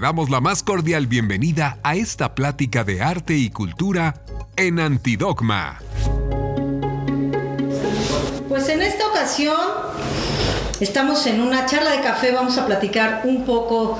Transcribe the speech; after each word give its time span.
Damos 0.00 0.30
la 0.30 0.40
más 0.40 0.62
cordial 0.62 1.06
bienvenida 1.06 1.76
a 1.82 1.94
esta 1.94 2.34
plática 2.34 2.84
de 2.84 3.02
arte 3.02 3.34
y 3.34 3.50
cultura 3.50 4.22
en 4.56 4.80
Antidogma. 4.80 5.78
Pues 8.48 8.70
en 8.70 8.80
esta 8.80 9.06
ocasión 9.08 9.60
estamos 10.80 11.26
en 11.26 11.42
una 11.42 11.66
charla 11.66 11.90
de 11.90 12.00
café, 12.00 12.32
vamos 12.32 12.56
a 12.56 12.64
platicar 12.64 13.20
un 13.24 13.44
poco 13.44 13.98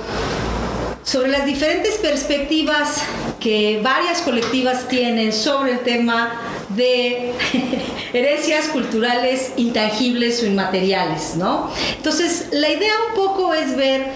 sobre 1.02 1.28
las 1.28 1.44
diferentes 1.44 1.96
perspectivas 1.96 3.02
que 3.38 3.80
varias 3.82 4.22
colectivas 4.22 4.88
tienen 4.88 5.34
sobre 5.34 5.72
el 5.72 5.80
tema 5.80 6.40
de 6.70 7.34
herencias 8.14 8.68
culturales 8.68 9.52
intangibles 9.58 10.42
o 10.42 10.46
inmateriales, 10.46 11.36
¿no? 11.36 11.70
Entonces, 11.96 12.48
la 12.52 12.70
idea 12.70 12.92
un 13.10 13.14
poco 13.14 13.52
es 13.52 13.76
ver 13.76 14.06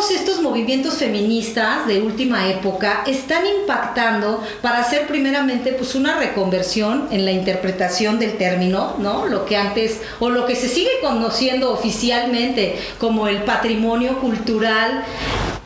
todos 0.00 0.12
estos 0.12 0.40
movimientos 0.40 0.94
feministas 0.94 1.86
de 1.86 2.00
última 2.00 2.48
época 2.48 3.04
están 3.06 3.44
impactando 3.46 4.42
para 4.62 4.78
hacer 4.78 5.06
primeramente 5.06 5.74
pues 5.74 5.94
una 5.94 6.16
reconversión 6.16 7.08
en 7.10 7.26
la 7.26 7.32
interpretación 7.32 8.18
del 8.18 8.38
término, 8.38 8.94
¿no? 8.98 9.26
Lo 9.26 9.44
que 9.44 9.58
antes 9.58 10.00
o 10.18 10.30
lo 10.30 10.46
que 10.46 10.56
se 10.56 10.68
sigue 10.68 10.88
conociendo 11.02 11.70
oficialmente 11.70 12.78
como 12.98 13.28
el 13.28 13.42
patrimonio 13.42 14.20
cultural 14.20 15.04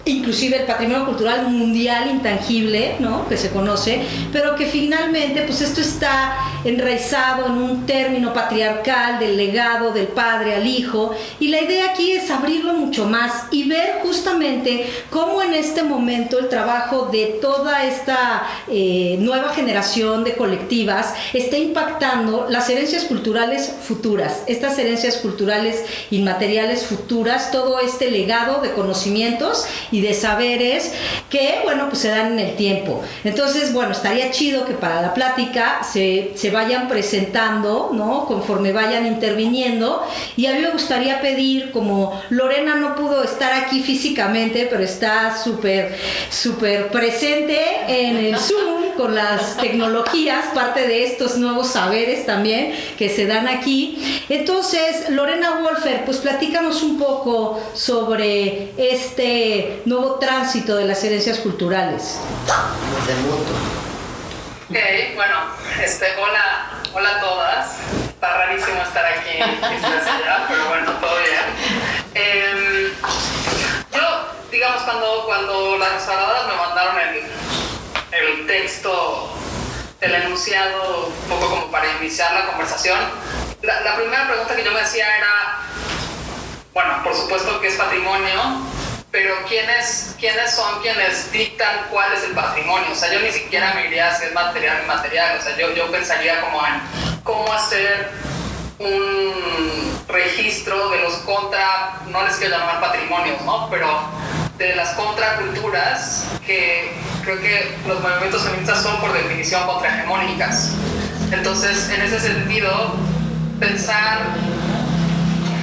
inclusive 0.07 0.59
el 0.59 0.67
patrimonio 0.67 1.07
cultural 1.07 1.49
mundial 1.51 2.11
intangible, 2.11 2.97
¿no? 2.99 3.29
que 3.29 3.37
se 3.37 3.51
conoce, 3.51 4.03
pero 4.33 4.55
que 4.55 4.67
finalmente 4.67 5.43
pues 5.43 5.61
esto 5.63 5.81
está 5.81 6.37
enraizado 6.65 7.47
en 7.47 7.53
un 7.53 7.87
término 7.87 8.33
patriarcal 8.33 9.19
del 9.19 9.37
legado 9.37 9.93
del 9.93 10.09
padre 10.09 10.55
al 10.55 10.67
hijo 10.67 11.15
y 11.41 11.49
la 11.49 11.61
idea 11.61 11.91
aquí 11.91 12.13
es 12.13 12.31
abrirlo 12.31 12.75
mucho 12.75 13.07
más 13.07 13.45
y 13.51 13.69
ver 13.69 14.01
justamente 14.03 14.87
cómo 15.11 15.43
en 15.43 15.55
este 15.55 15.83
momento 15.83 16.39
el 16.39 16.49
trabajo 16.49 17.09
de 17.13 17.39
toda 17.41 17.85
esta 17.85 18.47
eh, 18.69 19.17
nueva 19.21 19.51
generación 19.51 20.25
de 20.25 20.35
colectivas 20.37 21.15
está 21.33 21.57
impactando 21.57 22.47
las 22.49 22.69
herencias 22.69 23.05
culturales 23.05 23.75
futuras, 23.83 24.43
estas 24.47 24.79
herencias 24.79 25.17
culturales 25.19 25.85
inmateriales 26.11 26.85
futuras, 26.85 27.51
todo 27.51 27.81
este 27.81 28.11
legado 28.11 28.61
de 28.61 28.73
conocimientos 28.73 29.67
y 29.95 30.01
de 30.01 30.13
saberes 30.13 30.93
que, 31.31 31.61
bueno, 31.63 31.89
pues 31.89 32.01
se 32.01 32.09
dan 32.09 32.33
en 32.33 32.41
el 32.41 32.57
tiempo. 32.57 33.01
Entonces, 33.23 33.73
bueno, 33.73 33.93
estaría 33.93 34.33
chido 34.33 34.67
que 34.67 34.75
para 34.75 35.01
la 35.01 35.15
plática 35.15 35.85
se, 35.85 36.33
se 36.35 36.51
vayan 36.51 36.89
presentando, 36.89 37.91
¿no? 37.93 38.25
Conforme 38.27 38.73
vayan 38.73 39.07
interviniendo. 39.07 40.05
Y 40.37 40.47
a 40.47 40.55
mí 40.55 40.63
me 40.63 40.71
gustaría 40.71 41.21
pedir, 41.21 41.71
como 41.71 42.21
Lorena 42.31 42.75
no 42.75 42.97
pudo 42.97 43.23
estar 43.23 43.53
aquí 43.53 43.83
físicamente, 43.83 44.67
pero 44.69 44.83
está 44.83 45.39
súper, 45.39 45.97
súper 46.29 46.89
presente 46.89 47.61
en 47.87 48.17
el 48.17 48.37
Zoom 48.37 48.84
con 48.97 49.15
las 49.15 49.57
tecnologías, 49.57 50.47
parte 50.55 50.87
de 50.87 51.05
estos 51.05 51.37
nuevos 51.37 51.69
saberes 51.69 52.27
también 52.27 52.75
que 52.99 53.09
se 53.09 53.27
dan 53.27 53.49
aquí. 53.49 54.23
Entonces, 54.29 55.11
Lorena 55.11 55.61
Wolfer, 55.61 56.05
pues 56.05 56.19
platícanos 56.19 56.83
un 56.83 56.99
poco 56.99 57.61
sobre 57.75 58.73
este 58.77 59.83
nuevo 59.85 60.17
tránsito 60.17 60.77
de 60.77 60.85
las 60.87 61.03
herencias 61.05 61.39
culturales. 61.39 62.19
Ok, 64.71 64.77
bueno, 65.15 65.37
este, 65.83 66.07
hola, 66.17 66.81
hola 66.95 67.17
a 67.17 67.21
todas. 67.21 67.77
Está 68.09 68.39
rarísimo 68.39 68.83
estar 68.83 69.05
aquí 69.05 69.39
pero 70.49 70.69
bueno, 70.69 70.93
todo 71.01 71.17
bien. 71.19 71.45
Em, 72.15 72.91
yo, 73.93 74.29
digamos, 74.51 74.83
cuando, 74.83 75.25
cuando 75.27 75.79
las 75.79 75.93
restauradoras 75.93 76.47
me 76.47 76.55
mandaron 76.57 76.99
el, 76.99 77.44
el 78.15 78.47
texto 78.47 79.33
del 80.01 80.15
enunciado, 80.15 81.07
un 81.07 81.29
poco 81.29 81.49
como 81.49 81.71
para 81.71 81.87
iniciar 82.01 82.33
la 82.33 82.47
conversación, 82.47 82.99
la, 83.63 83.81
la 83.81 83.97
primera 83.97 84.27
pregunta 84.29 84.55
que 84.55 84.65
yo 84.65 84.73
me 84.73 84.81
hacía 84.81 85.17
era, 85.17 85.61
bueno, 86.73 87.03
por 87.03 87.15
supuesto 87.15 87.61
que 87.61 87.69
es 87.69 87.75
patrimonio, 87.75 88.41
pero 89.11 89.35
¿quiénes, 89.49 90.15
¿quiénes 90.19 90.51
son 90.51 90.83
quienes 90.83 91.31
dictan 91.33 91.87
cuál 91.91 92.13
es 92.13 92.25
el 92.25 92.33
patrimonio? 92.33 92.89
O 92.93 92.95
sea, 92.95 93.13
yo 93.13 93.21
ni 93.21 93.33
siquiera 93.33 93.73
me 93.75 93.87
iría 93.87 94.15
si 94.15 94.25
es 94.25 94.33
material 94.33 94.79
o 94.79 94.83
inmaterial, 94.83 95.39
o 95.39 95.43
sea, 95.43 95.57
yo, 95.57 95.73
yo 95.73 95.91
pensaría 95.91 96.41
como 96.41 96.67
en 96.67 96.81
cómo 97.23 97.53
hacer 97.53 98.11
un 98.79 100.05
registro 100.09 100.91
de 100.91 100.99
los 101.01 101.15
contra, 101.19 102.01
no 102.09 102.25
les 102.25 102.37
quiero 102.37 102.59
llamar 102.59 102.81
patrimonios, 102.81 103.41
¿no? 103.43 103.69
Pero 103.71 103.87
de 104.59 104.77
las 104.77 104.91
contraculturas 104.91 106.27
que 106.47 106.93
creo 107.25 107.41
que 107.41 107.77
los 107.89 108.01
movimientos 108.01 108.43
feministas 108.43 108.83
son 108.83 109.01
por 109.01 109.13
definición 109.13 109.67
contrahegemónicas. 109.67 110.73
Entonces, 111.33 111.91
en 111.91 112.03
ese 112.03 112.21
sentido, 112.21 112.95
pensar, 113.59 114.21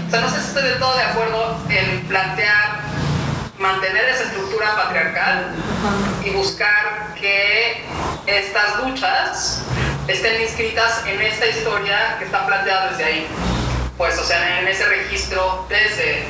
o 0.07 0.11
sea, 0.11 0.21
no 0.21 0.29
sé 0.29 0.41
si 0.41 0.47
estoy 0.47 0.63
del 0.63 0.79
todo 0.79 0.95
de 0.95 1.03
acuerdo 1.03 1.57
en 1.69 2.05
plantear 2.07 2.81
mantener 3.61 4.05
esa 4.05 4.23
estructura 4.23 4.75
patriarcal 4.75 5.53
y 6.25 6.31
buscar 6.31 7.13
que 7.19 7.85
estas 8.25 8.83
luchas 8.83 9.61
estén 10.07 10.41
inscritas 10.41 11.03
en 11.05 11.21
esta 11.21 11.47
historia 11.47 12.15
que 12.17 12.25
está 12.25 12.45
planteada 12.45 12.89
desde 12.89 13.03
ahí. 13.03 13.27
Pues, 13.97 14.17
o 14.17 14.23
sea, 14.23 14.59
en 14.59 14.67
ese 14.67 14.83
registro 14.85 15.65
desde, 15.69 16.25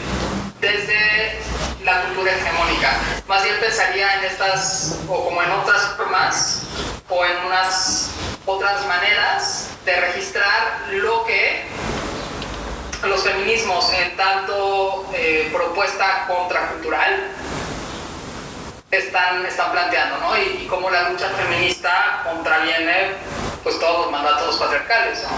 desde 0.62 1.40
la 1.84 2.04
cultura 2.04 2.32
hegemónica. 2.32 2.92
Más 3.28 3.44
bien 3.44 3.56
pensaría 3.60 4.20
en 4.20 4.26
estas, 4.26 5.00
o 5.10 5.26
como 5.26 5.42
en 5.42 5.52
otras 5.52 5.96
formas, 5.98 6.64
o 7.10 7.26
en 7.26 7.46
unas 7.46 8.12
otras 8.46 8.86
maneras 8.86 9.70
de 9.84 10.00
registrar 10.00 10.86
lo 10.92 11.26
que 11.26 11.64
los 13.04 13.24
feminismos 13.24 13.92
en 13.94 14.16
tanto 14.16 15.10
eh, 15.14 15.50
propuesta 15.52 16.26
contracultural 16.28 17.32
están, 18.92 19.46
están 19.46 19.72
planteando, 19.72 20.18
¿no? 20.18 20.38
Y, 20.38 20.64
y 20.64 20.68
cómo 20.68 20.90
la 20.92 21.10
lucha 21.10 21.28
feminista 21.30 22.22
contraviene 22.24 23.16
pues 23.64 23.80
todos 23.80 24.06
los 24.06 24.12
mandatos 24.12 24.58
patriarcales, 24.58 25.24
¿no? 25.24 25.30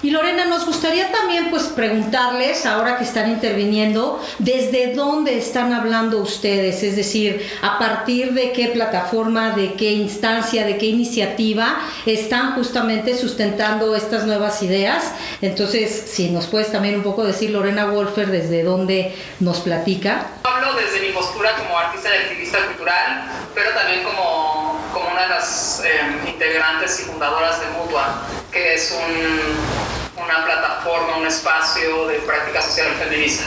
Y 0.00 0.10
Lorena, 0.10 0.44
nos 0.44 0.64
gustaría 0.64 1.10
también 1.10 1.50
pues 1.50 1.64
preguntarles, 1.64 2.66
ahora 2.66 2.98
que 2.98 3.04
están 3.04 3.30
interviniendo, 3.30 4.22
desde 4.38 4.94
dónde 4.94 5.36
están 5.36 5.72
hablando 5.72 6.18
ustedes, 6.18 6.84
es 6.84 6.94
decir, 6.94 7.44
a 7.62 7.78
partir 7.78 8.32
de 8.32 8.52
qué 8.52 8.68
plataforma, 8.68 9.50
de 9.50 9.74
qué 9.74 9.90
instancia, 9.92 10.64
de 10.64 10.78
qué 10.78 10.86
iniciativa 10.86 11.80
están 12.06 12.54
justamente 12.54 13.16
sustentando 13.16 13.96
estas 13.96 14.24
nuevas 14.24 14.62
ideas. 14.62 15.12
Entonces, 15.42 16.04
si 16.08 16.30
nos 16.30 16.46
puedes 16.46 16.70
también 16.70 16.94
un 16.94 17.02
poco 17.02 17.24
decir, 17.24 17.50
Lorena 17.50 17.86
Wolfer, 17.86 18.28
desde 18.28 18.62
dónde 18.62 19.16
nos 19.40 19.58
platica. 19.58 20.28
Hablo 20.44 20.74
desde 20.74 21.06
mi 21.06 21.12
postura 21.12 21.56
como 21.56 21.76
artista 21.76 22.08
y 22.14 22.22
activista 22.22 22.58
cultural, 22.66 23.24
pero 23.54 23.70
también 23.72 24.04
como, 24.04 24.78
una 25.12 25.22
de 25.22 25.28
las 25.28 25.82
eh, 25.84 26.30
integrantes 26.30 27.00
y 27.00 27.04
fundadoras 27.04 27.60
de 27.60 27.66
Mutua, 27.78 28.22
que 28.52 28.74
es 28.74 28.90
un 28.92 29.98
una 30.22 30.44
plataforma, 30.44 31.16
un 31.16 31.26
espacio 31.26 32.06
de 32.06 32.18
práctica 32.20 32.62
social 32.62 32.88
feminista. 32.98 33.44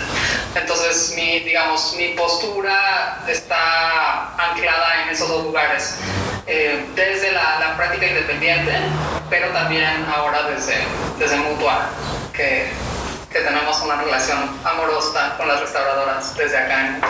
Entonces, 0.55 1.13
mi, 1.15 1.39
digamos, 1.41 1.93
mi 1.97 2.09
postura 2.09 3.23
está 3.27 4.33
anclada 4.37 5.03
en 5.03 5.09
esos 5.09 5.27
dos 5.27 5.43
lugares, 5.43 5.95
eh, 6.47 6.85
desde 6.95 7.31
la, 7.31 7.59
la, 7.59 7.77
práctica 7.77 8.07
independiente, 8.07 8.73
pero 9.29 9.49
también 9.49 10.05
ahora 10.13 10.43
desde, 10.43 10.75
desde 11.19 11.37
Mutua, 11.37 11.87
que, 12.33 12.67
que 13.31 13.39
tenemos 13.39 13.79
una 13.81 13.95
relación 13.95 14.59
amorosa 14.63 15.35
con 15.37 15.47
las 15.47 15.59
restauradoras 15.61 16.35
desde 16.35 16.57
acá 16.57 16.87
en. 16.87 17.01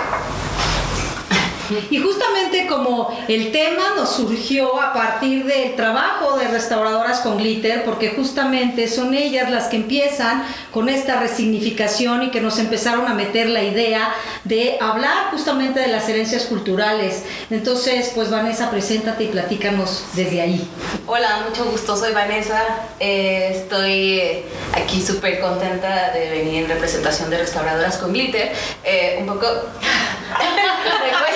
Y 1.90 1.98
justamente 2.00 2.68
como 2.68 3.16
el 3.28 3.52
tema 3.52 3.94
nos 3.96 4.16
surgió 4.16 4.82
a 4.82 4.94
partir 4.94 5.46
del 5.46 5.76
trabajo 5.76 6.38
de 6.38 6.48
restauradoras 6.48 7.20
con 7.20 7.38
glitter, 7.38 7.84
porque 7.84 8.10
justamente 8.10 8.88
son 8.88 9.14
ellas 9.14 9.50
las 9.50 9.68
que 9.68 9.78
empiezan 9.78 10.44
con 10.72 10.90
esta 10.90 11.20
resignificación 11.20 12.24
y 12.24 12.32
que 12.32 12.42
nos 12.42 12.60
empezaron 12.60 13.08
a 13.08 13.14
meter 13.14 13.50
la 13.50 13.64
idea 13.64 14.14
de 14.44 14.78
hablar 14.82 15.32
justamente 15.32 15.80
de 15.80 15.88
las 15.88 16.08
herencias 16.10 16.46
culturales. 16.46 17.24
Entonces, 17.50 18.12
pues 18.16 18.30
Vanessa, 18.30 18.70
preséntate 18.70 19.26
y 19.26 19.28
platícanos 19.28 20.06
desde 20.14 20.42
ahí. 20.42 20.68
Hola, 21.08 21.46
mucho 21.48 21.66
gusto, 21.66 21.96
soy 21.96 22.14
Vanessa. 22.14 22.62
Eh, 23.00 23.54
estoy 23.56 24.20
eh, 24.20 24.46
aquí 24.74 25.02
súper 25.02 25.40
contenta 25.40 26.12
de 26.12 26.30
venir 26.30 26.64
en 26.64 26.70
representación 26.70 27.30
de 27.30 27.38
restauradoras 27.38 27.98
con 27.98 28.14
glitter. 28.14 28.52
Eh, 28.84 29.18
un 29.20 29.28
poco... 29.28 29.48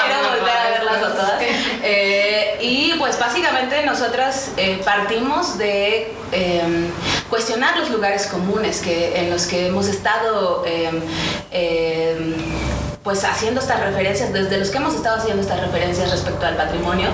Quiero 0.00 0.28
volver 0.30 0.56
a 0.56 0.70
verlas 0.70 0.96
a 0.96 1.14
todas. 1.14 1.42
Eh, 1.84 2.58
y 2.60 2.94
pues 2.98 3.18
básicamente 3.18 3.84
nosotras 3.84 4.52
eh, 4.56 4.80
partimos 4.84 5.58
de 5.58 6.14
eh, 6.30 6.90
cuestionar 7.28 7.76
los 7.78 7.90
lugares 7.90 8.26
comunes 8.26 8.80
que, 8.80 9.18
en 9.20 9.30
los 9.30 9.46
que 9.46 9.66
hemos 9.66 9.88
estado 9.88 10.64
pues 13.02 13.24
haciendo 13.24 13.60
estas 13.60 13.80
referencias, 13.80 14.32
desde 14.32 14.58
los 14.58 14.70
que 14.70 14.78
hemos 14.78 14.94
estado 14.94 15.16
haciendo 15.16 15.42
estas 15.42 15.60
referencias 15.60 16.10
respecto 16.10 16.46
al 16.46 16.56
patrimonio, 16.56 17.08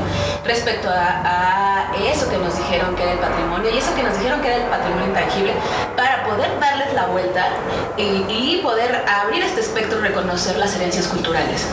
respecto 0.44 0.88
a, 0.90 1.92
eso 2.12 2.28
que 2.28 2.36
nos 2.36 2.56
dijeron 2.56 2.94
que 2.94 3.02
era 3.02 3.12
el 3.12 3.18
patrimonio 3.18 3.70
y 3.74 3.78
eso 3.78 3.94
que 3.94 4.02
nos 4.02 4.16
dijeron 4.18 4.40
que 4.40 4.48
era 4.48 4.56
el 4.56 4.70
patrimonio 4.70 5.06
intangible, 5.06 5.52
para 5.96 6.24
poder 6.24 6.60
darles 6.60 6.92
la 6.94 7.06
vuelta 7.06 7.48
y, 7.96 8.60
poder 8.62 9.04
abrir 9.08 9.42
este 9.42 9.60
espectro 9.60 9.98
y 9.98 10.02
reconocer 10.02 10.56
las 10.56 10.74
herencias 10.76 11.06
culturales. 11.06 11.66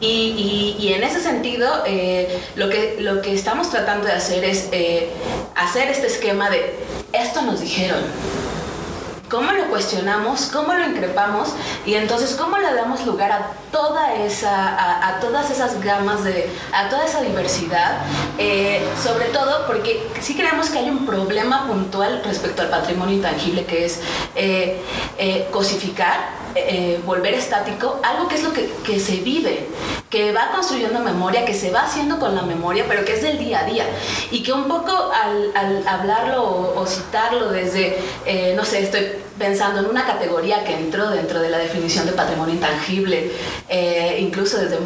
Y, 0.00 0.92
en 0.94 1.02
ese 1.02 1.20
sentido, 1.20 1.82
eh, 1.86 2.40
lo, 2.54 2.68
que, 2.68 2.98
lo 3.00 3.20
que 3.20 3.34
estamos 3.34 3.70
tratando 3.70 4.06
de 4.06 4.12
hacer 4.12 4.44
es 4.44 4.68
eh, 4.72 5.10
hacer 5.56 5.88
este 5.88 6.06
esquema 6.06 6.50
de 6.50 6.74
esto 7.12 7.42
nos 7.42 7.60
dijeron, 7.60 8.02
cómo 9.28 9.52
lo 9.52 9.68
cuestionamos, 9.68 10.46
cómo 10.52 10.72
lo 10.74 10.86
increpamos 10.86 11.50
y 11.84 11.94
entonces 11.94 12.34
cómo 12.34 12.58
le 12.58 12.72
damos 12.74 13.04
lugar 13.06 13.32
a 13.32 13.50
toda 13.70 14.14
esa, 14.14 15.08
a, 15.08 15.20
todas 15.20 15.50
esas 15.50 15.80
gamas 15.82 16.24
de, 16.24 16.50
a 16.72 16.88
toda 16.88 17.04
esa 17.04 17.20
diversidad, 17.20 17.98
eh, 18.38 18.82
sobre 19.02 19.26
todo 19.26 19.66
porque 19.66 20.06
sí 20.20 20.34
creemos 20.34 20.70
que 20.70 20.78
hay 20.78 20.90
un 20.90 21.04
problema 21.04 21.66
puntual 21.66 22.22
respecto 22.24 22.62
al 22.62 22.70
patrimonio 22.70 23.16
intangible 23.16 23.64
que 23.64 23.84
es 23.84 24.00
eh, 24.34 24.80
eh, 26.66 27.00
volver 27.04 27.34
estático, 27.34 28.00
algo 28.02 28.28
que 28.28 28.36
es 28.36 28.42
lo 28.42 28.52
que, 28.52 28.70
que, 28.84 28.98
se 29.00 29.16
vive, 29.16 29.66
que 30.10 30.32
va 30.32 30.50
construyendo 30.52 31.00
memoria, 31.00 31.44
que 31.44 31.54
se 31.54 31.70
va 31.70 31.82
haciendo 31.82 32.18
con 32.18 32.34
la 32.34 32.42
memoria, 32.42 32.84
pero 32.88 33.04
que 33.04 33.14
es 33.14 33.22
del 33.22 33.38
día 33.38 33.60
a 33.60 33.64
día. 33.64 33.86
Y 34.30 34.42
que 34.42 34.52
un 34.52 34.68
poco 34.68 34.92
al, 34.92 35.86
hablarlo 35.86 36.42
o, 36.42 36.80
o, 36.80 36.86
citarlo 36.86 37.50
desde, 37.50 37.98
no 38.56 38.64
sé, 38.64 38.82
estoy 38.82 39.08
pensando 39.38 39.80
en 39.80 39.86
una 39.86 40.04
categoría 40.04 40.64
que 40.64 40.74
entró 40.74 41.10
dentro 41.10 41.40
de 41.40 41.48
la 41.48 41.58
definición 41.58 42.06
de 42.06 42.12
patrimonio 42.12 42.54
intangible, 42.54 43.30
eh, 43.68 44.18
incluso 44.20 44.58
desde 44.58 44.78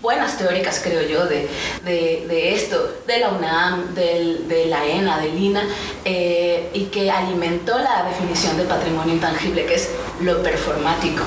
buenas 0.00 0.36
teóricas, 0.36 0.80
creo 0.82 1.02
yo, 1.02 1.26
de, 1.26 1.48
de, 1.84 2.54
esto, 2.54 2.96
de 3.06 3.20
la 3.20 3.30
UNAM, 3.30 3.94
de 3.94 4.66
la 4.68 4.84
ENA, 4.84 5.18
de 5.18 5.28
Lina, 5.30 5.62
eh, 6.04 6.70
y 6.74 6.84
que 6.84 7.10
alimentó 7.10 7.78
la 7.78 8.04
definición 8.04 8.56
de 8.56 8.64
patrimonio 8.64 9.14
intangible, 9.14 9.64
que 9.64 9.74
es 9.74 9.90
lo 10.20 10.42
performático. 10.42 11.22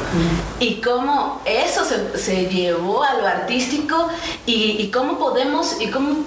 Y 0.59 0.75
cómo 0.81 1.41
eso 1.45 1.83
se, 1.85 2.17
se, 2.19 2.45
llevó 2.45 3.03
a 3.03 3.15
lo 3.15 3.27
artístico 3.27 4.09
y, 4.45 4.77
y 4.79 4.91
cómo 4.91 5.17
podemos, 5.17 5.81
y 5.81 5.87
cómo 5.87 6.17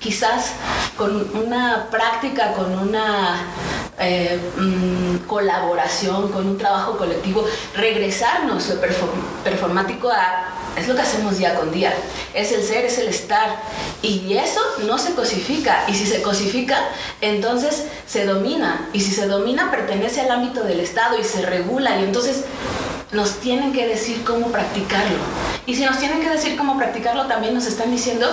quizás 0.00 0.52
con 0.96 1.30
una 1.36 1.88
práctica, 1.90 2.52
con 2.52 2.78
una 2.78 3.46
eh, 3.98 4.38
mm, 4.56 5.26
colaboración, 5.26 6.30
con 6.32 6.46
un 6.46 6.58
trabajo 6.58 6.96
colectivo, 6.96 7.44
regresarnos 7.74 8.68
lo 8.68 8.80
performático 9.44 10.10
a 10.10 10.54
es 10.76 10.88
lo 10.88 10.96
que 10.96 11.02
hacemos 11.02 11.38
día 11.38 11.54
con 11.54 11.70
día. 11.72 11.92
Es 12.34 12.52
el 12.52 12.62
ser, 12.62 12.84
es 12.84 12.98
el 12.98 13.08
estar. 13.08 13.60
Y 14.02 14.36
eso 14.36 14.60
no 14.86 14.98
se 14.98 15.14
cosifica. 15.14 15.84
Y 15.88 15.94
si 15.94 16.06
se 16.06 16.22
cosifica, 16.22 16.78
entonces 17.20 17.84
se 18.06 18.26
domina. 18.26 18.88
Y 18.92 19.00
si 19.00 19.12
se 19.12 19.26
domina, 19.26 19.70
pertenece 19.70 20.20
al 20.22 20.30
ámbito 20.30 20.64
del 20.64 20.80
Estado 20.80 21.18
y 21.18 21.24
se 21.24 21.42
regula. 21.42 22.00
Y 22.00 22.04
entonces 22.04 22.44
nos 23.12 23.40
tienen 23.40 23.72
que 23.72 23.86
decir 23.86 24.24
cómo 24.24 24.48
practicarlo. 24.48 25.18
Y 25.66 25.74
si 25.74 25.84
nos 25.84 25.98
tienen 25.98 26.20
que 26.20 26.28
decir 26.28 26.56
cómo 26.56 26.76
practicarlo, 26.76 27.26
también 27.26 27.54
nos 27.54 27.66
están 27.66 27.90
diciendo 27.90 28.26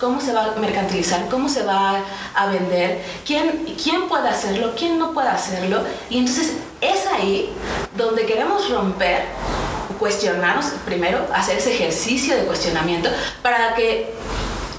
cómo 0.00 0.20
se 0.20 0.32
va 0.32 0.44
a 0.44 0.56
mercantilizar, 0.56 1.28
cómo 1.28 1.48
se 1.48 1.62
va 1.62 2.02
a 2.34 2.46
vender, 2.46 3.02
quién, 3.26 3.66
quién 3.82 4.08
puede 4.08 4.28
hacerlo, 4.28 4.72
quién 4.76 4.98
no 4.98 5.12
puede 5.12 5.28
hacerlo. 5.28 5.82
Y 6.08 6.18
entonces 6.18 6.54
es 6.80 7.06
ahí 7.06 7.52
donde 7.96 8.24
queremos 8.24 8.70
romper, 8.70 9.24
cuestionarnos 9.98 10.66
primero, 10.86 11.26
hacer 11.34 11.58
ese 11.58 11.74
ejercicio 11.74 12.36
de 12.36 12.44
cuestionamiento 12.44 13.10
para 13.42 13.74
que 13.74 14.14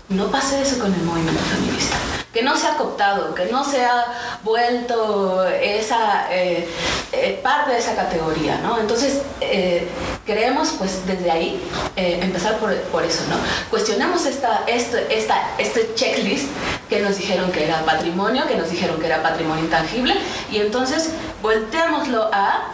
no 0.09 0.27
pase 0.27 0.61
eso 0.61 0.79
con 0.79 0.93
el 0.93 1.01
movimiento 1.01 1.41
feminista 1.43 1.95
que 2.33 2.43
no 2.43 2.55
se 2.55 2.67
ha 2.67 2.77
cooptado, 2.77 3.33
que 3.33 3.45
no 3.45 3.63
se 3.63 3.83
ha 3.83 4.05
vuelto 4.43 5.47
esa 5.47 6.27
eh, 6.31 6.67
eh, 7.11 7.39
parte 7.41 7.71
de 7.71 7.79
esa 7.79 7.95
categoría, 7.95 8.59
¿no? 8.61 8.79
Entonces, 8.79 9.21
eh, 9.41 9.87
creemos, 10.27 10.75
pues, 10.77 11.07
desde 11.07 11.31
ahí, 11.31 11.61
empezar 11.95 12.57
por, 12.59 12.75
por, 12.91 13.03
eso, 13.03 13.23
¿no? 13.29 13.35
Cuestionamos 13.71 14.25
esta, 14.27 14.61
este, 14.67 15.17
esta, 15.17 15.55
este 15.57 15.93
checklist 15.95 16.47
que 16.87 17.01
nos 17.01 17.17
dijeron 17.17 17.51
que 17.51 17.65
era 17.65 17.83
patrimonio, 17.83 18.47
que 18.47 18.55
nos 18.55 18.69
dijeron 18.69 18.99
que 18.99 19.07
era 19.07 19.23
patrimonio 19.23 19.63
intangible, 19.63 20.15
y 20.51 20.57
entonces 20.57 21.09
volteámoslo 21.41 22.29
a, 22.31 22.69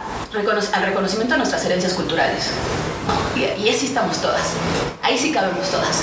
al 0.72 0.82
reconocimiento 0.82 1.32
de 1.32 1.38
nuestras 1.38 1.64
herencias 1.64 1.94
culturales. 1.94 2.50
Y, 3.34 3.40
y 3.40 3.68
ahí 3.68 3.74
sí 3.74 3.86
estamos 3.86 4.20
todas, 4.20 4.52
ahí 5.02 5.16
sí 5.16 5.32
cabemos 5.32 5.70
todas. 5.70 6.02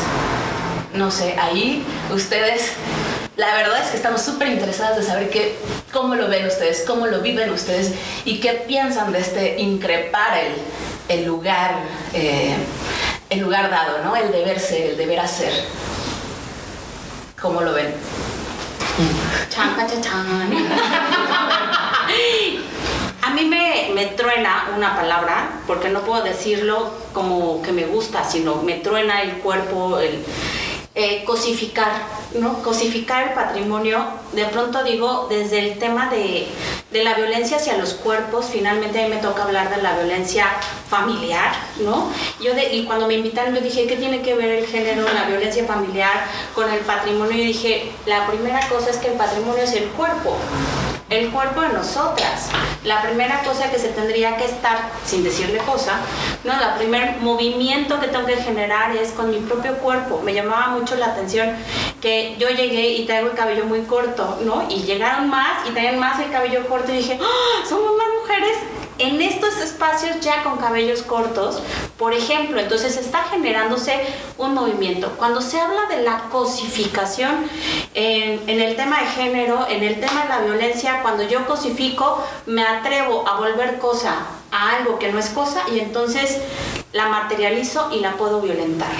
No 0.93 1.09
sé, 1.11 1.35
ahí 1.39 1.83
ustedes 2.11 2.73
la 3.35 3.55
verdad 3.55 3.81
es 3.83 3.89
que 3.89 3.97
estamos 3.97 4.21
súper 4.21 4.49
interesadas 4.49 4.97
de 4.97 5.03
saber 5.03 5.29
que, 5.31 5.55
cómo 5.91 6.13
lo 6.13 6.27
ven 6.27 6.45
ustedes, 6.45 6.83
cómo 6.85 7.07
lo 7.07 7.21
viven 7.21 7.49
ustedes 7.49 7.93
y 8.25 8.39
qué 8.39 8.63
piensan 8.67 9.11
de 9.11 9.19
este 9.19 9.59
increpar 9.59 10.37
el, 10.37 10.53
el 11.09 11.25
lugar, 11.25 11.77
eh, 12.13 12.55
el 13.31 13.39
lugar 13.39 13.71
dado, 13.71 14.03
¿no? 14.03 14.15
El 14.15 14.31
deber 14.31 14.59
ser, 14.59 14.91
el 14.91 14.97
deber 14.97 15.19
hacer. 15.19 15.51
¿Cómo 17.41 17.61
lo 17.61 17.73
ven? 17.73 17.91
A 23.23 23.29
mí 23.31 23.45
me, 23.45 23.89
me, 23.95 24.05
truena 24.07 24.69
una 24.77 24.95
palabra, 24.95 25.61
porque 25.65 25.89
no 25.89 26.01
puedo 26.01 26.23
decirlo 26.23 26.93
como 27.13 27.63
que 27.63 27.71
me 27.71 27.85
gusta, 27.85 28.23
sino 28.23 28.57
me 28.57 28.75
truena 28.75 29.23
el 29.23 29.39
cuerpo, 29.39 29.97
el, 29.97 30.23
eh, 30.95 31.23
cosificar, 31.25 31.91
¿no? 32.35 32.61
Cosificar 32.61 33.29
el 33.29 33.33
patrimonio, 33.33 34.05
de 34.33 34.45
pronto 34.45 34.83
digo, 34.83 35.25
desde 35.27 35.57
el 35.59 35.79
tema 35.79 36.07
de, 36.11 36.47
de, 36.91 37.03
la 37.03 37.15
violencia 37.15 37.57
hacia 37.57 37.77
los 37.77 37.95
cuerpos, 37.95 38.45
finalmente 38.51 39.03
a 39.03 39.07
mí 39.07 39.15
me 39.15 39.19
toca 39.21 39.43
hablar 39.43 39.75
de 39.75 39.81
la 39.81 39.95
violencia 39.95 40.45
familiar, 40.87 41.51
¿no? 41.79 42.11
Yo 42.39 42.51
y 42.71 42.85
cuando 42.85 43.07
me 43.07 43.15
invitaron, 43.15 43.55
yo 43.55 43.61
dije, 43.61 43.87
¿qué 43.87 43.95
tiene 43.95 44.21
que 44.21 44.35
ver 44.35 44.51
el 44.51 44.67
género, 44.67 45.11
la 45.11 45.25
violencia 45.25 45.65
familiar 45.65 46.27
con 46.53 46.71
el 46.71 46.81
patrimonio? 46.81 47.41
Y 47.41 47.47
dije, 47.47 47.91
la 48.05 48.27
primera 48.27 48.69
cosa 48.69 48.91
es 48.91 48.97
que 48.97 49.07
el 49.07 49.17
patrimonio 49.17 49.63
es 49.63 49.73
el 49.73 49.85
cuerpo 49.89 50.37
el 51.13 51.29
cuerpo 51.29 51.61
de 51.61 51.69
nosotras. 51.69 52.49
La 52.83 53.01
primera 53.01 53.41
cosa 53.43 53.69
que 53.71 53.77
se 53.77 53.89
tendría 53.89 54.35
que 54.35 54.45
estar, 54.45 54.89
sin 55.05 55.23
decirle 55.23 55.59
cosa, 55.59 55.99
no, 56.43 56.53
la 56.55 56.75
primer 56.75 57.17
movimiento 57.21 57.99
que 57.99 58.07
tengo 58.07 58.25
que 58.25 58.37
generar 58.37 58.95
es 58.95 59.11
con 59.11 59.29
mi 59.29 59.37
propio 59.37 59.77
cuerpo. 59.77 60.21
Me 60.23 60.33
llamaba 60.33 60.67
mucho 60.69 60.95
la 60.95 61.07
atención 61.07 61.55
que 62.01 62.35
yo 62.39 62.49
llegué 62.49 62.89
y 62.89 63.05
traigo 63.05 63.29
el 63.29 63.35
cabello 63.35 63.65
muy 63.65 63.81
corto, 63.83 64.39
¿no? 64.41 64.65
Y 64.69 64.83
llegaron 64.83 65.29
más 65.29 65.67
y 65.67 65.71
tenían 65.71 65.99
más 65.99 66.19
el 66.19 66.31
cabello 66.31 66.67
corto 66.67 66.91
y 66.91 66.97
dije, 66.97 67.19
¡Oh, 67.21 67.67
somos 67.67 67.95
más 67.95 68.07
mujeres 68.19 68.57
en 69.03 69.21
estos 69.21 69.57
espacios 69.57 70.19
ya 70.21 70.43
con 70.43 70.57
cabellos 70.57 71.01
cortos, 71.01 71.61
por 71.97 72.13
ejemplo, 72.13 72.59
entonces 72.59 72.97
está 72.97 73.23
generándose 73.23 73.93
un 74.37 74.53
movimiento. 74.53 75.11
Cuando 75.17 75.41
se 75.41 75.59
habla 75.59 75.87
de 75.89 76.03
la 76.03 76.29
cosificación 76.31 77.49
en, 77.93 78.49
el 78.61 78.75
tema 78.75 79.01
de 79.01 79.07
género, 79.07 79.67
en 79.69 79.83
el 79.83 79.99
tema 79.99 80.23
de 80.23 80.29
la 80.29 80.39
violencia, 80.39 81.01
cuando 81.01 81.23
yo 81.23 81.45
cosifico, 81.45 82.23
me 82.45 82.63
atrevo 82.63 83.27
a 83.27 83.37
volver 83.37 83.77
cosa 83.77 84.15
a 84.51 84.77
algo 84.77 84.99
que 84.99 85.11
no 85.11 85.19
es 85.19 85.29
cosa 85.29 85.63
y 85.73 85.79
entonces 85.79 86.39
la 86.93 87.07
materializo 87.09 87.89
y 87.93 87.99
la 87.99 88.13
puedo 88.13 88.41
violentar. 88.41 88.91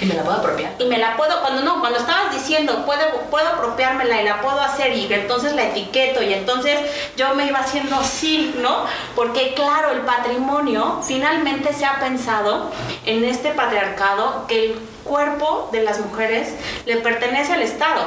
Y 0.00 0.06
me 0.06 0.14
la 0.14 0.22
puedo 0.22 0.38
apropiar. 0.38 0.72
Y 0.78 0.84
me 0.84 0.98
la 0.98 1.16
puedo, 1.16 1.40
cuando 1.40 1.62
no, 1.62 1.80
cuando 1.80 1.98
estabas 1.98 2.32
diciendo, 2.32 2.84
puedo, 2.86 3.02
puedo 3.30 3.48
apropiármela 3.48 4.22
y 4.22 4.24
la 4.24 4.40
puedo 4.40 4.60
hacer 4.60 4.96
y 4.96 5.12
entonces 5.12 5.54
la 5.54 5.68
etiqueto 5.68 6.22
y 6.22 6.32
entonces 6.32 6.78
yo 7.16 7.34
me 7.34 7.46
iba 7.46 7.58
haciendo 7.58 7.96
así, 7.96 8.54
¿no? 8.58 8.84
Porque 9.14 9.54
claro, 9.54 9.90
el 9.92 10.00
patrimonio 10.00 11.00
finalmente 11.02 11.72
se 11.72 11.84
ha 11.84 12.00
pensado 12.00 12.70
en 13.04 13.24
este 13.24 13.50
patriarcado 13.50 14.46
que 14.46 14.64
el 14.64 14.78
cuerpo 15.04 15.68
de 15.72 15.82
las 15.82 16.00
mujeres 16.00 16.54
le 16.86 16.96
pertenece 16.96 17.52
al 17.52 17.62
Estado 17.62 18.02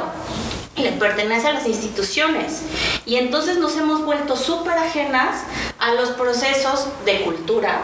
le 0.75 0.91
pertenece 0.93 1.47
a 1.47 1.53
las 1.53 1.67
instituciones. 1.67 2.63
Y 3.05 3.17
entonces 3.17 3.57
nos 3.57 3.75
hemos 3.77 4.03
vuelto 4.05 4.35
súper 4.35 4.73
ajenas 4.73 5.43
a 5.79 5.93
los 5.93 6.09
procesos 6.11 6.87
de 7.05 7.21
cultura, 7.21 7.83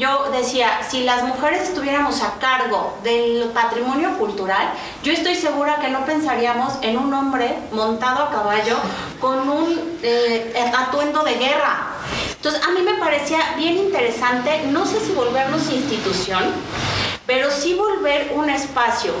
yo 0.00 0.30
decía, 0.32 0.80
si 0.88 1.04
las 1.04 1.22
mujeres 1.24 1.68
estuviéramos 1.68 2.22
a 2.22 2.38
cargo 2.38 2.96
del 3.04 3.50
patrimonio 3.52 4.16
cultural, 4.16 4.72
yo 5.02 5.12
estoy 5.12 5.34
segura 5.34 5.76
que 5.76 5.90
no 5.90 6.06
pensaríamos 6.06 6.72
en 6.80 6.96
un 6.96 7.12
hombre 7.12 7.58
montado 7.70 8.24
a 8.24 8.30
caballo 8.30 8.78
con 9.20 9.46
un 9.46 9.98
eh, 10.02 10.72
atuendo 10.74 11.22
de 11.22 11.34
guerra. 11.34 11.88
Entonces, 12.34 12.62
a 12.66 12.70
mí 12.70 12.80
me 12.80 12.94
parecía 12.94 13.40
bien 13.58 13.76
interesante, 13.76 14.62
no 14.68 14.86
sé 14.86 15.00
si 15.00 15.12
volvernos 15.12 15.70
institución, 15.70 16.44
pero 17.30 17.48
sí 17.48 17.74
volver 17.74 18.32
un 18.34 18.50
espacio 18.50 19.12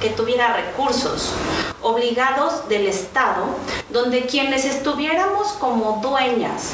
que 0.00 0.08
tuviera 0.08 0.56
recursos, 0.56 1.34
obligados 1.82 2.66
del 2.66 2.86
Estado, 2.86 3.44
donde 3.90 4.22
quienes 4.22 4.64
estuviéramos 4.64 5.48
como 5.48 6.00
dueñas 6.00 6.72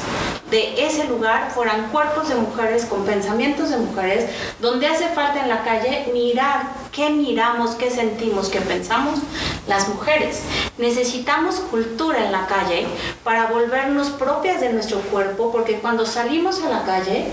de 0.49 0.85
ese 0.87 1.03
lugar 1.03 1.51
fueran 1.53 1.89
cuerpos 1.89 2.29
de 2.29 2.35
mujeres 2.35 2.85
con 2.85 3.03
pensamientos 3.03 3.71
de 3.71 3.77
mujeres, 3.77 4.29
donde 4.61 4.87
hace 4.87 5.09
falta 5.09 5.43
en 5.43 5.49
la 5.49 5.65
calle 5.65 6.09
mirar 6.13 6.61
qué 6.93 7.09
miramos, 7.09 7.71
qué 7.71 7.91
sentimos, 7.91 8.47
qué 8.47 8.61
pensamos 8.61 9.19
las 9.67 9.89
mujeres. 9.89 10.43
Necesitamos 10.77 11.55
cultura 11.55 12.23
en 12.23 12.31
la 12.31 12.47
calle 12.47 12.87
para 13.25 13.47
volvernos 13.47 14.11
propias 14.11 14.61
de 14.61 14.71
nuestro 14.71 15.01
cuerpo, 15.01 15.51
porque 15.51 15.79
cuando 15.79 16.05
salimos 16.05 16.63
a 16.63 16.69
la 16.69 16.85
calle, 16.85 17.25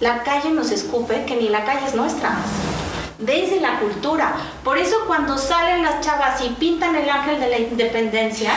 la 0.00 0.22
calle 0.22 0.52
nos 0.52 0.70
escupe 0.70 1.26
que 1.26 1.36
ni 1.36 1.50
la 1.50 1.66
calle 1.66 1.86
es 1.86 1.94
nuestra 1.94 2.38
desde 3.20 3.60
la 3.60 3.78
cultura. 3.78 4.34
Por 4.64 4.78
eso 4.78 4.96
cuando 5.06 5.36
salen 5.38 5.82
las 5.82 6.00
chavas 6.00 6.40
y 6.42 6.48
pintan 6.50 6.94
el 6.96 7.08
ángel 7.08 7.40
de 7.40 7.48
la 7.48 7.58
independencia 7.58 8.52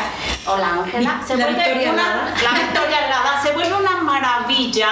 o 0.48 0.58
la 0.58 0.74
ángela, 0.74 1.22
se 1.26 1.38
La 1.38 1.46
vuelve 1.46 1.64
Victoria 1.64 1.92
una 1.92 2.34
la 2.44 2.60
Victoria 2.60 3.00
se 3.44 3.52
vuelve 3.52 3.76
una 3.76 4.02
maravilla, 4.04 4.88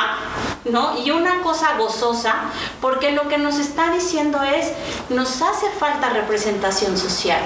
¿no? 0.66 0.98
Y 0.98 1.12
una 1.12 1.42
cosa 1.42 1.76
gozosa, 1.78 2.36
porque 2.82 3.12
lo 3.12 3.28
que 3.30 3.38
nos 3.38 3.58
está 3.58 3.92
diciendo 3.92 4.44
es 4.44 4.74
nos 5.10 5.42
hace 5.42 5.70
falta 5.80 6.10
representación 6.10 6.98
social 6.98 7.42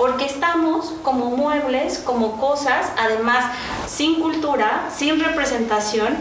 porque 0.00 0.24
estamos 0.24 0.94
como 1.02 1.26
muebles, 1.26 1.98
como 1.98 2.40
cosas, 2.40 2.90
además 2.96 3.44
sin 3.86 4.18
cultura, 4.18 4.88
sin 4.96 5.20
representación 5.20 6.16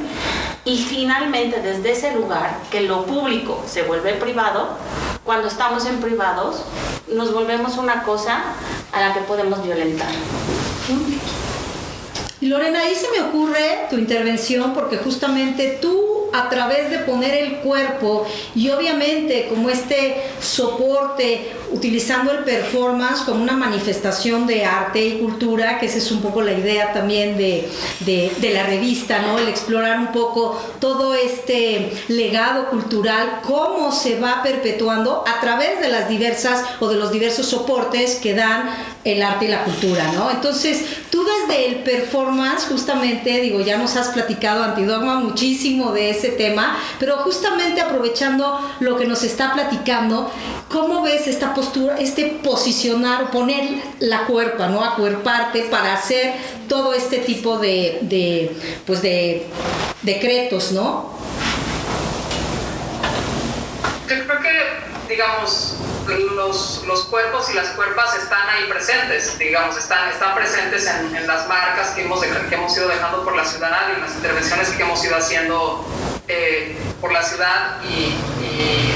y 0.66 0.80
finalmente 0.80 1.62
desde 1.62 1.94
ese 1.94 2.14
lugar 2.14 2.58
que 2.72 2.82
lo 2.82 3.06
público 3.06 3.64
se 3.66 3.84
vuelve 3.84 4.16
privado, 4.16 4.72
cuando 5.24 5.48
estamos 5.48 5.86
en 5.86 6.02
privados 6.02 6.66
nos 7.08 7.34
volvemos 7.34 7.78
una 7.78 8.04
cosa 8.04 8.42
a 8.92 9.00
la 9.00 9.14
que 9.14 9.22
podemos 9.22 9.64
violentar. 9.64 10.10
Lorena, 12.42 12.82
ahí 12.82 12.96
se 12.96 13.08
me 13.12 13.28
ocurre 13.28 13.88
tu 13.90 13.98
intervención 13.98 14.74
porque 14.74 14.98
justamente 14.98 15.78
tú 15.82 16.06
a 16.32 16.48
través 16.48 16.92
de 16.92 17.00
poner 17.00 17.34
el 17.34 17.56
cuerpo 17.58 18.26
y 18.56 18.70
obviamente 18.70 19.48
como 19.50 19.70
este 19.70 20.22
soporte 20.40 21.52
utilizando 21.72 22.32
el 22.32 22.44
performance 22.44 23.22
como 23.22 23.42
una 23.42 23.54
manifestación 23.54 24.46
de 24.48 24.64
arte 24.66 25.06
y 25.06 25.18
cultura, 25.20 25.80
que 25.80 25.88
esa 25.88 25.98
es 25.98 26.12
un 26.12 26.22
poco 26.22 26.42
la 26.42 26.52
idea 26.54 26.94
también 26.94 27.36
de, 27.38 27.68
de- 28.02 28.32
de 28.38 28.50
la 28.54 28.64
revista, 28.64 29.20
¿no? 29.24 29.38
El 29.40 29.48
explorar 29.48 30.00
un 30.00 30.12
poco 30.12 30.60
todo 30.80 31.14
este 31.16 31.92
legado 32.08 32.70
cultural, 32.70 33.42
cómo 33.46 33.92
se 33.92 34.20
va 34.20 34.42
perpetuando 34.44 35.24
a 35.28 35.42
través 35.42 35.80
de 35.82 35.90
las 35.90 36.10
diversas 36.10 36.64
o 36.80 36.88
de 36.90 36.96
los 36.98 37.12
diversos 37.12 37.48
soportes 37.48 38.16
que 38.16 38.34
dan 38.36 38.70
el 39.04 39.22
arte 39.24 39.46
y 39.46 39.48
la 39.48 39.64
cultura, 39.64 40.12
¿no? 40.14 40.30
Entonces, 40.32 40.84
tú 41.10 41.24
desde 41.24 41.68
el 41.68 41.76
performance, 41.84 42.66
justamente, 42.68 43.42
digo, 43.42 43.62
ya 43.62 43.78
nos 43.78 43.96
has 43.96 44.10
platicado, 44.10 44.64
Antidogma, 44.64 45.20
muchísimo 45.20 45.92
de 45.92 46.12
ese 46.12 46.30
tema, 46.30 46.78
pero 47.00 47.18
justamente 47.18 47.82
aprovechando 47.82 48.60
lo 48.80 48.98
que 48.98 49.06
nos 49.06 49.24
está 49.24 49.54
platicando, 49.54 50.32
¿cómo 50.68 51.02
ves 51.02 51.28
esta 51.28 51.54
postura, 51.54 51.98
este 51.98 52.40
posicionar, 52.44 53.32
poner 53.32 53.82
la 54.00 54.26
cuerpa, 54.26 54.68
¿no? 54.68 54.84
Acuerparte 54.84 55.64
para 55.64 55.94
hacer 55.94 56.34
todo 56.68 56.94
este 56.94 57.18
tipo 57.20 57.58
de, 57.58 58.00
de 58.02 58.56
pues 58.86 59.02
de 59.02 59.48
decretos, 60.04 60.72
¿no? 60.72 61.18
Yo 64.08 64.26
creo 64.26 64.40
que, 64.42 65.08
digamos, 65.08 65.76
los, 66.18 66.84
los 66.88 67.06
cuerpos 67.06 67.50
y 67.50 67.54
las 67.54 67.70
cuerpas 67.70 68.16
están 68.16 68.50
ahí 68.50 68.70
presentes, 68.70 69.38
digamos, 69.38 69.78
están, 69.78 70.10
están 70.10 70.36
presentes 70.36 70.88
en, 70.88 71.16
en 71.16 71.28
las 71.28 71.48
marcas 71.48 71.90
que 71.92 72.04
hemos, 72.04 72.22
que 72.22 72.56
hemos 72.56 72.76
ido 72.76 72.88
dejando 72.88 73.24
por 73.24 73.36
la 73.36 73.46
ciudad 73.46 73.90
y 73.90 73.96
en 73.96 74.02
las 74.02 74.16
intervenciones 74.16 74.70
que 74.70 74.84
hemos 74.84 75.04
ido 75.04 75.16
haciendo 75.16 75.86
eh, 76.28 76.78
por 77.02 77.12
la 77.12 77.24
ciudad 77.24 77.82
y, 77.84 78.16
y, 78.44 78.94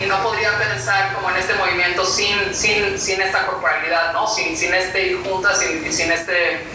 y 0.00 0.06
no 0.06 0.22
podría 0.22 0.56
pensar 0.58 1.14
como 1.14 1.30
en 1.30 1.36
este 1.36 1.54
movimiento 1.54 2.04
sin, 2.04 2.54
sin, 2.54 2.98
sin 2.98 3.20
esta 3.20 3.46
corporalidad, 3.46 4.12
¿no? 4.12 4.26
Sin, 4.26 4.56
sin 4.56 4.74
este 4.74 5.08
ir 5.08 5.22
juntas, 5.22 5.58
sin, 5.58 5.92
sin, 5.92 6.10
este, 6.12 6.66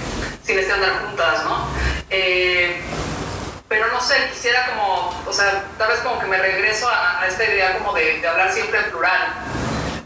sin 0.44 0.60
este 0.60 0.74
andar 0.74 1.06
juntas, 1.06 1.44
¿no? 1.44 1.68
Eh, 2.10 2.82
pero 3.68 3.88
no 3.92 4.00
sé, 4.02 4.16
quisiera 4.34 4.66
como, 4.68 5.24
o 5.28 5.34
sea, 5.34 5.64
tal 5.78 5.90
vez 5.90 6.00
como 6.00 6.20
que 6.20 6.28
me 6.28 6.38
regreso 6.38 6.88
a, 6.90 7.26
esta 7.28 7.44
idea 7.44 7.78
como 7.78 7.94
de, 7.94 8.20
de 8.20 8.28
hablar 8.28 8.52
siempre 8.52 8.80
en 8.80 8.92
plural. 8.92 9.34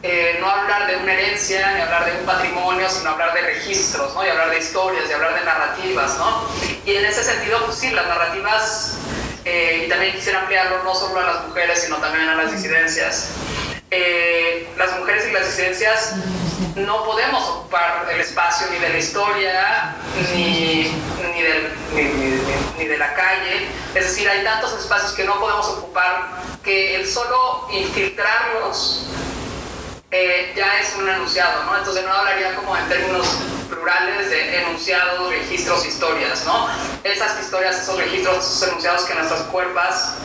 Eh, 0.03 0.37
no 0.39 0.49
hablar 0.49 0.87
de 0.87 0.97
una 0.97 1.13
herencia, 1.13 1.73
ni 1.73 1.81
hablar 1.81 2.05
de 2.05 2.19
un 2.19 2.25
patrimonio, 2.25 2.89
sino 2.89 3.11
hablar 3.11 3.35
de 3.35 3.41
registros, 3.41 4.15
¿no? 4.15 4.25
Y 4.25 4.29
hablar 4.29 4.49
de 4.49 4.57
historias, 4.57 5.07
y 5.07 5.13
hablar 5.13 5.35
de 5.35 5.45
narrativas, 5.45 6.17
¿no? 6.17 6.43
Y 6.85 6.95
en 6.95 7.05
ese 7.05 7.23
sentido, 7.23 7.63
pues 7.65 7.77
sí, 7.77 7.91
las 7.91 8.07
narrativas, 8.07 8.97
eh, 9.45 9.83
y 9.85 9.89
también 9.89 10.15
quisiera 10.15 10.39
ampliarlo 10.39 10.83
no 10.83 10.95
solo 10.95 11.19
a 11.19 11.23
las 11.23 11.47
mujeres, 11.47 11.83
sino 11.83 11.97
también 11.97 12.27
a 12.29 12.35
las 12.35 12.51
disidencias. 12.51 13.29
Eh, 13.93 14.69
las 14.77 14.97
mujeres 14.99 15.27
y 15.27 15.33
las 15.33 15.47
disidencias 15.47 16.15
no 16.77 17.03
podemos 17.03 17.43
ocupar 17.49 18.07
el 18.09 18.21
espacio 18.21 18.67
ni 18.71 18.79
de 18.79 18.87
la 18.87 18.97
historia, 18.97 19.95
ni, 20.33 20.89
ni, 22.77 22.85
de 22.85 22.97
la 22.97 23.13
calle. 23.13 23.67
Es 23.93 24.05
decir, 24.05 24.29
hay 24.29 24.45
tantos 24.45 24.79
espacios 24.79 25.11
que 25.11 25.25
no 25.25 25.37
podemos 25.41 25.67
ocupar 25.67 26.41
que 26.63 26.95
el 26.95 27.05
solo 27.05 27.67
infiltrarlos 27.69 29.07
eh, 30.11 30.51
ya 30.55 30.79
es 30.79 30.93
un 30.95 31.07
enunciado, 31.07 31.63
¿no? 31.63 31.77
Entonces 31.77 32.03
no 32.03 32.11
hablaría 32.11 32.53
como 32.55 32.75
en 32.75 32.87
términos 32.89 33.25
plurales 33.69 34.29
de 34.29 34.61
enunciados, 34.61 35.29
registros, 35.29 35.85
historias, 35.85 36.43
¿no? 36.45 36.67
Esas 37.03 37.39
historias, 37.39 37.81
esos 37.81 37.97
registros, 37.97 38.37
esos 38.37 38.67
enunciados 38.67 39.03
que 39.03 39.13
nuestras 39.13 39.41
cuerpas 39.43 40.15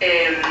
eh, 0.00 0.42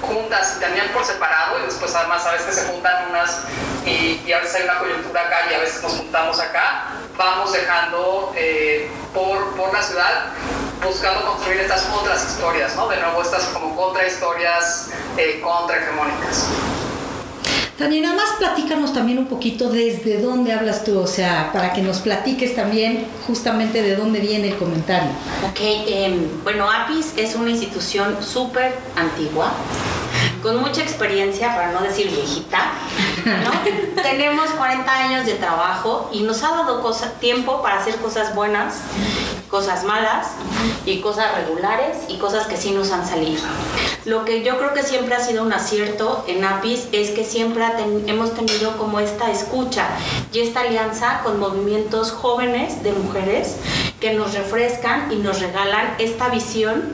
juntas 0.00 0.56
y 0.56 0.60
también 0.60 0.88
por 0.92 1.04
separado 1.04 1.60
y 1.60 1.66
después 1.66 1.94
además 1.94 2.26
a 2.26 2.32
veces 2.32 2.56
se 2.56 2.66
juntan 2.66 3.10
unas 3.10 3.42
y, 3.86 4.20
y 4.26 4.32
a 4.32 4.40
veces 4.40 4.56
hay 4.56 4.64
una 4.64 4.78
coyuntura 4.78 5.20
acá 5.22 5.36
y 5.50 5.54
a 5.54 5.58
veces 5.60 5.80
nos 5.82 5.92
juntamos 5.92 6.40
acá, 6.40 6.88
vamos 7.16 7.52
dejando 7.52 8.32
eh, 8.36 8.90
por, 9.14 9.54
por 9.54 9.72
la 9.72 9.82
ciudad 9.82 10.26
buscando 10.82 11.24
construir 11.24 11.60
estas 11.60 11.88
otras 11.94 12.24
historias, 12.24 12.74
¿no? 12.74 12.88
De 12.88 12.96
nuevo 12.96 13.22
estas 13.22 13.44
como 13.46 13.76
contrahistorias 13.76 14.90
eh, 15.16 15.40
contrahegemónicas. 15.40 16.48
Tania, 17.78 18.02
nada 18.02 18.14
más 18.16 18.30
platícanos 18.38 18.92
también 18.92 19.18
un 19.18 19.26
poquito 19.26 19.68
desde 19.70 20.20
dónde 20.20 20.52
hablas 20.52 20.84
tú, 20.84 20.98
o 20.98 21.06
sea, 21.06 21.50
para 21.52 21.72
que 21.72 21.80
nos 21.82 21.98
platiques 21.98 22.54
también 22.54 23.06
justamente 23.26 23.82
de 23.82 23.96
dónde 23.96 24.20
viene 24.20 24.48
el 24.48 24.56
comentario. 24.56 25.08
Ok, 25.48 25.58
em, 25.88 26.26
bueno, 26.44 26.70
APIS 26.70 27.14
es 27.16 27.34
una 27.34 27.50
institución 27.50 28.18
súper 28.22 28.74
antigua, 28.94 29.52
con 30.42 30.60
mucha 30.60 30.82
experiencia, 30.82 31.54
para 31.56 31.72
no 31.72 31.80
decir 31.82 32.08
viejita, 32.10 32.72
¿no? 33.24 34.02
Tenemos 34.02 34.50
40 34.50 34.92
años 34.92 35.24
de 35.26 35.34
trabajo 35.34 36.10
y 36.12 36.20
nos 36.20 36.42
ha 36.44 36.50
dado 36.50 36.82
cosa- 36.82 37.12
tiempo 37.20 37.62
para 37.62 37.78
hacer 37.78 37.96
cosas 37.96 38.34
buenas, 38.34 38.80
cosas 39.52 39.84
malas 39.84 40.28
y 40.86 41.00
cosas 41.00 41.34
regulares 41.36 41.98
y 42.08 42.16
cosas 42.16 42.46
que 42.46 42.56
sí 42.56 42.70
nos 42.70 42.90
han 42.90 43.06
salido. 43.06 43.42
Lo 44.06 44.24
que 44.24 44.42
yo 44.42 44.56
creo 44.58 44.72
que 44.72 44.82
siempre 44.82 45.14
ha 45.14 45.20
sido 45.20 45.42
un 45.44 45.52
acierto 45.52 46.24
en 46.26 46.42
APIS 46.42 46.88
es 46.92 47.10
que 47.10 47.22
siempre 47.24 47.62
ten- 47.76 48.08
hemos 48.08 48.34
tenido 48.34 48.78
como 48.78 48.98
esta 48.98 49.30
escucha 49.30 49.86
y 50.32 50.40
esta 50.40 50.60
alianza 50.62 51.20
con 51.22 51.38
movimientos 51.38 52.12
jóvenes 52.12 52.82
de 52.82 52.92
mujeres 52.92 53.56
que 54.00 54.14
nos 54.14 54.32
refrescan 54.32 55.12
y 55.12 55.16
nos 55.16 55.40
regalan 55.40 55.96
esta 55.98 56.30
visión 56.30 56.90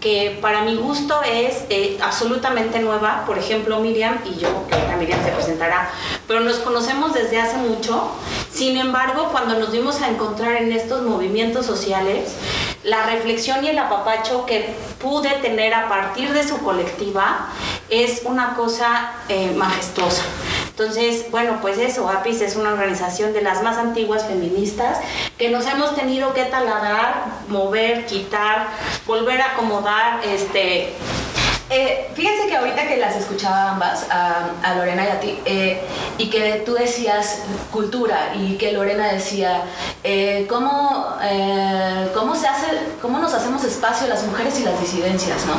que 0.00 0.38
para 0.40 0.62
mi 0.62 0.76
gusto 0.76 1.20
es 1.22 1.64
eh, 1.68 1.98
absolutamente 2.02 2.78
nueva. 2.80 3.24
Por 3.26 3.36
ejemplo, 3.36 3.78
Miriam 3.80 4.18
y 4.24 4.38
yo, 4.40 4.48
Miriam 5.00 5.22
se 5.24 5.32
presentará, 5.32 5.90
pero 6.28 6.40
nos 6.40 6.58
conocemos 6.58 7.12
desde 7.12 7.40
hace 7.40 7.56
mucho. 7.56 8.12
Sin 8.52 8.76
embargo, 8.76 9.28
cuando 9.32 9.58
nos 9.58 9.72
dimos 9.72 10.00
a 10.02 10.08
encontrar 10.08 10.62
en 10.62 10.72
estos 10.72 11.02
movimientos 11.02 11.66
sociales, 11.66 12.34
la 12.84 13.04
reflexión 13.06 13.64
y 13.64 13.68
el 13.68 13.78
apapacho 13.78 14.46
que 14.46 14.74
pude 15.00 15.30
tener 15.42 15.74
a 15.74 15.88
partir 15.88 16.32
de 16.32 16.46
su 16.46 16.58
colectiva 16.58 17.48
es 17.88 18.22
una 18.24 18.54
cosa 18.54 19.12
eh, 19.28 19.52
majestuosa. 19.56 20.22
Entonces, 20.68 21.30
bueno, 21.30 21.58
pues 21.60 21.76
eso, 21.76 22.08
APIS 22.08 22.40
es 22.40 22.56
una 22.56 22.72
organización 22.72 23.34
de 23.34 23.42
las 23.42 23.62
más 23.62 23.76
antiguas 23.76 24.24
feministas 24.24 24.98
que 25.36 25.50
nos 25.50 25.66
hemos 25.66 25.94
tenido 25.94 26.32
que 26.32 26.44
taladrar, 26.44 27.26
mover, 27.48 28.06
quitar, 28.06 28.68
volver 29.06 29.42
a 29.42 29.52
acomodar, 29.52 30.20
este, 30.24 30.94
Eh, 31.72 32.10
fíjense 32.14 32.48
que 32.48 32.56
ahorita 32.56 32.88
que 32.88 32.96
las 32.96 33.14
escuchaba 33.14 33.70
ambas, 33.70 34.04
a, 34.10 34.74
Lorena 34.74 35.04
y 35.04 35.08
a 35.08 35.20
ti, 35.20 35.38
eh, 35.44 35.80
y 36.18 36.28
que 36.28 36.62
tú 36.66 36.74
decías 36.74 37.42
cultura 37.70 38.32
y 38.34 38.56
que 38.56 38.72
Lorena 38.72 39.12
decía 39.12 39.62
eh, 40.02 40.46
¿cómo, 40.48 41.06
cómo, 42.12 42.34
se 42.34 42.48
hace, 42.48 42.66
cómo 43.00 43.18
nos 43.18 43.34
hacemos 43.34 43.62
espacio 43.62 44.08
las 44.08 44.24
mujeres 44.24 44.58
y 44.58 44.64
las 44.64 44.80
disidencias, 44.80 45.46
¿no? 45.46 45.54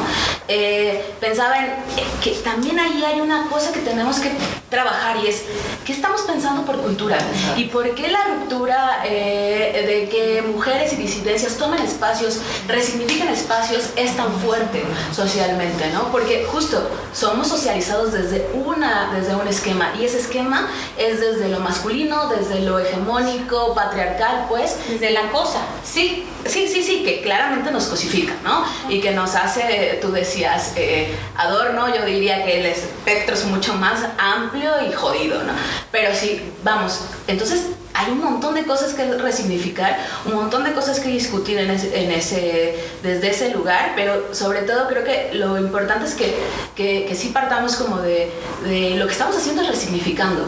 pensaba 1.22 1.60
en 1.60 1.76
que 2.22 2.32
también 2.44 2.78
ahí 2.78 3.06
hay 3.06 3.22
una 3.22 3.48
cosa 3.48 3.72
que 3.72 3.80
tenemos 3.80 4.20
que 4.20 4.32
trabajar 4.70 5.16
y 5.24 5.28
es 5.28 5.44
¿qué 5.86 5.94
estamos 5.94 6.22
pensando 6.24 6.66
por 6.66 6.78
cultura? 6.82 7.18
¿Y 7.56 7.66
por 7.66 7.96
qué 7.96 8.10
la 8.10 8.24
ruptura 8.26 9.02
de 9.04 10.10
que 10.12 10.42
mujeres 10.42 10.92
y 10.94 10.96
disidencias 10.98 11.56
tomen 11.56 11.82
espacios, 11.82 12.40
resignifiquen 12.68 13.30
espacios 13.30 13.92
es 13.96 14.16
tan 14.18 14.34
fuerte 14.40 14.84
socialmente, 15.14 15.90
¿no? 15.94 16.01
Porque 16.12 16.46
justo 16.46 16.90
somos 17.14 17.48
socializados 17.48 18.14
desde, 18.14 18.50
una, 18.54 19.12
desde 19.14 19.36
un 19.36 19.48
esquema 19.48 19.94
y 20.00 20.06
ese 20.06 20.20
esquema 20.20 20.68
es 20.98 21.20
desde 21.20 21.50
lo 21.50 21.60
masculino, 21.60 22.28
desde 22.28 22.62
lo 22.62 22.80
hegemónico, 22.80 23.74
patriarcal, 23.76 24.46
pues. 24.48 24.78
Desde 24.90 25.12
la 25.12 25.30
cosa. 25.32 25.60
Sí, 25.84 26.26
sí, 26.46 26.68
sí, 26.68 26.84
sí, 26.84 27.04
que 27.04 27.22
claramente 27.22 27.72
nos 27.72 27.86
cosifica, 27.86 28.34
¿no? 28.44 28.64
Y 28.90 29.02
que 29.02 29.12
nos 29.12 29.36
hace, 29.36 30.00
tú 30.02 30.12
decías, 30.12 30.74
eh, 30.76 31.16
Adorno, 31.38 31.94
yo 31.94 32.06
diría 32.06 32.44
que 32.46 32.60
el 32.60 32.66
espectro 32.66 33.36
es 33.36 33.46
mucho 33.46 33.74
más 33.76 34.00
amplio 34.18 34.72
y 34.88 34.94
jodido, 34.94 35.44
¿no? 35.44 35.54
Pero 35.92 36.16
sí, 36.16 36.42
vamos, 36.64 37.02
entonces 37.28 37.68
hay 37.94 38.12
un 38.12 38.20
montón 38.20 38.56
de 38.56 38.64
cosas 38.64 38.94
que 38.94 39.14
resignificar, 39.14 39.98
un 40.26 40.36
montón 40.36 40.64
de 40.64 40.74
cosas 40.74 41.00
que 41.00 41.10
discutir 41.10 41.58
en 41.58 41.70
ese, 41.70 42.76
desde 43.04 43.30
ese 43.30 43.50
lugar, 43.52 43.94
pero 43.96 44.34
sobre 44.34 44.62
todo 44.62 44.88
creo 44.88 45.04
que 45.04 45.32
lo 45.34 45.58
importante 45.58 46.06
es 46.06 46.14
que, 46.14 46.36
que, 46.76 47.16
sí 47.16 47.30
partamos 47.30 47.76
como 47.76 47.98
de, 47.98 48.32
de, 48.64 48.96
lo 48.96 49.06
que 49.06 49.12
estamos 49.12 49.36
haciendo 49.36 49.62
es 49.62 49.68
resignificando, 49.68 50.46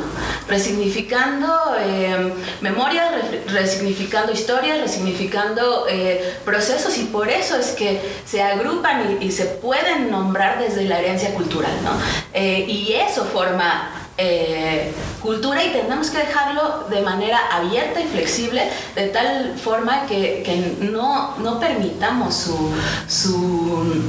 resignificando 0.47 1.75
eh, 1.79 2.33
memoria, 2.61 3.11
resignificando 3.47 4.31
historias, 4.31 4.79
resignificando 4.79 5.85
eh, 5.89 6.37
procesos 6.45 6.97
y 6.97 7.05
por 7.05 7.29
eso 7.29 7.57
es 7.57 7.71
que 7.71 8.01
se 8.25 8.41
agrupan 8.41 9.21
y, 9.21 9.31
se 9.33 9.45
pueden 9.45 10.11
nombrar 10.11 10.59
desde 10.59 10.83
la 10.85 10.99
herencia 10.99 11.33
cultural, 11.33 11.71
¿no? 11.83 11.91
Eh, 12.33 12.65
y 12.67 12.93
eso 12.93 13.25
forma 13.25 14.02
eh, 14.17 14.91
cultura 15.21 15.63
y 15.63 15.71
tenemos 15.71 16.09
que 16.09 16.19
dejarlo 16.19 16.85
de 16.89 17.01
manera 17.01 17.39
abierta 17.51 17.99
y 17.99 18.05
flexible, 18.05 18.69
de 18.95 19.07
tal 19.07 19.55
forma 19.57 20.05
que, 20.05 20.43
que 20.45 20.85
no, 20.91 21.35
no, 21.37 21.59
permitamos 21.59 22.35
su, 22.35 22.71
su, 23.07 24.03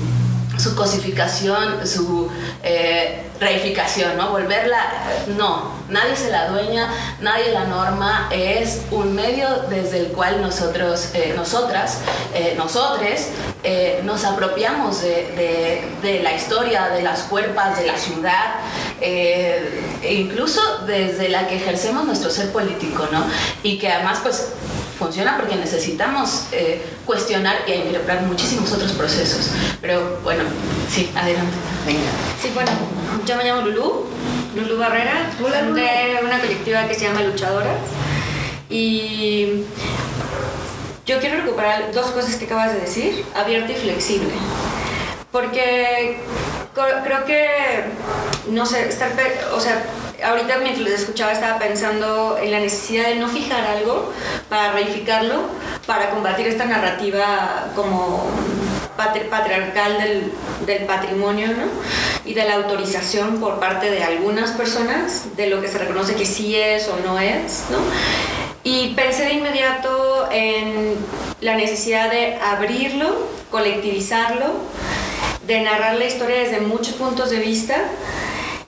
su 0.58 0.74
cosificación, 0.74 1.86
su 1.86 2.30
eh, 2.62 3.24
reificación, 3.40 4.16
¿no? 4.16 4.30
Volverla, 4.30 4.78
no, 5.36 5.72
nadie 5.88 6.16
se 6.16 6.30
la 6.30 6.48
dueña, 6.48 6.88
nadie 7.20 7.52
la 7.52 7.64
norma, 7.64 8.28
es 8.32 8.82
un 8.90 9.14
medio 9.14 9.48
desde 9.68 10.00
el 10.00 10.06
cual 10.08 10.40
nosotros, 10.40 11.10
eh, 11.14 11.34
nosotras, 11.36 12.00
eh, 12.34 12.54
nosotres, 12.56 13.30
nos 14.04 14.24
apropiamos 14.24 15.00
de, 15.00 16.20
la 16.22 16.34
historia, 16.34 16.88
de 16.88 17.02
las 17.02 17.22
cuerpas, 17.22 17.78
de 17.78 17.86
la 17.86 17.96
ciudad, 17.96 18.56
incluso 20.06 20.60
desde 20.86 21.30
la 21.30 21.46
que 21.48 21.56
ejercemos 21.56 22.04
nuestro 22.04 22.28
ser 22.28 22.52
político, 22.52 23.08
¿no? 23.10 23.24
Y 23.62 23.78
que 23.78 23.90
además, 23.90 24.18
pues, 24.22 24.48
funciona 24.98 25.36
porque 25.36 25.56
necesitamos 25.56 26.46
cuestionar 27.04 27.56
y 27.66 27.72
integrar 27.72 28.22
muchísimos 28.22 28.72
otros 28.72 28.92
procesos. 28.92 29.50
Pero 29.80 30.20
bueno, 30.22 30.44
sí, 30.90 31.10
adelante. 31.14 31.56
Venga. 31.86 32.00
Sí, 32.40 32.50
bueno, 32.54 32.70
yo 33.26 33.36
me 33.36 33.44
llamo 33.44 33.62
Lulú, 33.62 34.06
Lulú 34.54 34.78
Barrera, 34.78 35.30
de 35.38 36.20
una 36.24 36.40
colectiva 36.40 36.86
que 36.86 36.94
se 36.94 37.06
llama 37.06 37.22
Luchadoras. 37.22 37.78
Y 38.70 39.64
yo 41.06 41.20
quiero 41.20 41.42
recuperar 41.42 41.92
dos 41.92 42.06
cosas 42.12 42.36
que 42.36 42.46
acabas 42.46 42.72
de 42.72 42.80
decir, 42.80 43.24
abierta 43.34 43.72
y 43.72 43.76
flexible. 43.76 44.30
Porque 45.30 46.20
creo 47.04 47.24
que, 47.24 47.84
no 48.48 48.64
sé, 48.64 48.88
estar, 48.88 49.12
o 49.52 49.60
sea, 49.60 49.84
ahorita 50.24 50.58
mientras 50.58 50.88
les 50.88 51.00
escuchaba 51.00 51.32
estaba 51.32 51.58
pensando 51.58 52.38
en 52.38 52.50
la 52.50 52.60
necesidad 52.60 53.08
de 53.08 53.16
no 53.16 53.28
fijar 53.28 53.64
algo 53.66 54.12
para 54.48 54.72
reificarlo, 54.72 55.42
para 55.86 56.10
combatir 56.10 56.46
esta 56.46 56.64
narrativa 56.64 57.68
como 57.74 58.26
patriarcal 58.96 59.98
del, 59.98 60.32
del, 60.66 60.86
patrimonio 60.86 61.48
¿no? 61.48 61.64
y 62.24 62.34
de 62.34 62.44
la 62.44 62.54
autorización 62.54 63.40
por 63.40 63.58
parte 63.58 63.90
de 63.90 64.04
algunas 64.04 64.52
personas 64.52 65.36
de 65.36 65.48
lo 65.48 65.60
que 65.60 65.68
se 65.68 65.78
reconoce 65.78 66.14
que 66.14 66.26
sí 66.26 66.56
es 66.56 66.88
o 66.88 66.96
no 67.04 67.18
es. 67.18 67.64
¿no? 67.70 67.78
Y 68.62 68.94
pensé 68.94 69.24
de 69.24 69.34
inmediato 69.34 70.28
en 70.30 70.94
la 71.40 71.56
necesidad 71.56 72.10
de 72.10 72.36
abrirlo, 72.36 73.28
colectivizarlo, 73.50 74.54
de 75.46 75.60
narrar 75.60 75.96
la 75.96 76.06
historia 76.06 76.38
desde 76.38 76.60
muchos 76.60 76.94
puntos 76.94 77.30
de 77.30 77.40
vista, 77.40 77.76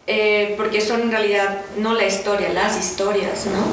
eh, 0.06 0.54
porque 0.56 0.80
son 0.80 1.02
en 1.02 1.10
realidad 1.10 1.62
no 1.78 1.92
la 1.94 2.06
historia, 2.06 2.48
las 2.50 2.78
historias, 2.78 3.46
¿no? 3.46 3.64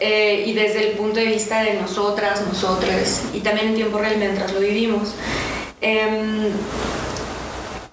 Eh, 0.00 0.44
y 0.46 0.52
desde 0.52 0.90
el 0.90 0.96
punto 0.96 1.20
de 1.20 1.26
vista 1.26 1.62
de 1.62 1.74
nosotras, 1.74 2.42
nosotras, 2.46 3.22
y 3.32 3.40
también 3.40 3.68
en 3.68 3.74
tiempo 3.74 3.98
real 3.98 4.16
mientras 4.16 4.52
lo 4.52 4.60
vivimos. 4.60 5.14
Em, 5.80 6.50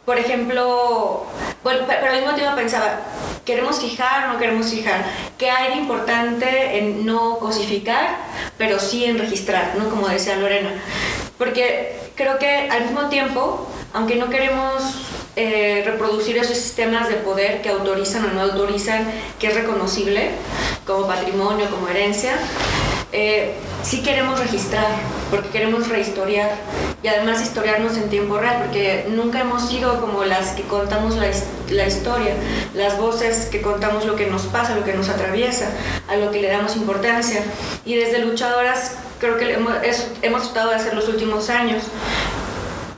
por 0.06 0.20
ejemplo, 0.20 1.26
bueno, 1.64 1.82
pero 1.88 2.12
al 2.12 2.22
mismo 2.22 2.36
tiempo 2.36 2.56
pensaba, 2.56 3.00
¿queremos 3.44 3.80
fijar 3.80 4.30
o 4.30 4.34
no 4.34 4.40
queremos 4.40 4.68
fijar? 4.68 5.04
¿Qué 5.38 5.50
hay 5.50 5.74
de 5.74 5.78
importante 5.80 6.78
en 6.78 7.06
no 7.06 7.38
cosificar, 7.40 8.18
pero 8.58 8.80
sí 8.80 9.06
en 9.06 9.18
registrar, 9.18 9.74
¿no? 9.78 9.90
Como 9.90 10.08
decía 10.08 10.36
Lorena. 10.38 10.72
Porque 11.38 11.98
creo 12.16 12.38
que 12.40 12.70
al 12.70 12.84
mismo 12.84 13.10
tiempo, 13.10 13.68
aunque 13.94 14.16
no 14.16 14.30
queremos 14.30 15.06
eh, 15.36 15.84
reproducir 15.86 16.38
esos 16.38 16.58
sistemas 16.58 17.10
de 17.10 17.16
poder 17.16 17.62
que 17.62 17.70
autorizan 17.70 18.26
o 18.26 18.34
no 18.34 18.42
autorizan, 18.42 19.06
que 19.40 19.48
es 19.48 19.56
reconocible 19.56 20.30
como 20.86 21.08
patrimonio, 21.08 21.70
como 21.70 21.88
herencia, 21.90 22.38
eh, 23.18 23.54
sí 23.82 24.02
queremos 24.02 24.40
registrar, 24.40 24.88
porque 25.30 25.50
queremos 25.50 25.88
rehistoriar 25.88 26.52
y 27.02 27.08
además 27.08 27.42
historiarnos 27.42 27.98
en 27.98 28.10
tiempo 28.10 28.38
real, 28.38 28.58
porque 28.66 29.06
nunca 29.10 29.42
hemos 29.42 29.70
sido 29.70 30.02
como 30.02 30.26
las 30.26 30.52
que 30.52 30.64
contamos 30.64 31.16
la, 31.16 31.28
la, 31.70 31.88
historia, 31.88 32.34
las 32.74 32.98
voces 32.98 33.46
que 33.46 33.62
contamos 33.62 34.06
lo 34.06 34.16
que 34.16 34.26
nos 34.26 34.44
pasa, 34.44 34.76
lo 34.76 34.84
que 34.84 34.94
nos 34.94 35.08
atraviesa, 35.08 35.70
a 36.08 36.18
lo 36.18 36.32
que 36.32 36.42
le 36.42 36.50
damos 36.50 36.76
importancia. 36.76 37.42
Y 37.86 37.96
desde 37.96 38.20
luchadoras 38.20 38.98
creo 39.20 39.38
que 39.38 39.54
hemos, 39.54 39.74
hemos 40.22 40.44
tratado 40.44 40.72
de 40.72 40.76
hacer 40.76 40.94
los 40.94 41.08
últimos 41.08 41.50
años 41.50 41.84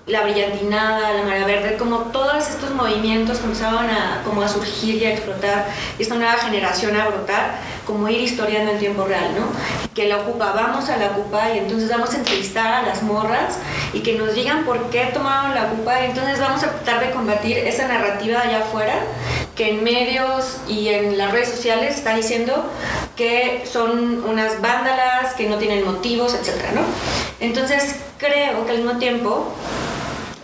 la 0.08 0.22
brillantinada, 0.22 1.14
la 1.14 1.24
marea 1.24 1.46
verde, 1.46 1.76
como 1.76 1.98
todos 2.14 2.48
estos 2.48 2.72
movimientos 2.72 3.40
comenzaban 3.40 3.90
a, 3.90 4.22
como 4.24 4.42
a 4.42 4.48
surgir 4.48 4.96
y 4.96 5.06
a 5.06 5.12
explotar, 5.12 5.66
y 6.00 6.02
esta 6.02 6.16
nueva 6.16 6.34
generación 6.34 6.96
a 6.96 7.10
brotar, 7.10 7.60
como 7.86 8.08
ir 8.08 8.22
historiando 8.22 8.72
en 8.72 8.80
tiempo 8.80 9.04
real, 9.04 9.36
¿no? 9.38 9.48
Que 9.94 10.08
la 10.08 10.20
ocupa, 10.20 10.54
vamos 10.54 10.88
a 10.90 10.96
la 10.96 11.08
ocupa 11.08 11.54
y 11.54 11.60
entonces 11.60 11.90
vamos 11.90 12.14
a 12.14 12.18
entrevistar 12.18 12.74
a 12.74 12.82
las 12.84 13.04
morras 13.04 13.58
y 13.92 14.00
que 14.00 14.14
nos 14.14 14.34
digan 14.34 14.64
por 14.64 14.90
qué 14.90 15.08
tomaron 15.14 15.54
la 15.54 15.66
ocupa 15.66 16.02
y 16.02 16.06
entonces 16.06 16.40
vamos 16.40 16.64
a 16.64 16.72
tratar 16.72 17.06
de 17.06 17.12
combatir 17.12 17.58
esa 17.58 17.88
narrativa 17.88 18.42
allá 18.42 18.60
afuera 18.60 18.96
que 19.58 19.72
en 19.72 19.84
medios 19.84 20.58
y 20.70 20.90
en 20.90 21.18
las 21.18 21.32
redes 21.32 21.50
sociales 21.50 21.98
está 21.98 22.16
diciendo 22.16 22.64
que 23.18 23.64
son 23.70 24.24
unas 24.24 24.62
vándalas, 24.62 25.34
que 25.34 25.50
no 25.50 25.58
tienen 25.58 25.84
motivos, 25.84 26.34
etcétera, 26.34 26.72
¿no? 26.74 26.82
Entonces 27.40 27.96
creo 28.18 28.66
que 28.66 28.72
al 28.72 28.78
mismo 28.78 29.00
tiempo 29.00 29.54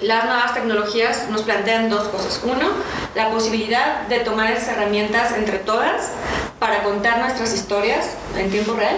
las 0.03 0.25
nuevas 0.25 0.53
tecnologías 0.53 1.29
nos 1.29 1.43
plantean 1.43 1.89
dos 1.89 2.07
cosas. 2.09 2.41
Uno, 2.43 2.69
la 3.15 3.29
posibilidad 3.29 4.07
de 4.07 4.19
tomar 4.19 4.51
esas 4.51 4.69
herramientas 4.69 5.31
entre 5.37 5.59
todas 5.59 6.11
para 6.59 6.83
contar 6.83 7.19
nuestras 7.19 7.53
historias 7.53 8.09
en 8.37 8.51
tiempo 8.51 8.73
real. 8.73 8.97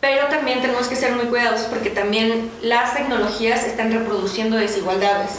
Pero 0.00 0.26
también 0.28 0.60
tenemos 0.60 0.88
que 0.88 0.96
ser 0.96 1.12
muy 1.12 1.26
cuidadosos 1.26 1.66
porque 1.66 1.90
también 1.90 2.50
las 2.62 2.94
tecnologías 2.94 3.64
están 3.64 3.92
reproduciendo 3.92 4.56
desigualdades. 4.56 5.30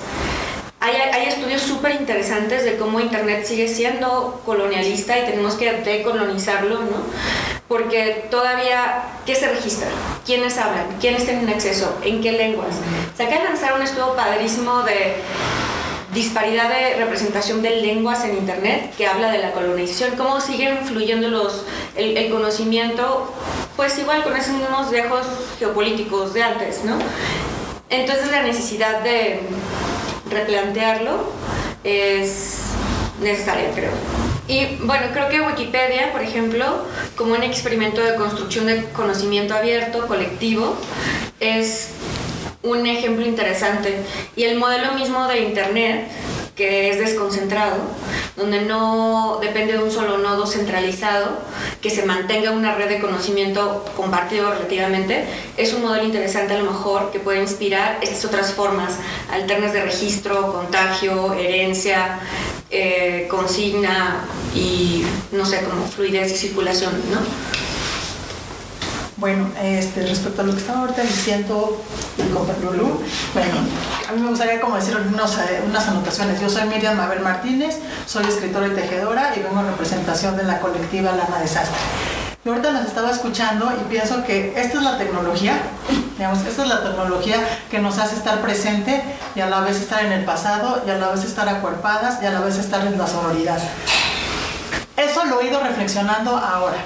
Hay, 0.82 0.96
hay, 0.96 1.28
estudios 1.28 1.62
súper 1.62 1.92
interesantes 1.92 2.66
de 2.66 2.78
cómo 2.78 3.00
Internet 3.00 3.46
sigue 3.46 3.68
siendo 3.68 4.42
colonialista 4.46 5.18
y 5.18 5.26
tenemos 5.26 5.54
que 5.54 5.72
decolonizarlo, 5.72 6.80
¿no? 6.80 7.62
porque 7.72 8.28
todavía, 8.30 9.02
¿qué 9.26 9.34
se 9.34 9.48
registra? 9.48 9.88
¿Quiénes 10.26 10.58
hablan? 10.58 10.88
¿Quiénes 11.00 11.24
tienen 11.24 11.48
acceso? 11.48 11.98
¿En 12.04 12.22
qué 12.22 12.34
lenguas? 12.34 12.76
Se 13.16 13.24
acaba 13.24 13.44
de 13.44 13.48
lanzar 13.48 13.76
un 13.76 13.82
estudio 13.82 14.14
padrísimo 14.14 14.84
de 14.84 15.16
disparidad 16.14 16.68
de 16.68 16.98
representación 16.98 17.62
de 17.62 17.78
lenguas 17.78 18.26
en 18.26 18.36
Internet 18.36 18.94
que 18.98 19.08
habla 19.08 19.32
de 19.32 19.38
la 19.38 19.52
colonización, 19.54 20.18
cómo 20.18 20.42
siguen 20.42 20.80
influyendo 20.82 21.30
los, 21.30 21.64
el, 21.96 22.30
conocimiento, 22.30 23.34
pues 23.78 23.98
igual 24.00 24.22
con 24.24 24.36
esos 24.36 24.56
mismos 24.56 24.92
viejos 24.92 25.26
geopolíticos 25.58 26.34
de 26.34 26.44
antes, 26.44 26.84
¿no? 26.84 26.98
Entonces 27.90 28.32
la 28.32 28.44
necesidad 28.44 29.00
de 29.00 29.40
replantearlo 30.32 31.32
es 31.84 32.58
necesaria, 33.22 33.72
creo. 33.76 33.92
Y 34.48 34.78
bueno, 34.84 35.08
creo 35.14 35.30
que 35.30 35.40
Wikipedia, 35.40 36.12
por 36.12 36.22
ejemplo, 36.22 36.86
como 37.16 37.36
un 37.36 37.44
experimento 37.44 38.02
de 38.02 38.16
construcción 38.16 38.66
de 38.66 38.84
conocimiento 38.86 39.54
abierto, 39.54 40.08
colectivo, 40.08 40.76
es 41.40 41.90
un 42.64 42.86
ejemplo 42.86 43.26
interesante. 43.26 43.96
Y 44.36 44.44
el 44.44 44.58
modelo 44.58 44.94
mismo 44.94 45.28
de 45.28 45.40
Internet, 45.40 46.08
que 46.62 46.92
es 46.92 47.00
desconcentrado, 47.00 47.78
donde 48.36 48.62
no 48.62 49.40
depende 49.42 49.74
de 49.74 49.80
un 49.80 49.90
solo 49.90 50.20
nodo 50.20 50.46
centralizado, 50.46 51.40
que 51.82 51.90
se 51.90 52.06
mantenga 52.06 52.52
una 52.52 52.76
red 52.76 52.88
de 52.88 53.00
conocimiento 53.00 53.84
compartido 53.98 54.52
relativamente, 54.52 55.26
es 55.58 55.74
un 55.74 55.82
modelo 55.82 56.04
interesante 56.04 56.54
a 56.54 56.60
lo 56.60 56.70
mejor 56.70 57.10
que 57.10 57.20
puede 57.20 57.42
inspirar 57.42 57.98
estas 58.04 58.26
otras 58.26 58.54
formas 58.54 58.94
alternas 59.32 59.74
de 59.74 59.82
registro, 59.82 60.54
contagio, 60.54 61.34
herencia, 61.34 62.20
eh, 62.70 63.26
consigna 63.28 64.24
y 64.54 65.04
no 65.32 65.48
sé, 65.48 65.64
como 65.64 65.88
fluidez 65.88 66.32
y 66.32 66.38
circulación, 66.38 66.94
¿no? 67.12 67.22
Bueno, 69.22 69.46
este, 69.62 70.02
respecto 70.02 70.42
a 70.42 70.46
lo 70.46 70.52
que 70.52 70.62
estaba 70.62 70.80
ahorita 70.80 71.04
diciendo 71.04 71.80
el 72.18 72.30
compañero 72.32 72.74
Lu, 72.74 73.04
bueno, 73.36 73.54
a 74.10 74.14
mí 74.14 74.20
me 74.20 74.30
gustaría 74.30 74.60
como 74.60 74.78
decir 74.78 74.98
unos, 74.98 75.38
eh, 75.38 75.62
unas 75.64 75.88
anotaciones. 75.88 76.42
Yo 76.42 76.50
soy 76.50 76.64
Miriam 76.64 76.98
Mabel 76.98 77.20
Martínez, 77.20 77.78
soy 78.08 78.26
escritora 78.26 78.66
y 78.66 78.72
tejedora 78.72 79.34
y 79.36 79.44
vengo 79.44 79.60
en 79.60 79.68
representación 79.68 80.38
de 80.38 80.44
la 80.46 80.60
colectiva 80.60 81.12
Lana 81.12 81.38
Desastre. 81.40 81.78
Y 82.44 82.50
ahorita 82.50 82.72
nos 82.72 82.88
estaba 82.88 83.12
escuchando 83.12 83.72
y 83.80 83.88
pienso 83.92 84.24
que 84.24 84.60
esta 84.60 84.80
es 84.80 84.84
la 84.84 84.98
tecnología, 84.98 85.54
digamos, 86.18 86.40
esta 86.40 86.64
es 86.64 86.68
la 86.68 86.82
tecnología 86.82 87.38
que 87.70 87.78
nos 87.78 88.00
hace 88.00 88.16
estar 88.16 88.42
presente 88.42 89.04
y 89.36 89.42
a 89.42 89.46
la 89.46 89.60
vez 89.60 89.78
estar 89.80 90.04
en 90.04 90.14
el 90.14 90.26
pasado 90.26 90.82
y 90.88 90.90
a 90.90 90.98
la 90.98 91.10
vez 91.10 91.24
estar 91.24 91.48
acuerpadas 91.48 92.24
y 92.24 92.26
a 92.26 92.32
la 92.32 92.40
vez 92.40 92.58
estar 92.58 92.88
en 92.88 92.98
la 92.98 93.06
sororidad. 93.06 93.60
Eso 94.98 95.26
lo 95.26 95.42
he 95.42 95.46
ido 95.46 95.60
reflexionando 95.60 96.36
ahora. 96.36 96.78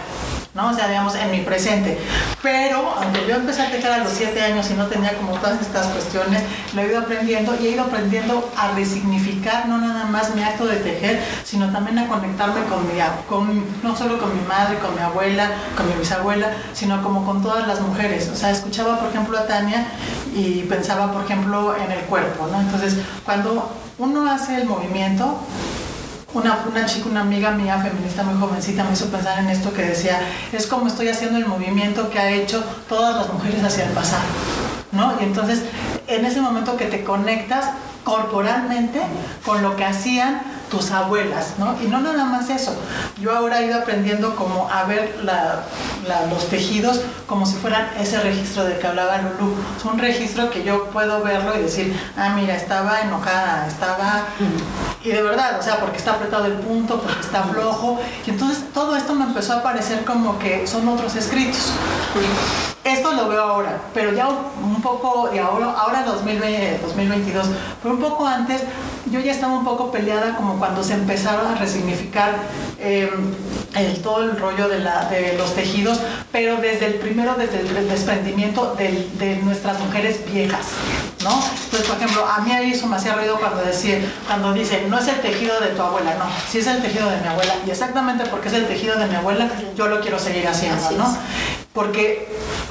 ¿No? 0.55 0.69
O 0.69 0.73
sea, 0.73 0.87
digamos, 0.87 1.13
en 1.15 1.31
mi 1.31 1.41
presente. 1.41 1.97
Pero, 2.41 2.95
aunque 2.95 3.27
yo 3.27 3.35
empecé 3.35 3.61
a 3.61 3.71
tejer 3.71 3.91
a 3.91 3.97
los 3.97 4.13
7 4.13 4.41
años 4.41 4.71
y 4.71 4.73
no 4.73 4.87
tenía 4.87 5.13
como 5.17 5.33
todas 5.33 5.61
estas 5.61 5.87
cuestiones, 5.87 6.41
lo 6.73 6.81
he 6.81 6.87
ido 6.87 6.99
aprendiendo 6.99 7.55
y 7.59 7.67
he 7.67 7.71
ido 7.71 7.83
aprendiendo 7.83 8.49
a 8.57 8.71
resignificar 8.71 9.67
no 9.67 9.77
nada 9.77 10.05
más 10.05 10.33
mi 10.33 10.41
acto 10.41 10.65
de 10.65 10.77
tejer, 10.77 11.21
sino 11.43 11.71
también 11.71 11.99
a 11.99 12.07
conectarme 12.07 12.63
con 12.65 12.87
mi, 12.87 12.93
con, 13.27 13.65
no 13.83 13.95
solo 13.97 14.17
con 14.17 14.33
mi 14.33 14.47
madre, 14.47 14.79
con 14.79 14.95
mi 14.95 15.01
abuela, 15.01 15.51
con 15.75 15.87
mi 15.87 15.93
bisabuela, 15.95 16.51
sino 16.73 17.03
como 17.03 17.25
con 17.25 17.43
todas 17.43 17.67
las 17.67 17.81
mujeres. 17.81 18.29
O 18.29 18.35
sea, 18.35 18.51
escuchaba, 18.51 18.97
por 18.97 19.09
ejemplo, 19.09 19.37
a 19.37 19.47
Tania 19.47 19.87
y 20.33 20.61
pensaba, 20.63 21.11
por 21.11 21.25
ejemplo, 21.25 21.75
en 21.75 21.91
el 21.91 21.99
cuerpo, 22.05 22.47
¿no? 22.49 22.61
Entonces, 22.61 22.97
cuando 23.25 23.71
uno 23.97 24.31
hace 24.31 24.55
el 24.55 24.65
movimiento, 24.65 25.37
una, 26.35 26.65
una 26.69 26.85
chica, 26.85 27.09
una 27.09 27.21
amiga 27.21 27.51
mía 27.51 27.79
feminista 27.79 28.23
muy 28.23 28.39
jovencita 28.39 28.83
me 28.83 28.91
hizo 28.93 29.07
pensar 29.07 29.39
en 29.39 29.49
esto 29.49 29.73
que 29.73 29.81
decía, 29.83 30.19
es 30.51 30.67
como 30.67 30.87
estoy 30.87 31.07
haciendo 31.07 31.37
el 31.39 31.45
movimiento 31.45 32.09
que 32.09 32.19
ha 32.19 32.29
hecho 32.29 32.63
todas 32.89 33.15
las 33.15 33.33
mujeres 33.33 33.63
hacia 33.63 33.85
el 33.85 33.91
pasado, 33.91 34.23
¿no? 34.91 35.15
Y 35.19 35.23
entonces, 35.23 35.61
en 36.07 36.25
ese 36.25 36.41
momento 36.41 36.75
que 36.75 36.85
te 36.85 37.03
conectas 37.03 37.69
corporalmente 38.05 39.01
con 39.45 39.61
lo 39.61 39.75
que 39.75 39.83
hacían 39.83 40.41
tus 40.69 40.91
abuelas, 40.91 41.55
¿no? 41.57 41.75
Y 41.81 41.87
no 41.87 41.99
nada 41.99 42.25
más 42.25 42.49
eso. 42.49 42.75
Yo 43.19 43.35
ahora 43.35 43.59
he 43.59 43.65
ido 43.65 43.79
aprendiendo 43.79 44.35
como 44.35 44.69
a 44.69 44.83
ver 44.83 45.19
los 46.29 46.49
tejidos 46.49 47.01
como 47.27 47.45
si 47.45 47.55
fueran 47.55 47.89
ese 47.99 48.19
registro 48.19 48.63
del 48.63 48.79
que 48.79 48.87
hablaba 48.87 49.17
Lulu. 49.17 49.53
Es 49.77 49.85
un 49.85 49.99
registro 49.99 50.49
que 50.49 50.63
yo 50.63 50.85
puedo 50.85 51.21
verlo 51.23 51.57
y 51.57 51.63
decir, 51.63 51.99
ah, 52.17 52.29
mira, 52.35 52.55
estaba 52.55 53.01
enojada, 53.01 53.67
estaba... 53.67 54.23
Y 55.03 55.09
de 55.09 55.21
verdad, 55.21 55.59
o 55.59 55.63
sea, 55.63 55.79
porque 55.79 55.97
está 55.97 56.13
apretado 56.13 56.45
el 56.45 56.53
punto, 56.53 56.99
porque 56.99 57.21
está 57.21 57.43
flojo. 57.43 57.99
Y 58.25 58.31
entonces 58.31 58.63
todo 58.73 58.95
esto 58.95 59.13
me 59.13 59.25
empezó 59.25 59.53
a 59.53 59.63
parecer 59.63 60.03
como 60.03 60.39
que 60.39 60.65
son 60.67 60.87
otros 60.87 61.15
escritos. 61.15 61.71
Esto 62.83 63.13
lo 63.13 63.27
veo 63.27 63.41
ahora, 63.41 63.79
pero 63.95 64.13
ya 64.13 64.27
un 64.27 64.79
poco, 64.79 65.31
y 65.33 65.39
ahora, 65.39 65.71
ahora 65.71 66.03
2020, 66.03 66.81
2022, 66.83 67.47
pero 67.81 67.94
un 67.95 68.01
poco 68.01 68.27
antes, 68.27 68.62
yo 69.12 69.19
ya 69.19 69.31
estaba 69.31 69.53
un 69.53 69.63
poco 69.63 69.91
peleada 69.91 70.36
como 70.36 70.58
cuando 70.58 70.84
se 70.84 70.93
empezaron 70.93 71.47
a 71.47 71.55
resignificar 71.55 72.36
em, 72.79 73.34
el, 73.75 74.01
todo 74.01 74.23
el 74.23 74.38
rollo 74.38 74.67
de, 74.67 74.79
la, 74.79 75.10
de, 75.10 75.38
los 75.38 75.53
tejidos, 75.53 75.99
pero 76.31 76.58
desde 76.58 76.88
el 76.88 76.95
primero, 76.95 77.36
desde 77.36 77.60
el 77.62 77.88
desprendimiento 77.88 78.75
de, 78.75 79.08
de 79.17 79.38
nuestras 79.38 79.79
mujeres 79.79 80.19
viejas, 80.31 80.65
¿no? 81.23 81.31
Entonces, 81.65 81.88
por 81.88 81.97
ejemplo, 81.97 82.25
a 82.25 82.39
mí 82.41 82.51
ahí 82.51 82.71
eso 82.71 82.88
me 82.88 82.97
hacía 82.97 83.15
ruido 83.15 83.38
cuando, 83.39 83.62
decía, 83.62 83.99
cuando 84.27 84.53
dice, 84.53 84.86
no 84.89 84.99
es 84.99 85.08
el 85.08 85.21
tejido 85.21 85.60
de 85.60 85.67
tu 85.67 85.81
abuela, 85.81 86.15
no, 86.15 86.25
sí 86.49 86.60
es 86.60 86.67
el 86.67 86.81
tejido 86.81 87.10
de 87.10 87.21
mi 87.21 87.27
abuela, 87.27 87.53
y 87.65 87.69
exactamente 87.69 88.25
porque 88.25 88.49
es 88.49 88.53
el 88.53 88.67
tejido 88.67 88.97
de 88.97 89.08
mi 89.08 89.15
abuela, 89.15 89.49
yo 89.77 89.88
lo 89.88 90.01
quiero 90.01 90.19
seguir 90.19 90.47
haciendo, 90.47 90.91
¿no? 90.91 91.17
Porque 91.75 92.27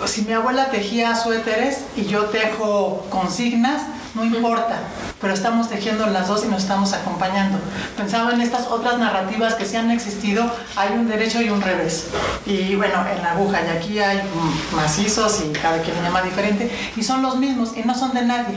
si 0.07 0.23
mi 0.23 0.33
abuela 0.33 0.71
tejía 0.71 1.15
suéteres 1.15 1.85
y 1.95 2.07
yo 2.07 2.25
tejo 2.25 3.07
consignas, 3.11 3.83
no 4.15 4.25
importa, 4.25 4.79
pero 5.21 5.35
estamos 5.35 5.69
tejiendo 5.69 6.07
las 6.07 6.29
dos 6.29 6.43
y 6.45 6.49
nos 6.49 6.63
estamos 6.63 6.95
acompañando. 6.95 7.59
Pensaba 7.99 8.33
en 8.33 8.41
estas 8.41 8.69
otras 8.69 8.99
narrativas 8.99 9.57
que 9.57 9.67
sí 9.67 9.77
han 9.77 9.91
existido, 9.91 10.51
hay 10.75 10.93
un 10.93 11.07
derecho 11.07 11.43
y 11.43 11.51
un 11.51 11.61
revés. 11.61 12.07
Y 12.47 12.77
bueno, 12.77 13.05
en 13.07 13.23
la 13.23 13.33
aguja, 13.33 13.61
y 13.67 13.77
aquí 13.77 13.99
hay 13.99 14.23
macizos 14.75 15.43
y 15.43 15.53
cada 15.53 15.83
quien 15.83 16.03
llama 16.03 16.23
diferente, 16.23 16.71
y 16.97 17.03
son 17.03 17.23
los 17.23 17.37
mismos 17.37 17.77
y 17.77 17.83
no 17.83 17.95
son 17.95 18.15
de 18.15 18.23
nadie. 18.23 18.57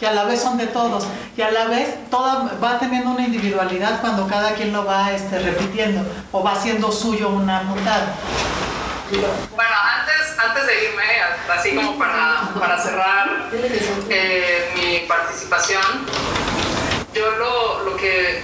Y 0.00 0.04
a 0.06 0.12
la 0.12 0.24
vez 0.24 0.40
son 0.40 0.56
de 0.56 0.66
todos. 0.66 1.06
Y 1.36 1.42
a 1.42 1.50
la 1.50 1.66
vez 1.66 2.08
toda 2.10 2.56
va 2.62 2.78
teniendo 2.78 3.10
una 3.10 3.26
individualidad 3.26 4.00
cuando 4.00 4.26
cada 4.26 4.54
quien 4.54 4.72
lo 4.72 4.86
va 4.86 5.12
este, 5.12 5.40
repitiendo 5.40 6.02
o 6.32 6.42
va 6.42 6.52
haciendo 6.52 6.90
suyo 6.90 7.28
una 7.28 7.62
montada. 7.62 8.14
Bueno, 9.10 9.73
antes, 10.48 10.66
de 10.66 10.84
irme, 10.84 11.04
así 11.52 11.74
como 11.74 11.98
para, 11.98 12.48
para 12.58 12.78
cerrar 12.78 13.50
eh, 14.08 14.72
mi 14.74 15.06
participación, 15.06 15.82
yo 17.12 17.30
lo, 17.32 17.84
lo, 17.84 17.96
que, 17.96 18.42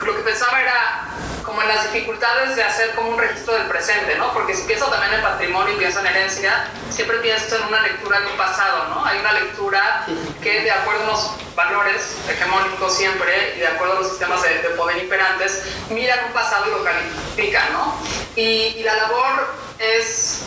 lo 0.00 0.16
que 0.16 0.22
pensaba 0.22 0.60
era 0.60 1.06
como 1.44 1.62
en 1.62 1.68
las 1.68 1.92
dificultades 1.92 2.54
de 2.54 2.62
hacer 2.62 2.94
como 2.94 3.10
un 3.10 3.18
registro 3.18 3.54
del 3.54 3.64
presente, 3.64 4.14
¿no? 4.16 4.32
Porque 4.32 4.54
si 4.54 4.62
pienso 4.66 4.86
también 4.86 5.14
en 5.14 5.22
patrimonio 5.22 5.74
y 5.74 5.78
pienso 5.78 6.00
en 6.00 6.06
herencia, 6.06 6.68
siempre 6.90 7.18
pienso 7.18 7.56
en 7.56 7.64
una 7.64 7.80
lectura 7.80 8.20
de 8.20 8.26
un 8.26 8.36
pasado, 8.36 8.88
¿no? 8.88 9.04
Hay 9.04 9.18
una 9.18 9.32
lectura 9.32 10.06
que 10.42 10.60
de 10.60 10.70
acuerdo 10.70 11.02
a 11.02 11.04
unos 11.04 11.30
valores 11.56 12.16
hegemónicos 12.28 12.96
siempre 12.96 13.54
y 13.56 13.60
de 13.60 13.66
acuerdo 13.66 13.96
a 13.96 14.00
los 14.00 14.10
sistemas 14.10 14.42
de, 14.42 14.50
poder 14.76 14.98
imperantes, 14.98 15.64
miran 15.90 16.26
un 16.26 16.32
pasado 16.32 16.66
y 16.68 16.70
lo 16.70 16.84
califican, 16.84 17.72
¿no? 17.72 17.96
Y, 18.36 18.76
y 18.78 18.82
la 18.84 18.94
labor 18.94 19.69
es, 19.80 20.42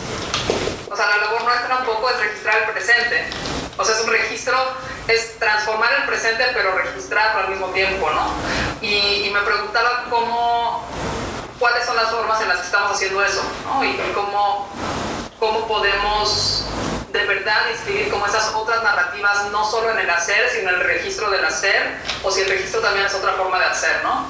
o 0.90 0.96
sea, 0.96 1.06
la 1.08 1.16
labor 1.18 1.42
nuestra 1.42 1.78
un 1.78 1.84
poco 1.84 2.08
es 2.08 2.18
registrar 2.18 2.62
el 2.62 2.70
presente. 2.70 3.26
O 3.76 3.84
sea, 3.84 3.96
es 3.96 4.02
un 4.02 4.10
registro, 4.10 4.56
es 5.08 5.38
transformar 5.38 5.92
el 6.00 6.04
presente 6.04 6.44
pero 6.54 6.72
registrarlo 6.78 7.40
al 7.40 7.48
mismo 7.48 7.66
tiempo, 7.68 8.08
¿no? 8.08 8.32
Y, 8.80 9.24
y 9.26 9.30
me 9.30 9.40
preguntaba 9.40 10.04
cómo, 10.08 10.86
cuáles 11.58 11.84
son 11.84 11.96
las 11.96 12.10
formas 12.10 12.40
en 12.40 12.48
las 12.48 12.58
que 12.58 12.66
estamos 12.66 12.92
haciendo 12.92 13.24
eso, 13.24 13.42
¿no? 13.64 13.84
Y, 13.84 13.96
cómo, 14.14 14.68
cómo 15.40 15.66
podemos 15.66 16.64
de 17.14 17.24
verdad 17.26 17.70
escribir 17.70 18.10
como 18.10 18.26
esas 18.26 18.52
otras 18.54 18.82
narrativas, 18.82 19.50
no 19.52 19.64
solo 19.64 19.92
en 19.92 20.00
el 20.00 20.10
hacer, 20.10 20.50
sino 20.50 20.70
en 20.70 20.74
el 20.74 20.80
registro 20.80 21.30
del 21.30 21.44
hacer, 21.44 21.96
o 22.24 22.30
si 22.30 22.40
el 22.40 22.48
registro 22.48 22.80
también 22.80 23.06
es 23.06 23.14
otra 23.14 23.34
forma 23.34 23.56
de 23.60 23.66
hacer, 23.66 24.02
¿no? 24.02 24.26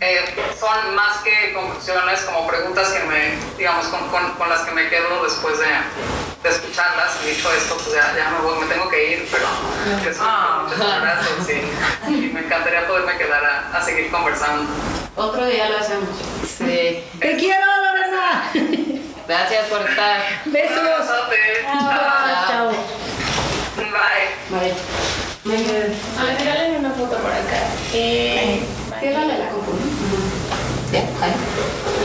Eh, 0.00 0.24
son 0.58 0.94
más 0.94 1.18
que 1.18 1.52
conclusiones, 1.52 2.22
como 2.22 2.46
preguntas 2.46 2.88
que 2.88 3.04
me, 3.04 3.34
digamos, 3.58 3.86
con, 3.88 4.08
con, 4.08 4.48
las 4.48 4.62
que 4.62 4.70
me 4.72 4.88
quedo 4.88 5.22
después 5.22 5.58
de, 5.58 5.66
de 6.42 6.48
escucharlas. 6.48 7.12
Y 7.24 7.34
dicho 7.34 7.52
esto, 7.52 7.76
pues 7.76 7.94
ya, 7.94 8.14
ya 8.16 8.30
me, 8.30 8.38
voy, 8.40 8.58
me, 8.58 8.72
tengo 8.72 8.88
que 8.88 9.12
ir, 9.12 9.28
pero 9.30 9.46
ah. 10.20 10.66
muchas 10.66 11.02
gracias. 11.02 11.46
Sí. 11.46 11.62
Y 12.08 12.32
me 12.32 12.40
encantaría 12.40 12.86
poderme 12.86 13.18
quedar 13.18 13.44
a, 13.44 13.76
a, 13.76 13.82
seguir 13.84 14.10
conversando. 14.10 14.72
Otro 15.14 15.44
día 15.44 15.68
lo 15.68 15.78
hacemos. 15.78 16.08
Sí. 16.42 17.04
¡Te 17.20 17.36
quiero, 17.36 17.66
Lorena! 17.82 18.93
Gracias 19.26 19.66
por 19.68 19.88
estar. 19.88 20.20
Besos. 20.44 20.76
Chao. 20.76 22.46
Chao. 22.48 22.70
Bye. 23.76 23.94
Bye. 24.50 24.74
A 25.46 26.24
ver, 26.24 26.38
regalen 26.38 26.76
una 26.80 26.90
foto 26.90 27.16
por 27.16 27.30
acá. 27.32 27.68
Eh, 27.92 28.62
Ciérrale 29.00 29.38
la 29.38 29.48
compu. 29.50 29.72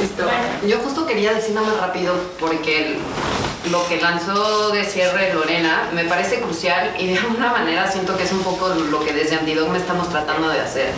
Listo. 0.02 0.24
Yo 0.66 0.80
justo 0.80 1.06
quería 1.06 1.34
decir 1.34 1.54
nada 1.54 1.68
más 1.68 1.78
rápido 1.80 2.16
porque 2.40 3.00
lo 3.72 3.88
que 3.88 4.00
lanzó 4.02 4.70
de 4.72 4.84
cierre 4.84 5.34
Lorena 5.34 5.90
me 5.94 6.06
parece 6.06 6.40
crucial 6.40 6.96
y 6.98 7.08
de 7.08 7.18
alguna 7.20 7.52
manera 7.52 7.90
siento 7.90 8.18
que 8.18 8.24
es 8.24 8.32
un 8.32 8.42
poco 8.42 8.70
lo 8.70 9.00
que 9.04 9.14
desde 9.14 9.36
Antidogma 9.36 9.78
estamos 9.78 10.10
tratando 10.10 10.50
de 10.50 10.60
hacer. 10.60 10.90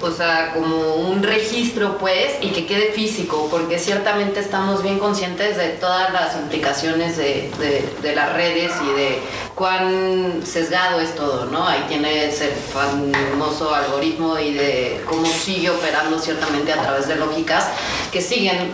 O 0.00 0.10
sea, 0.10 0.52
como 0.52 0.96
un 0.96 1.22
registro 1.22 1.98
pues 1.98 2.34
y 2.40 2.50
que 2.50 2.66
quede 2.66 2.92
físico 2.92 3.48
porque 3.50 3.78
ciertamente 3.78 4.40
estamos 4.40 4.82
bien 4.82 4.98
conscientes 4.98 5.56
de 5.56 5.68
todas 5.70 6.12
las 6.12 6.36
implicaciones 6.36 7.16
de, 7.16 7.50
de, 7.58 7.88
de 8.02 8.14
las 8.14 8.32
redes 8.32 8.72
y 8.82 8.98
de 8.98 9.18
cuán 9.54 10.42
sesgado 10.44 11.00
es 11.00 11.14
todo, 11.14 11.46
¿no? 11.46 11.66
Ahí 11.66 11.84
tiene 11.88 12.26
ese 12.26 12.50
famoso 12.50 13.74
algoritmo 13.74 14.38
y 14.38 14.52
de 14.52 15.02
cómo 15.08 15.26
sigue 15.26 15.70
operando 15.70 16.18
ciertamente 16.18 16.72
a 16.72 16.82
través 16.82 17.08
de 17.08 17.16
lógicas 17.16 17.68
que 18.12 18.20
siguen 18.20 18.70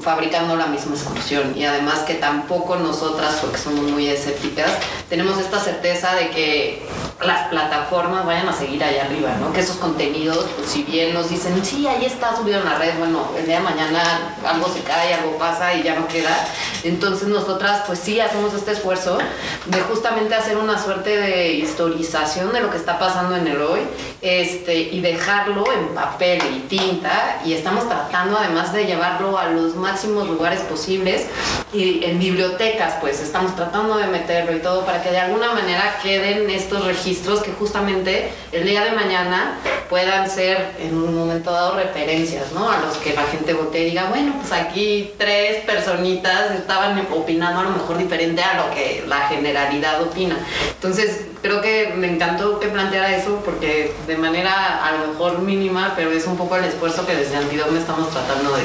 fabricando 0.00 0.54
la 0.54 0.66
misma 0.66 0.94
excursión 0.94 1.54
y 1.56 1.64
además 1.64 2.00
que 2.00 2.14
tampoco 2.14 2.73
nosotras, 2.80 3.38
porque 3.40 3.58
somos 3.58 3.84
muy 3.84 4.08
escépticas, 4.08 4.70
tenemos 5.08 5.38
esta 5.38 5.58
certeza 5.58 6.14
de 6.14 6.30
que 6.30 6.82
las 7.24 7.48
plataformas 7.48 8.26
vayan 8.26 8.48
a 8.48 8.52
seguir 8.52 8.82
allá 8.82 9.04
arriba, 9.04 9.30
¿no? 9.40 9.52
Que 9.52 9.60
esos 9.60 9.76
contenidos, 9.76 10.46
pues 10.56 10.68
si 10.68 10.82
bien 10.82 11.14
nos 11.14 11.30
dicen, 11.30 11.64
sí, 11.64 11.86
ahí 11.86 12.04
está 12.04 12.36
subido 12.36 12.58
en 12.58 12.64
la 12.64 12.78
red, 12.78 12.98
bueno, 12.98 13.28
el 13.36 13.46
día 13.46 13.58
de 13.58 13.62
mañana 13.62 14.34
algo 14.46 14.68
se 14.72 14.80
cae, 14.80 15.14
algo 15.14 15.38
pasa 15.38 15.74
y 15.74 15.82
ya 15.82 15.94
no 15.94 16.06
queda. 16.08 16.46
Entonces 16.84 17.28
nosotras, 17.28 17.82
pues 17.86 17.98
sí, 17.98 18.20
hacemos 18.20 18.52
este 18.54 18.72
esfuerzo 18.72 19.18
de 19.66 19.80
justamente 19.80 20.34
hacer 20.34 20.58
una 20.58 20.82
suerte 20.82 21.16
de 21.16 21.52
historización 21.54 22.52
de 22.52 22.60
lo 22.60 22.70
que 22.70 22.76
está 22.76 22.98
pasando 22.98 23.36
en 23.36 23.46
el 23.46 23.60
hoy 23.60 23.80
este, 24.20 24.74
y 24.74 25.00
dejarlo 25.00 25.64
en 25.72 25.94
papel 25.94 26.40
y 26.54 26.60
tinta 26.60 27.40
y 27.44 27.54
estamos 27.54 27.88
tratando 27.88 28.36
además 28.38 28.72
de 28.72 28.84
llevarlo 28.84 29.38
a 29.38 29.48
los 29.48 29.74
máximos 29.76 30.28
lugares 30.28 30.60
posibles 30.60 31.26
y 31.72 32.04
en 32.04 32.18
bibliotecas, 32.18 32.94
pues 33.00 33.20
estamos 33.20 33.56
tratando 33.56 33.96
de 33.96 34.06
meterlo 34.06 34.56
y 34.56 34.60
todo 34.60 34.84
para 34.84 35.02
que 35.02 35.10
de 35.10 35.18
alguna 35.18 35.52
manera 35.52 35.98
queden 36.02 36.48
estos 36.50 36.84
registros 36.84 37.40
que 37.40 37.52
justamente 37.52 38.30
el 38.52 38.64
día 38.64 38.84
de 38.84 38.92
mañana 38.92 39.58
puedan 39.88 40.30
ser 40.30 40.72
en 40.78 40.96
un 40.96 41.14
momento 41.14 41.50
dado 41.50 41.76
referencias, 41.76 42.52
¿no? 42.52 42.70
A 42.70 42.78
los 42.80 42.96
que 42.98 43.12
la 43.14 43.24
gente 43.24 43.54
vote 43.54 43.80
y 43.80 43.84
diga, 43.86 44.06
bueno, 44.08 44.34
pues 44.40 44.52
aquí 44.52 45.12
tres 45.18 45.64
personitas 45.64 46.54
estaban 46.74 47.06
opinando 47.12 47.60
a 47.60 47.64
lo 47.64 47.70
mejor 47.70 47.98
diferente 47.98 48.42
a 48.42 48.66
lo 48.66 48.74
que 48.74 49.04
la 49.06 49.28
generalidad 49.28 50.02
opina. 50.02 50.36
Entonces, 50.74 51.26
creo 51.44 51.60
que 51.60 51.92
me 51.94 52.10
encantó 52.10 52.58
que 52.58 52.68
planteara 52.68 53.14
eso 53.14 53.42
porque 53.44 53.92
de 54.06 54.16
manera 54.16 54.82
a 54.82 54.92
lo 54.92 55.08
mejor 55.08 55.40
mínima, 55.40 55.92
pero 55.94 56.10
es 56.10 56.26
un 56.26 56.38
poco 56.38 56.56
el 56.56 56.64
esfuerzo 56.64 57.04
que 57.04 57.14
desde 57.14 57.36
Antidogma 57.36 57.78
estamos 57.78 58.08
tratando 58.08 58.56
de, 58.56 58.62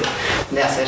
de 0.55 0.63
hacer. 0.63 0.87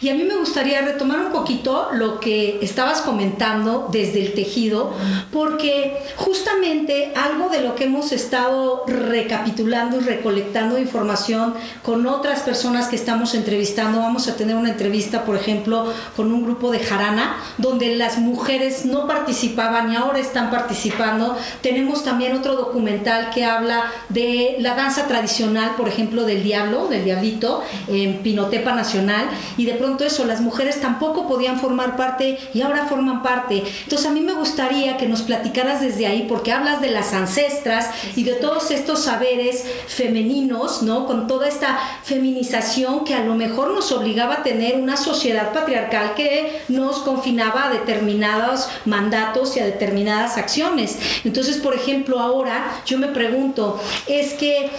Y 0.00 0.08
a 0.08 0.14
mí 0.14 0.24
me 0.24 0.34
gustaría 0.36 0.80
retomar 0.80 1.20
un 1.20 1.32
poquito 1.32 1.90
lo 1.92 2.20
que 2.20 2.58
estabas 2.62 3.02
comentando 3.02 3.88
desde 3.92 4.22
el 4.24 4.32
tejido, 4.32 4.94
porque 5.30 5.98
justamente 6.16 7.12
algo 7.14 7.50
de 7.50 7.60
lo 7.60 7.74
que 7.74 7.84
hemos 7.84 8.12
estado 8.12 8.84
recapitulando 8.86 9.98
y 9.98 10.00
recolectando 10.00 10.78
información 10.78 11.52
con 11.82 12.06
otras 12.06 12.40
personas 12.40 12.88
que 12.88 12.96
estamos 12.96 13.34
entrevistando, 13.34 13.98
vamos 13.98 14.26
a 14.28 14.36
tener 14.36 14.56
una 14.56 14.70
entrevista, 14.70 15.26
por 15.26 15.36
ejemplo, 15.36 15.92
con 16.16 16.32
un 16.32 16.44
grupo 16.44 16.70
de 16.70 16.78
Jarana, 16.78 17.36
donde 17.58 17.94
las 17.96 18.16
mujeres 18.16 18.86
no 18.86 19.06
participaban 19.06 19.92
y 19.92 19.96
ahora 19.96 20.18
están 20.18 20.50
participando 20.50 21.25
tenemos 21.62 22.04
también 22.04 22.36
otro 22.36 22.54
documental 22.54 23.30
que 23.30 23.44
habla 23.44 23.92
de 24.08 24.56
la 24.60 24.74
danza 24.74 25.06
tradicional, 25.06 25.74
por 25.76 25.88
ejemplo, 25.88 26.24
del 26.24 26.42
diablo, 26.42 26.88
del 26.88 27.04
diablito, 27.04 27.62
en 27.88 28.18
Pinotepa 28.18 28.72
Nacional. 28.72 29.26
Y 29.56 29.64
de 29.64 29.74
pronto 29.74 30.04
eso, 30.04 30.24
las 30.24 30.40
mujeres 30.40 30.80
tampoco 30.80 31.26
podían 31.26 31.58
formar 31.58 31.96
parte 31.96 32.38
y 32.54 32.62
ahora 32.62 32.86
forman 32.86 33.22
parte. 33.22 33.62
Entonces 33.82 34.06
a 34.06 34.10
mí 34.10 34.20
me 34.20 34.32
gustaría 34.32 34.96
que 34.96 35.08
nos 35.08 35.22
platicaras 35.22 35.80
desde 35.80 36.06
ahí, 36.06 36.26
porque 36.28 36.52
hablas 36.52 36.80
de 36.80 36.90
las 36.90 37.12
ancestras 37.12 37.90
y 38.14 38.24
de 38.24 38.34
todos 38.34 38.70
estos 38.70 39.04
saberes 39.04 39.64
femeninos, 39.86 40.82
¿no? 40.82 41.06
Con 41.06 41.26
toda 41.26 41.48
esta 41.48 41.78
feminización 42.04 43.04
que 43.04 43.14
a 43.14 43.24
lo 43.24 43.34
mejor 43.34 43.72
nos 43.72 43.92
obligaba 43.92 44.34
a 44.34 44.42
tener 44.42 44.76
una 44.76 44.96
sociedad 44.96 45.52
patriarcal 45.52 46.14
que 46.14 46.62
nos 46.68 46.98
confinaba 46.98 47.66
a 47.66 47.70
determinados 47.70 48.68
mandatos 48.84 49.56
y 49.56 49.60
a 49.60 49.64
determinadas 49.64 50.36
acciones. 50.36 50.98
Entonces, 51.24 51.58
por 51.58 51.74
ejemplo, 51.74 52.20
ahora 52.20 52.80
yo 52.86 52.98
me 52.98 53.08
pregunto, 53.08 53.80
es 54.06 54.34
que 54.34 54.70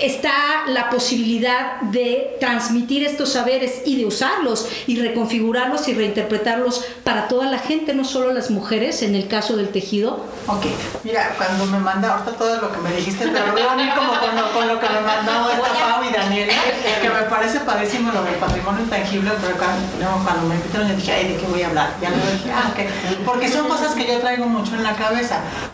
está 0.00 0.32
la 0.68 0.90
posibilidad 0.90 1.80
de 1.82 2.36
transmitir 2.40 3.04
estos 3.04 3.32
saberes 3.32 3.82
y 3.84 3.96
de 3.96 4.06
usarlos 4.06 4.68
y 4.86 5.00
reconfigurarlos 5.00 5.88
y 5.88 5.94
reinterpretarlos 5.94 6.84
para 7.04 7.28
toda 7.28 7.50
la 7.50 7.58
gente, 7.58 7.94
no 7.94 8.04
solo 8.04 8.32
las 8.32 8.50
mujeres, 8.50 9.02
en 9.02 9.14
el 9.14 9.28
caso 9.28 9.56
del 9.56 9.68
tejido. 9.68 10.24
Ok, 10.46 10.66
mira, 11.04 11.34
cuando 11.36 11.66
me 11.66 11.78
manda 11.78 12.14
ahorita 12.14 12.32
todo 12.32 12.60
lo 12.60 12.72
que 12.72 12.78
me 12.78 12.92
dijiste, 12.92 13.28
pero 13.28 13.52
voy 13.52 13.62
a 13.62 13.72
unir 13.74 13.90
como 13.94 14.18
con 14.18 14.36
lo, 14.36 14.52
con 14.52 14.68
lo 14.68 14.80
que 14.80 14.88
me 14.88 15.00
mandó 15.00 15.50
esta 15.50 15.72
Pau 15.72 16.04
y 16.08 16.12
Daniela, 16.12 16.54
que 17.00 17.08
me 17.08 17.22
parece 17.22 17.60
padrísimo 17.60 18.12
lo 18.12 18.22
del 18.22 18.34
patrimonio 18.34 18.82
intangible, 18.82 19.30
pero 19.40 19.56
cuando, 19.56 20.24
cuando 20.24 20.48
me 20.48 20.54
invitaron 20.56 20.88
yo 20.88 20.96
dije, 20.96 21.12
ay, 21.12 21.28
¿de 21.28 21.36
qué 21.36 21.46
voy 21.46 21.62
a 21.62 21.68
hablar? 21.68 21.90
Ya 22.00 22.10
le 22.10 22.16
dije, 22.16 22.50
ah, 22.52 22.72
ok, 22.72 23.24
porque 23.24 23.48
son 23.48 23.68
cosas 23.68 23.94
que 23.94 24.06
yo 24.06 24.18
traigo 24.18 24.46
mucho 24.46 24.74
en 24.74 24.82
la 24.82 24.94
cabeza. 24.94 25.09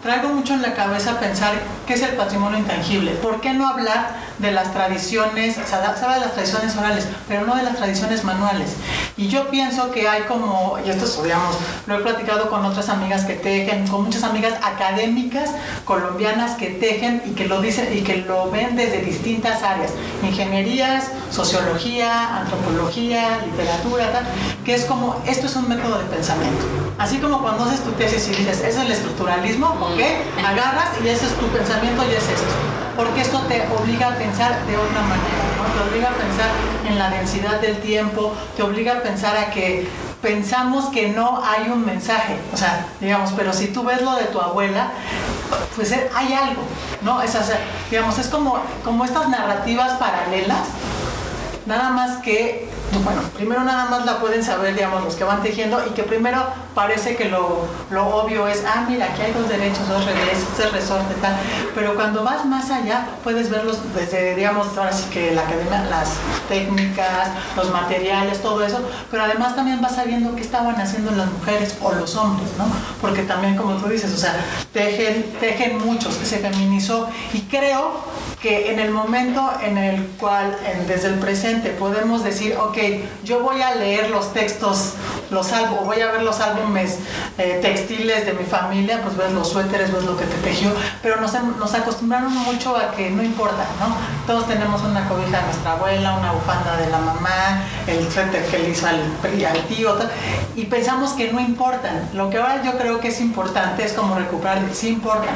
Traigo 0.03 0.29
mucho 0.29 0.55
en 0.55 0.63
la 0.63 0.75
cabeza 0.75 1.21
pensar 1.21 1.55
qué 1.87 1.95
es 1.95 2.03
el 2.03 2.17
patrimonio 2.17 2.59
intangible. 2.59 3.13
¿Por 3.13 3.41
qué 3.41 3.53
no 3.53 3.69
hablar 3.69 4.09
de 4.39 4.51
las 4.51 4.73
tradiciones, 4.73 5.59
o 5.59 5.67
sea, 5.67 5.95
se 5.97 6.05
habla 6.05 6.15
de 6.15 6.21
las 6.21 6.33
tradiciones 6.33 6.77
orales, 6.77 7.07
pero 7.29 7.47
no 7.47 7.55
de 7.55 7.63
las 7.63 7.77
tradiciones 7.77 8.25
manuales? 8.25 8.77
Y 9.17 9.29
yo 9.29 9.49
pienso 9.49 9.91
que 9.91 10.09
hay 10.09 10.23
como, 10.23 10.79
y 10.85 10.91
esto 10.91 11.23
digamos, 11.23 11.57
lo 11.87 11.99
he 11.99 12.03
platicado 12.03 12.51
con 12.51 12.65
otras 12.65 12.89
amigas 12.89 13.25
que 13.25 13.35
tejen, 13.35 13.87
con 13.89 14.05
muchas 14.05 14.23
amigas 14.25 14.55
académicas 14.63 15.51
colombianas 15.85 16.57
que 16.57 16.69
tejen 16.69 17.23
y 17.27 17.31
que 17.31 17.47
lo 17.47 17.61
dicen 17.61 17.89
y 17.97 18.03
que 18.03 18.19
lo 18.19 18.51
ven 18.51 18.77
desde 18.77 19.03
distintas 19.03 19.63
áreas, 19.63 19.93
ingenierías, 20.23 21.11
sociología, 21.31 22.37
antropología, 22.37 23.39
literatura, 23.45 24.13
tal, 24.13 24.25
que 24.65 24.75
es 24.75 24.85
como, 24.85 25.23
esto 25.27 25.47
es 25.47 25.57
un 25.57 25.69
método 25.69 25.99
de 25.99 26.05
pensamiento. 26.05 26.86
Así 26.99 27.19
como 27.19 27.43
cuando 27.43 27.65
haces 27.65 27.85
tu 27.85 27.93
tesis 27.93 28.27
y 28.29 28.35
dices, 28.35 28.63
es 28.63 28.77
el 28.77 28.91
estructuralismo, 28.91 29.67
¿ok? 29.67 30.01
Agarras 30.45 30.89
y 31.05 31.09
ese 31.09 31.27
es 31.27 31.35
tu 31.35 31.47
pensamiento 31.49 32.03
y 32.05 32.15
es 32.15 32.23
esto. 32.23 32.55
Porque 32.97 33.21
esto 33.21 33.41
te 33.41 33.67
obliga 33.69 34.09
a 34.09 34.17
pensar 34.17 34.65
de 34.67 34.77
otra 34.77 35.03
manera, 35.03 35.45
¿no? 35.59 35.65
Te 35.75 35.91
obliga 35.91 36.09
a 36.09 36.15
pensar 36.15 36.49
en 36.89 36.99
la 36.99 37.11
densidad 37.11 37.61
del 37.61 37.77
tiempo, 37.81 38.33
te 38.57 38.63
obliga 38.63 38.95
a 38.95 39.03
pensar 39.03 39.37
a 39.37 39.51
que 39.51 39.87
pensamos 40.23 40.87
que 40.87 41.09
no 41.09 41.43
hay 41.45 41.69
un 41.69 41.85
mensaje, 41.85 42.39
o 42.53 42.57
sea, 42.57 42.87
digamos, 43.01 43.33
pero 43.37 43.53
si 43.53 43.69
tú 43.69 43.85
ves 43.85 44.01
lo 44.01 44.17
de 44.17 44.25
tu 44.25 44.41
abuela, 44.41 44.91
pues 45.77 45.93
eh, 45.93 46.11
hay 46.15 46.33
algo, 46.33 46.63
¿no? 47.03 47.21
Es, 47.23 47.37
digamos, 47.91 48.19
es 48.19 48.29
como, 48.29 48.59
como 48.83 49.05
estas 49.05 49.29
narrativas 49.29 49.93
paralelas, 49.99 50.67
nada 51.67 51.91
más 51.91 52.17
que 52.23 52.69
bueno, 53.05 53.23
primero 53.35 53.65
nada 53.65 53.87
más 53.87 54.05
la 54.05 54.19
pueden 54.19 54.43
saber, 54.43 54.75
digamos, 54.75 55.05
los 55.05 55.15
que 55.15 55.25
van 55.25 55.43
tejiendo 55.43 55.83
y 55.87 55.91
que 55.91 56.03
primero 56.03 56.45
parece 56.75 57.17
que 57.17 57.27
lo, 57.27 57.67
obvio 57.91 58.47
es, 58.49 58.65
ah, 58.67 58.85
mira, 58.89 59.07
aquí 59.07 59.23
hay 59.23 59.33
dos 59.33 59.49
derechos, 59.49 59.89
dos 59.89 60.05
revés, 60.05 60.39
este 60.51 60.69
resorte, 60.69 61.15
tal. 61.21 61.37
Pero 61.75 61.95
cuando 61.95 62.25
vas 62.25 62.45
más 62.45 62.71
allá, 62.71 63.07
puedes 63.25 63.51
verlos 63.51 63.79
desde, 63.95 64.35
digamos, 64.35 64.77
ahora 64.77 64.93
sí 64.93 65.05
que 65.11 65.33
la 65.33 65.43
academia, 65.43 65.85
las 65.85 66.15
técnicas, 66.49 67.31
los 67.57 67.71
materiales, 67.71 68.41
todo 68.43 68.65
eso, 68.65 68.81
pero 69.11 69.25
además 69.25 69.57
también 69.57 69.81
vas 69.81 69.97
sabiendo 69.97 70.35
qué 70.35 70.43
estaban 70.43 70.81
haciendo 70.81 71.11
las 71.13 71.31
mujeres 71.31 71.77
o 71.83 71.93
los 71.93 72.15
hombres, 72.17 72.49
¿no? 72.59 72.65
Porque 73.01 73.23
también, 73.23 73.57
como 73.57 73.75
tú 73.77 73.89
dices, 73.89 74.13
o 74.13 74.17
sea, 74.17 74.35
tejen, 74.73 75.33
tejen 75.41 75.79
muchos, 75.85 76.15
se 76.15 76.39
feminizó 76.39 77.09
y 77.33 77.41
creo 77.43 78.05
que 78.41 78.71
en 78.71 78.79
el 78.79 78.91
momento 78.91 79.51
en 79.63 79.79
el 79.79 80.07
cual, 80.19 80.57
desde 80.87 81.09
el 81.09 81.15
presente, 81.15 81.71
podemos 81.71 82.23
decir, 82.23 82.57
ok, 82.57 82.77
yo 83.25 83.41
voy 83.41 83.63
a 83.63 83.75
leer 83.75 84.11
los 84.11 84.33
textos, 84.33 84.93
los 85.31 85.53
álbumes, 85.53 85.85
voy 85.85 86.01
a 86.01 86.13
ver 86.13 86.23
los 86.23 86.41
álbumes 86.41 86.99
eh, 87.39 87.59
textiles 87.63 88.27
de 88.27 88.35
mi 88.35 88.45
familia, 88.45 89.01
pues 89.03 89.17
ves 89.17 89.33
los 89.33 89.49
suéteres, 89.49 89.93
ves 89.93 90.05
lo 90.05 90.17
que 90.17 90.25
te 90.25 90.37
tejió, 90.37 90.71
pero 91.03 91.21
nos, 91.21 91.33
nos 91.59 91.75
acostumbraron 91.75 92.33
mucho 92.33 92.77
a 92.77 92.93
que 92.93 93.11
no 93.11 93.23
importa, 93.23 93.65
¿no? 93.81 93.97
Todos 94.27 94.47
tenemos 94.47 94.83
una 94.83 95.09
cobija 95.09 95.39
de 95.39 95.45
nuestra 95.45 95.73
abuela, 95.73 96.17
una 96.17 96.33
bufanda 96.33 96.77
de 96.77 96.91
la 96.91 96.99
mamá, 96.99 97.63
el 97.87 98.11
suéter 98.13 98.45
que 98.47 98.59
le 98.59 98.71
hizo 98.71 98.87
al, 98.87 99.01
tío, 99.69 99.97
y 100.55 100.67
pensamos 100.67 101.13
que 101.13 101.33
no 101.33 101.41
importan. 101.41 102.11
Lo 102.13 102.29
que 102.29 102.39
ahora 102.39 102.63
yo 102.63 102.77
creo 102.77 103.01
que 103.01 103.09
es 103.09 103.21
importante 103.21 103.85
es 103.85 103.93
como 103.93 104.15
recuperar, 104.15 104.61
sí 104.73 104.89
importan, 104.89 105.35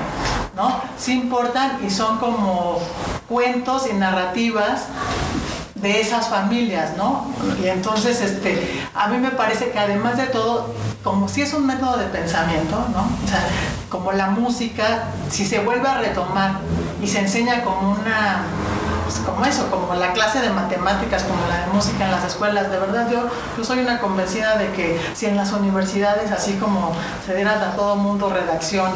¿no? 0.55 0.81
Sí 0.99 1.13
importan 1.13 1.79
y 1.85 1.91
son 1.91 2.19
como 2.19 2.81
cuentos 3.29 3.87
y 3.91 3.95
narrativas 3.95 4.87
de 5.75 6.01
esas 6.01 6.29
familias, 6.29 6.97
¿no? 6.97 7.27
Y 7.63 7.69
entonces, 7.69 8.21
este, 8.21 8.83
a 8.95 9.09
mí 9.09 9.19
me 9.19 9.31
parece 9.31 9.71
que 9.71 9.79
además 9.79 10.17
de 10.17 10.27
todo, 10.27 10.75
como 11.03 11.29
si 11.29 11.43
es 11.43 11.55
un 11.55 11.67
método 11.67 11.97
de 11.97 12.07
pensamiento, 12.07 12.77
¿no? 12.93 13.01
O 13.01 13.29
sea, 13.29 13.47
como 13.89 14.13
la 14.13 14.27
música, 14.29 15.05
si 15.31 15.47
se 15.47 15.61
vuelve 15.61 15.89
a 15.89 15.99
retomar 15.99 16.61
y 17.03 17.07
se 17.07 17.21
enseña 17.21 17.65
como 17.65 17.93
una 17.93 18.45
pues, 19.11 19.27
como 19.27 19.45
eso, 19.45 19.69
como 19.71 19.93
la 19.95 20.13
clase 20.13 20.41
de 20.41 20.51
matemáticas, 20.51 21.25
como 21.25 21.45
la 21.49 21.67
de 21.67 21.73
música 21.73 22.05
en 22.05 22.13
las 22.13 22.25
escuelas. 22.25 22.71
De 22.71 22.79
verdad, 22.79 23.11
yo, 23.11 23.29
yo 23.59 23.65
soy 23.65 23.81
una 23.81 23.99
convencida 23.99 24.57
de 24.57 24.71
que 24.71 25.01
si 25.15 25.27
en 25.27 25.37
las 25.37 25.53
universidades, 25.53 26.31
así 26.31 26.53
como 26.55 26.93
se 27.27 27.35
diera 27.35 27.55
a 27.55 27.75
todo 27.75 27.97
mundo 27.97 28.31
redacción, 28.31 28.93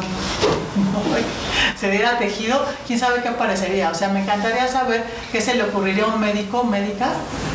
se 1.80 1.90
diera 1.90 2.16
tejido, 2.16 2.64
quién 2.86 3.00
sabe 3.00 3.22
qué 3.22 3.30
parecería. 3.30 3.90
O 3.90 3.94
sea, 3.94 4.08
me 4.10 4.22
encantaría 4.22 4.68
saber 4.68 5.04
qué 5.32 5.40
se 5.40 5.54
le 5.56 5.64
ocurriría 5.64 6.04
a 6.04 6.08
un 6.08 6.20
médico, 6.20 6.62
médica, 6.62 7.08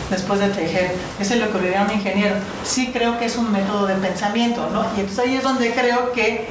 después 0.10 0.42
de 0.42 0.50
tejer. 0.50 0.96
Ese 1.18 1.38
le 1.38 1.46
ocurriría 1.46 1.84
a 1.84 1.86
un 1.86 1.92
ingeniero. 1.94 2.36
Sí 2.66 2.90
creo 2.92 3.18
que 3.20 3.26
es 3.26 3.38
un 3.38 3.54
método 3.54 3.88
de 3.88 3.96
pensamiento, 3.96 4.70
¿no? 4.74 4.84
Y 4.98 5.00
entonces 5.00 5.20
ahí 5.20 5.36
es 5.36 5.44
donde 5.44 5.72
creo 5.72 6.12
que, 6.12 6.46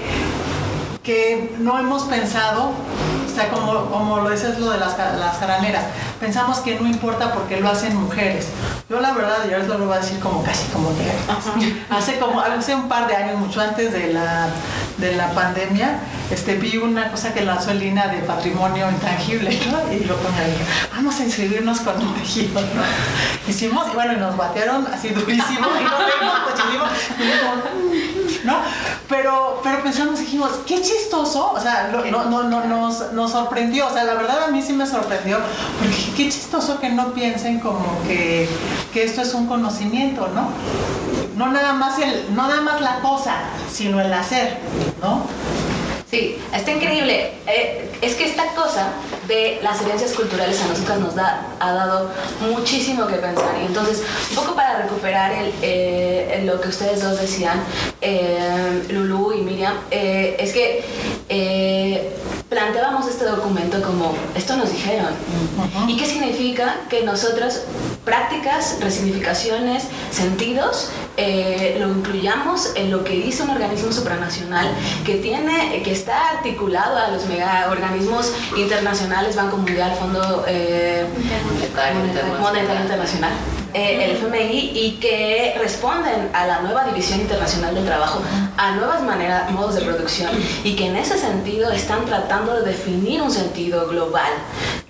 que 1.03 1.55
no 1.59 1.79
hemos 1.79 2.05
pensado 2.05 2.73
sea, 3.39 3.51
como, 3.51 3.87
como 3.87 4.21
lo 4.21 4.33
es 4.33 4.59
lo 4.59 4.71
de 4.71 4.79
las, 4.79 4.99
las 4.99 5.39
jaraneras, 5.39 5.85
pensamos 6.21 6.59
que 6.59 6.79
no 6.79 6.87
importa 6.87 7.33
porque 7.33 7.61
lo 7.61 7.69
hacen 7.69 7.95
mujeres. 7.97 8.49
Yo 8.89 9.01
la 9.01 9.13
verdad, 9.13 9.39
yo 9.49 9.59
lo 9.59 9.87
voy 9.87 9.97
a 9.97 10.01
decir 10.01 10.19
como 10.19 10.43
casi 10.43 10.67
como 10.69 10.89
que 10.97 11.11
hace 11.91 12.19
como 12.19 12.41
hace 12.41 12.75
un 12.75 12.89
par 12.89 13.07
de 13.07 13.15
años, 13.15 13.39
mucho 13.39 13.61
antes 13.61 13.93
de 13.93 14.13
la, 14.13 14.49
de 14.99 15.17
la 15.17 15.31
pandemia, 15.31 16.01
este, 16.31 16.57
vi 16.57 16.77
una 16.77 17.11
cosa 17.11 17.33
que 17.33 17.43
lanzó 17.43 17.73
línea 17.73 18.09
de 18.09 18.19
patrimonio 18.19 18.91
intangible. 18.91 19.51
Y 19.53 20.05
lo 20.05 20.17
ponía 20.17 20.41
ahí, 20.41 20.57
vamos 20.95 21.19
a 21.21 21.25
inscribirnos 21.25 21.81
con 21.81 21.97
un 21.97 22.15
tejido, 22.15 22.61
¿no? 22.61 22.83
Hicimos, 23.49 23.87
y 23.91 23.95
bueno, 23.95 24.15
nos 24.15 24.37
batearon 24.37 24.87
así 24.89 25.09
durísimo, 25.11 25.67
y 25.81 25.85
no 25.85 25.91
reímos, 25.99 26.41
¿no? 28.45 28.59
Pero, 29.09 29.61
pero 29.63 29.83
pensamos, 29.83 30.19
dijimos, 30.19 30.51
qué 30.67 30.83
chistoso, 30.83 31.53
o 31.53 31.61
sea, 31.61 31.91
no, 31.93 32.05
no, 32.25 32.43
no, 32.43 32.65
nos, 32.65 33.13
nos 33.13 33.31
sorprendió, 33.31 33.87
o 33.87 33.93
sea, 33.93 34.05
la 34.05 34.15
verdad 34.15 34.45
a 34.45 34.49
mí 34.49 34.63
sí 34.63 34.73
me 34.73 34.87
sorprendió, 34.87 35.39
porque 35.79 35.97
qué 36.17 36.25
chistoso 36.29 36.79
que 36.79 36.91
no 36.91 37.13
piensen 37.13 37.61
como 37.61 38.03
que, 38.07 38.49
que 38.93 39.05
esto 39.05 39.23
es 39.23 39.33
un 39.35 39.47
conocimiento, 39.47 40.29
¿no? 40.35 40.49
No 41.39 41.53
nada 41.53 41.73
más 41.73 41.99
el, 42.01 42.35
no 42.35 42.49
nada 42.49 42.61
más 42.61 42.81
la 42.81 42.99
cosa, 42.99 43.37
sino 43.73 44.01
el 44.01 44.13
hacer, 44.13 44.59
¿no? 45.01 45.25
Sí, 46.11 46.37
está 46.53 46.73
increíble. 46.73 47.35
Eh, 47.47 47.91
es 48.01 48.15
que 48.15 48.25
esta 48.25 48.55
cosa 48.55 48.89
de 49.29 49.61
las 49.63 49.81
herencias 49.83 50.15
culturales 50.15 50.61
a 50.63 50.67
nosotras 50.67 50.99
nos 50.99 51.15
da, 51.15 51.47
ha 51.61 51.73
dado 51.73 52.11
muchísimo 52.41 53.07
que 53.07 53.17
pensar. 53.17 53.57
Y 53.63 53.67
entonces, 53.67 54.03
un 54.31 54.37
poco 54.37 54.57
para 54.57 54.83
recuperar 54.83 55.33
eh, 55.63 56.43
lo 56.45 56.61
que 56.61 56.71
ustedes 56.71 57.03
dos 57.03 57.21
decían, 57.21 57.63
eh, 58.01 58.85
Lulu 58.89 59.33
y 59.35 59.43
Miriam, 59.43 59.75
es 59.91 60.53
que 60.53 60.85
planteábamos 62.49 63.07
este 63.07 63.27
documento 63.27 63.83
como, 63.83 64.15
esto 64.35 64.57
nos 64.57 64.73
dijeron. 64.73 65.13
¿Y 65.87 65.97
qué 65.97 66.07
significa? 66.07 66.77
Que 66.89 67.05
nosotros 67.05 67.63
prácticas, 68.05 68.79
resignificaciones, 68.81 69.85
sentidos, 70.11 70.91
eh, 71.19 71.77
lo 71.79 71.89
incluyamos 71.89 72.73
en 72.75 72.91
lo 72.91 73.05
que 73.05 73.15
dice 73.15 73.43
un 73.43 73.51
organismo 73.51 73.93
supranacional 73.93 74.67
que 75.05 75.17
tiene, 75.17 75.83
que 75.83 75.93
está 75.93 76.31
articulado 76.31 76.97
a 76.97 77.09
los 77.11 77.27
mega 77.27 77.69
organismos 77.71 78.33
internacionales, 78.57 79.37
Banco 79.37 79.59
Mundial, 79.59 79.95
Fondo 79.99 80.45
eh, 80.49 81.07
Monetario 82.41 82.83
Internacional 82.83 83.33
eh, 83.75 84.05
el 84.05 84.17
FMI 84.17 84.71
y 84.75 84.99
que 85.01 85.55
responden 85.59 86.31
a 86.33 86.47
la 86.47 86.61
nueva 86.61 86.85
división 86.85 87.21
internacional 87.21 87.75
del 87.75 87.85
trabajo, 87.85 88.23
a 88.57 88.73
nuevas 88.73 89.03
maneras, 89.03 89.51
modos 89.51 89.75
de 89.75 89.83
producción 89.83 90.31
y 90.65 90.75
que 90.75 90.87
en 90.87 90.97
ese 90.97 91.19
sentido 91.19 91.71
están 91.71 92.05
tratando 92.07 92.55
de 92.55 92.71
definir 92.71 93.21
un 93.21 93.31
sentido 93.31 93.87
global 93.89 94.33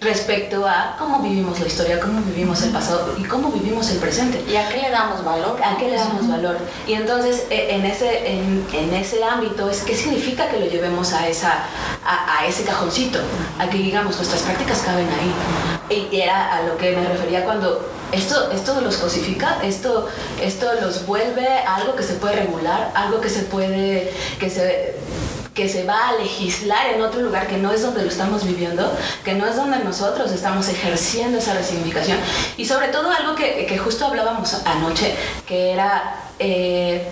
respecto 0.01 0.65
a 0.67 0.95
cómo 0.97 1.21
vivimos 1.21 1.59
la 1.59 1.67
historia, 1.67 1.99
cómo 1.99 2.21
vivimos 2.21 2.63
el 2.63 2.71
pasado 2.71 3.15
y 3.19 3.25
cómo 3.25 3.51
vivimos 3.51 3.91
el 3.91 3.99
presente. 3.99 4.45
¿Y 4.49 4.55
a 4.55 4.69
qué 4.69 4.81
le 4.81 4.91
damos 4.91 5.25
valor? 5.25 5.59
¿A 5.63 5.77
qué 5.77 5.89
le 5.89 5.97
damos 5.97 6.29
valor? 6.29 6.57
Y 6.87 6.95
entonces 6.95 7.47
eh, 7.51 7.69
en, 7.71 7.85
ese, 7.85 8.33
en, 8.33 8.65
en, 8.73 8.95
ese 8.95 9.23
ámbito 9.25 9.69
es 9.69 9.83
qué 9.83 9.97
significa 9.97 10.49
que 10.49 10.61
lo 10.61 10.67
llevemos 10.67 11.13
a, 11.13 11.27
esa, 11.27 11.65
a, 12.05 12.39
a 12.39 12.47
ese 12.47 12.63
cajoncito, 12.63 13.19
a 13.59 13.69
que 13.69 13.79
digamos 13.79 14.17
nuestras 14.17 14.43
prácticas 14.43 14.83
caben 14.83 15.09
ahí. 15.09 16.07
Y 16.11 16.21
era 16.21 16.55
a 16.55 16.63
lo 16.63 16.77
que 16.77 16.95
me 16.95 17.09
refería 17.09 17.45
cuando 17.45 17.98
esto, 18.13 18.51
esto 18.53 18.81
los 18.81 18.97
cosifica, 18.97 19.59
esto, 19.63 20.09
esto 20.43 20.67
los 20.81 21.07
vuelve 21.07 21.47
algo 21.67 21.95
que 21.95 22.03
se 22.03 22.15
puede 22.15 22.37
regular, 22.37 22.91
algo 22.95 23.21
que 23.21 23.29
se 23.29 23.43
puede, 23.43 24.13
que 24.39 24.51
se, 24.51 24.95
que 25.55 25.69
se 25.69 25.85
va 25.85 26.11
a 26.11 26.13
legislar 26.15 26.95
en 26.95 27.03
otro 27.03 27.21
lugar 27.21 27.49
que 27.49 27.57
no 27.57 27.73
es 27.73 27.83
donde 27.83 28.03
lo 28.03 28.09
estamos 28.09 28.47
viviendo, 28.47 28.97
que 29.25 29.35
no 29.35 29.47
es 29.47 29.57
donde 29.57 29.79
nosotros 29.81 30.31
estamos 30.31 30.69
ejerciendo 30.69 31.39
esa 31.39 31.55
resignificación. 31.55 32.19
Y 32.57 32.65
sobre 32.65 32.89
todo 32.89 33.11
algo 33.11 33.35
que, 33.35 33.67
que 33.67 33.77
justo 33.77 34.07
hablábamos 34.07 34.55
anoche, 34.65 35.15
que 35.47 35.73
era... 35.73 36.25
Eh, 36.39 37.09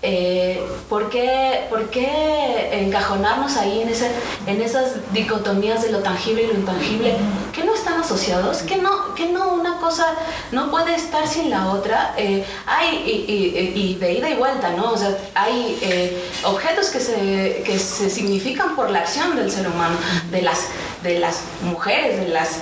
eh, 0.00 0.62
¿por, 0.88 1.10
qué, 1.10 1.66
¿por, 1.68 1.90
qué, 1.90 2.68
encajonarnos 2.70 3.56
ahí 3.56 3.82
en, 3.82 3.88
ese, 3.88 4.08
en 4.46 4.62
esas 4.62 5.12
dicotomías 5.12 5.82
de 5.82 5.90
lo 5.90 5.98
tangible 5.98 6.44
y 6.44 6.46
lo 6.46 6.54
intangible? 6.54 7.16
¿Que 7.52 7.64
no 7.64 7.67
están 7.67 7.67
asociados? 8.08 8.62
¿Que 8.62 8.76
no, 8.76 9.14
que 9.14 9.26
no 9.26 9.52
una 9.52 9.78
cosa 9.78 10.06
no 10.50 10.70
puede 10.70 10.94
estar 10.94 11.28
sin 11.28 11.50
la 11.50 11.68
otra? 11.68 12.14
Eh, 12.16 12.44
hay, 12.66 13.04
y, 13.06 13.96
de 13.96 14.12
ida 14.12 14.30
y 14.30 14.34
vuelta, 14.34 14.70
¿no? 14.70 14.92
O 14.92 14.96
sea, 14.96 15.16
hay 15.34 15.78
eh, 15.82 16.30
objetos 16.44 16.88
que 16.88 17.00
se, 17.00 17.62
que 17.66 17.78
se 17.78 18.08
significan 18.08 18.74
por 18.74 18.90
la 18.90 19.00
acción 19.00 19.36
del 19.36 19.50
ser 19.50 19.68
humano, 19.68 19.96
de 20.30 20.42
las, 20.42 20.68
de 21.02 21.18
las 21.18 21.40
mujeres, 21.62 22.18
de 22.18 22.28
las 22.28 22.60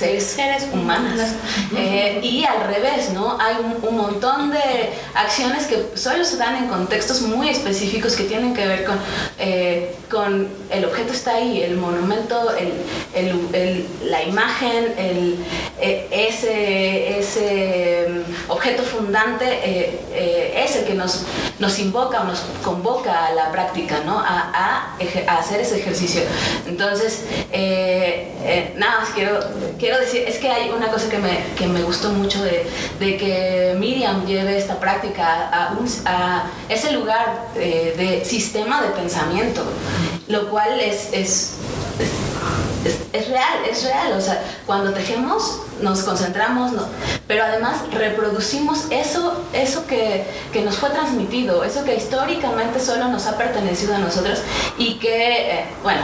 seres, 0.00 0.68
humanas. 0.72 1.34
Eh, 1.76 2.20
y 2.22 2.44
al 2.44 2.66
revés, 2.66 3.10
¿no? 3.10 3.38
Hay 3.40 3.56
un, 3.56 3.88
un 3.88 3.96
montón 3.96 4.50
de 4.50 4.90
acciones 5.14 5.66
que 5.66 5.90
solo 5.94 6.24
se 6.24 6.36
dan 6.36 6.56
en 6.56 6.68
contextos 6.68 7.22
muy 7.22 7.48
específicos 7.48 8.16
que 8.16 8.24
tienen 8.24 8.54
que 8.54 8.66
ver 8.66 8.84
con, 8.84 8.98
eh, 9.38 9.94
con 10.10 10.48
el 10.70 10.84
objeto 10.84 11.12
está 11.12 11.34
ahí, 11.34 11.62
el 11.62 11.76
monumento, 11.76 12.50
el, 12.56 12.72
el, 13.52 13.86
la 14.04 14.22
imagen, 14.22 14.94
el, 14.96 15.38
eh, 15.80 16.08
ese, 16.10 17.18
ese 17.18 18.06
mm, 18.08 18.50
objeto 18.50 18.82
fundante 18.82 19.46
eh, 19.64 20.64
es 20.64 20.76
el 20.76 20.84
que 20.84 20.94
nos, 20.94 21.24
nos 21.58 21.78
invoca 21.78 22.22
o 22.22 22.24
nos 22.24 22.40
convoca 22.62 23.26
a 23.26 23.32
la 23.32 23.50
práctica, 23.52 24.00
¿no? 24.04 24.18
a, 24.18 24.50
a, 24.54 24.96
a 25.26 25.38
hacer 25.38 25.60
ese 25.60 25.78
ejercicio. 25.78 26.22
Entonces, 26.66 27.24
nada 28.76 29.00
más 29.00 29.10
quiero, 29.10 29.40
quiero 29.78 29.89
decir, 29.98 30.24
es 30.26 30.38
que 30.38 30.48
hay 30.50 30.70
una 30.70 30.88
cosa 30.88 31.08
que 31.08 31.18
me, 31.18 31.44
que 31.56 31.66
me 31.66 31.82
gustó 31.82 32.10
mucho 32.10 32.42
de, 32.42 32.66
de 32.98 33.16
que 33.16 33.74
Miriam 33.78 34.26
lleve 34.26 34.56
esta 34.56 34.78
práctica 34.78 35.48
a, 35.52 35.76
a 36.06 36.50
ese 36.68 36.92
lugar 36.92 37.48
eh, 37.56 37.94
de 37.96 38.24
sistema 38.24 38.82
de 38.82 38.90
pensamiento, 38.90 39.64
lo 40.28 40.48
cual 40.48 40.78
es, 40.80 41.08
es, 41.12 41.54
es, 42.84 42.96
es, 43.12 43.28
real, 43.28 43.64
es 43.68 43.84
real. 43.84 44.12
O 44.12 44.20
sea, 44.20 44.42
cuando 44.66 44.92
tejemos 44.92 45.60
nos 45.82 46.02
concentramos, 46.02 46.72
no, 46.72 46.86
pero 47.26 47.44
además 47.44 47.76
reproducimimos 47.92 48.86
eso, 48.90 49.44
eso 49.52 49.86
que, 49.86 50.24
que, 50.52 50.62
nos 50.62 50.76
fue 50.76 50.90
transmitido, 50.90 51.64
eso 51.64 51.84
que 51.84 51.94
históricamente 51.94 52.80
solo 52.80 53.08
nos 53.08 53.26
ha 53.26 53.36
pertenecido 53.36 53.94
a 53.94 53.98
nosotros 53.98 54.40
y 54.78 54.94
que, 54.98 55.60
eh, 55.60 55.64
bueno, 55.82 56.00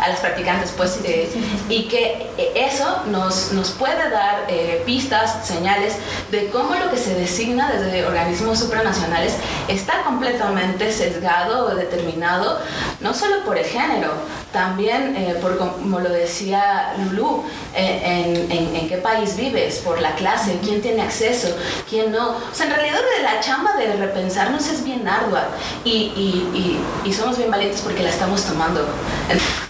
a 0.00 0.08
las 0.08 0.20
practicantes, 0.20 0.72
pues, 0.76 1.00
eh, 1.04 1.30
y 1.68 1.84
que 1.84 2.30
eso 2.54 3.02
nos, 3.06 3.52
nos 3.52 3.70
puede 3.70 4.10
dar 4.10 4.46
eh, 4.48 4.82
pistas, 4.86 5.46
señales 5.46 5.96
de 6.30 6.48
cómo 6.48 6.74
lo 6.74 6.90
que 6.90 6.96
se 6.96 7.14
designa 7.14 7.70
desde 7.70 8.06
organismos 8.06 8.58
supranacionales 8.58 9.34
está 9.68 10.02
completamente 10.02 10.92
sesgado 10.92 11.66
o 11.66 11.74
determinado, 11.74 12.58
no 13.00 13.14
solo 13.14 13.44
por 13.44 13.58
el 13.58 13.64
género, 13.64 14.12
también 14.52 15.16
eh, 15.16 15.36
por, 15.40 15.58
como 15.58 16.00
lo 16.00 16.08
decía 16.08 16.94
Lulu, 16.98 17.44
en, 17.74 18.50
en, 18.50 18.76
en 18.76 18.88
qué 18.88 18.96
país 19.04 19.36
vives, 19.36 19.80
por 19.84 20.00
la 20.00 20.14
clase, 20.16 20.58
quién 20.64 20.80
tiene 20.80 21.02
acceso, 21.02 21.54
quién 21.88 22.10
no. 22.10 22.30
O 22.30 22.54
sea, 22.54 22.66
en 22.66 22.72
realidad 22.72 23.00
la 23.22 23.38
chamba 23.40 23.76
de 23.76 23.92
repensarnos 23.96 24.66
es 24.66 24.82
bien 24.82 25.06
ardua 25.06 25.48
y, 25.84 25.90
y, 25.90 26.80
y, 27.04 27.08
y 27.08 27.12
somos 27.12 27.36
bien 27.36 27.50
valientes 27.50 27.82
porque 27.82 28.02
la 28.02 28.08
estamos 28.08 28.42
tomando. 28.44 28.88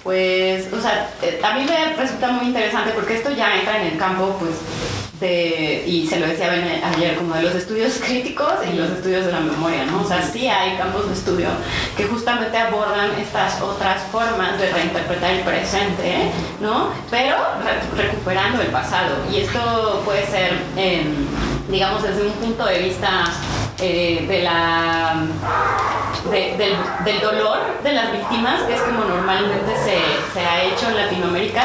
Pues, 0.04 0.72
o 0.72 0.80
sea, 0.80 1.10
eh, 1.20 1.40
a 1.42 1.54
mí 1.54 1.64
me 1.64 1.94
resulta 1.94 2.28
muy 2.28 2.46
interesante 2.46 2.92
porque 2.92 3.16
esto 3.16 3.30
ya 3.32 3.56
entra 3.56 3.80
en 3.80 3.94
el 3.94 3.98
campo, 3.98 4.36
pues, 4.38 4.52
de, 5.24 5.84
y 5.86 6.06
se 6.06 6.20
lo 6.20 6.26
decía 6.26 6.52
ayer, 6.52 7.16
como 7.16 7.34
de 7.34 7.42
los 7.42 7.54
estudios 7.54 7.94
críticos 8.04 8.52
y 8.70 8.76
los 8.76 8.90
estudios 8.90 9.24
de 9.24 9.32
la 9.32 9.40
memoria, 9.40 9.86
¿no? 9.86 10.02
O 10.02 10.04
sea, 10.06 10.22
sí 10.22 10.46
hay 10.46 10.76
campos 10.76 11.08
de 11.08 11.14
estudio 11.14 11.48
que 11.96 12.04
justamente 12.04 12.58
abordan 12.58 13.10
estas 13.18 13.60
otras 13.62 14.02
formas 14.12 14.58
de 14.58 14.70
reinterpretar 14.70 15.30
el 15.30 15.40
presente, 15.40 16.30
¿no? 16.60 16.90
Pero 17.10 17.36
recuperando 17.96 18.60
el 18.60 18.68
pasado. 18.68 19.16
Y 19.32 19.40
esto 19.40 20.02
puede 20.04 20.26
ser, 20.26 20.52
eh, 20.76 21.04
digamos, 21.70 22.02
desde 22.02 22.26
un 22.26 22.32
punto 22.32 22.66
de 22.66 22.78
vista 22.80 23.24
eh, 23.80 24.26
de 24.28 24.42
la, 24.42 25.24
de, 26.30 26.56
del, 26.58 26.76
del, 27.04 27.20
dolor 27.20 27.58
de 27.82 27.92
las 27.92 28.12
víctimas, 28.12 28.62
que 28.64 28.74
es 28.74 28.80
como 28.82 29.04
normalmente 29.04 29.72
se, 29.82 29.98
se, 30.32 30.46
ha 30.46 30.64
hecho 30.64 30.88
en 30.90 30.96
Latinoamérica, 30.96 31.62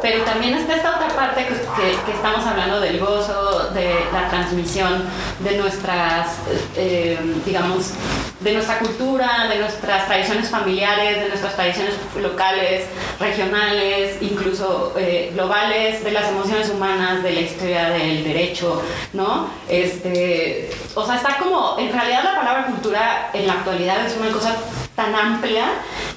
pero 0.00 0.24
también 0.24 0.54
está 0.54 0.76
esta 0.76 0.96
otra 0.96 1.08
parte 1.08 1.46
que, 1.46 1.54
que, 1.54 2.12
estamos 2.12 2.46
hablando 2.46 2.80
del 2.80 2.98
gozo, 2.98 3.70
de 3.74 3.94
la 4.12 4.28
transmisión 4.28 5.04
de 5.40 5.56
nuestras, 5.56 6.38
eh, 6.76 7.18
digamos, 7.44 7.92
de 8.40 8.52
nuestra 8.52 8.78
cultura, 8.78 9.48
de 9.48 9.58
nuestras 9.58 10.06
tradiciones 10.06 10.48
familiares, 10.48 11.20
de 11.20 11.28
nuestras 11.28 11.56
tradiciones 11.56 11.94
locales, 12.20 12.86
regionales, 13.18 14.16
incluso 14.20 14.94
eh, 14.96 15.32
globales, 15.34 16.04
de 16.04 16.12
las 16.12 16.28
emociones 16.28 16.70
humanas, 16.70 17.22
de 17.22 17.32
la 17.32 17.40
historia 17.40 17.90
del 17.90 18.22
derecho, 18.22 18.80
¿no? 19.12 19.48
Este, 19.68 20.70
o 20.94 21.04
sea, 21.04 21.16
está 21.16 21.38
como, 21.38 21.76
en 21.78 21.92
realidad 21.92 22.22
la 22.22 22.36
palabra 22.36 22.66
cultura 22.66 23.30
en 23.32 23.46
la 23.46 23.54
actualidad 23.54 24.06
es 24.06 24.16
una 24.16 24.30
cosa 24.30 24.56
tan 24.94 25.14
amplia 25.14 25.64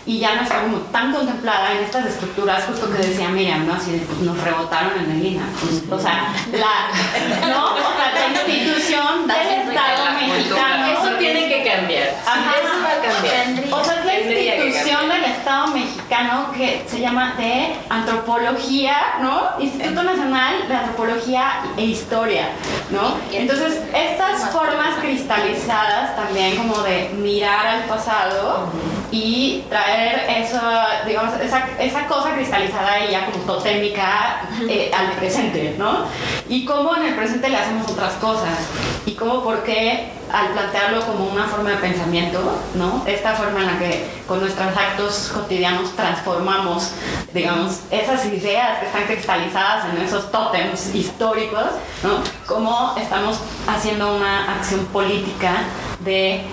y 0.05 0.19
ya 0.19 0.35
no 0.35 0.41
está 0.41 0.61
como 0.61 0.77
tan 0.77 1.13
contemplada 1.13 1.73
en 1.73 1.83
estas 1.83 2.05
estructuras, 2.07 2.63
justo 2.65 2.91
que 2.91 2.97
decía 2.97 3.29
Miriam, 3.29 3.67
¿no? 3.67 3.75
Así 3.75 3.91
de, 3.91 3.99
pues, 3.99 4.19
nos 4.19 4.37
rebotaron 4.43 4.93
en 4.97 5.11
el 5.11 5.25
INA. 5.25 5.43
Pues, 5.59 5.99
o 5.99 6.01
sea, 6.01 6.33
la, 6.51 7.47
¿no? 7.47 7.75
o 7.75 7.77
sea, 7.77 8.11
la 8.13 8.27
institución 8.27 9.27
del 9.27 9.69
Estado 9.69 10.11
mexicano. 10.13 10.85
Eso 10.87 11.17
tiene 11.17 11.47
que 11.47 11.69
cambiar. 11.69 12.15
Ajá. 12.25 12.51
Eso 12.61 12.83
va 12.83 12.89
a 12.89 13.13
cambiar. 13.13 13.79
O 13.79 13.83
sea, 13.83 13.99
es 13.99 14.05
la 14.05 14.19
institución 14.19 15.09
del 15.09 15.23
Estado 15.25 15.67
mexicano 15.67 16.51
que 16.57 16.83
se 16.87 16.99
llama 16.99 17.35
de 17.37 17.75
Antropología, 17.89 18.95
¿no? 19.21 19.51
Instituto 19.59 20.03
Nacional 20.03 20.67
de 20.67 20.75
Antropología 20.75 21.61
e 21.77 21.85
Historia, 21.85 22.49
¿no? 22.89 23.17
Entonces, 23.31 23.81
estas 23.93 24.49
formas 24.51 24.95
cristalizadas 24.99 26.15
también 26.15 26.57
como 26.57 26.79
de 26.81 27.09
mirar 27.15 27.67
al 27.67 27.83
pasado 27.83 28.71
y 29.11 29.63
traer 29.69 30.43
eso, 30.43 30.59
digamos, 31.05 31.39
esa, 31.41 31.67
esa 31.79 32.07
cosa 32.07 32.33
cristalizada 32.33 33.05
y 33.05 33.11
ya 33.11 33.25
como 33.25 33.43
totémica 33.43 34.47
eh, 34.69 34.89
al 34.97 35.11
presente, 35.17 35.75
¿no? 35.77 36.05
Y 36.47 36.65
cómo 36.65 36.95
en 36.95 37.07
el 37.07 37.15
presente 37.15 37.49
le 37.49 37.57
hacemos 37.57 37.89
otras 37.89 38.13
cosas 38.13 38.57
y 39.05 39.11
cómo, 39.11 39.43
por 39.43 39.63
qué 39.63 40.09
al 40.33 40.49
plantearlo 40.49 41.05
como 41.05 41.25
una 41.25 41.45
forma 41.45 41.71
de 41.71 41.77
pensamiento, 41.77 42.39
¿no? 42.75 43.03
Esta 43.05 43.33
forma 43.33 43.59
en 43.59 43.67
la 43.67 43.79
que 43.79 44.09
con 44.27 44.39
nuestros 44.39 44.75
actos 44.75 45.31
cotidianos 45.33 45.95
transformamos, 45.95 46.91
digamos, 47.33 47.81
esas 47.91 48.25
ideas 48.25 48.79
que 48.79 48.85
están 48.85 49.05
cristalizadas 49.05 49.85
en 49.93 50.01
esos 50.01 50.31
tótems 50.31 50.93
históricos, 50.93 51.65
¿no? 52.03 52.21
Cómo 52.47 52.95
estamos 52.97 53.39
haciendo 53.67 54.15
una 54.15 54.55
acción 54.55 54.85
política 54.87 55.63
de 55.99 56.43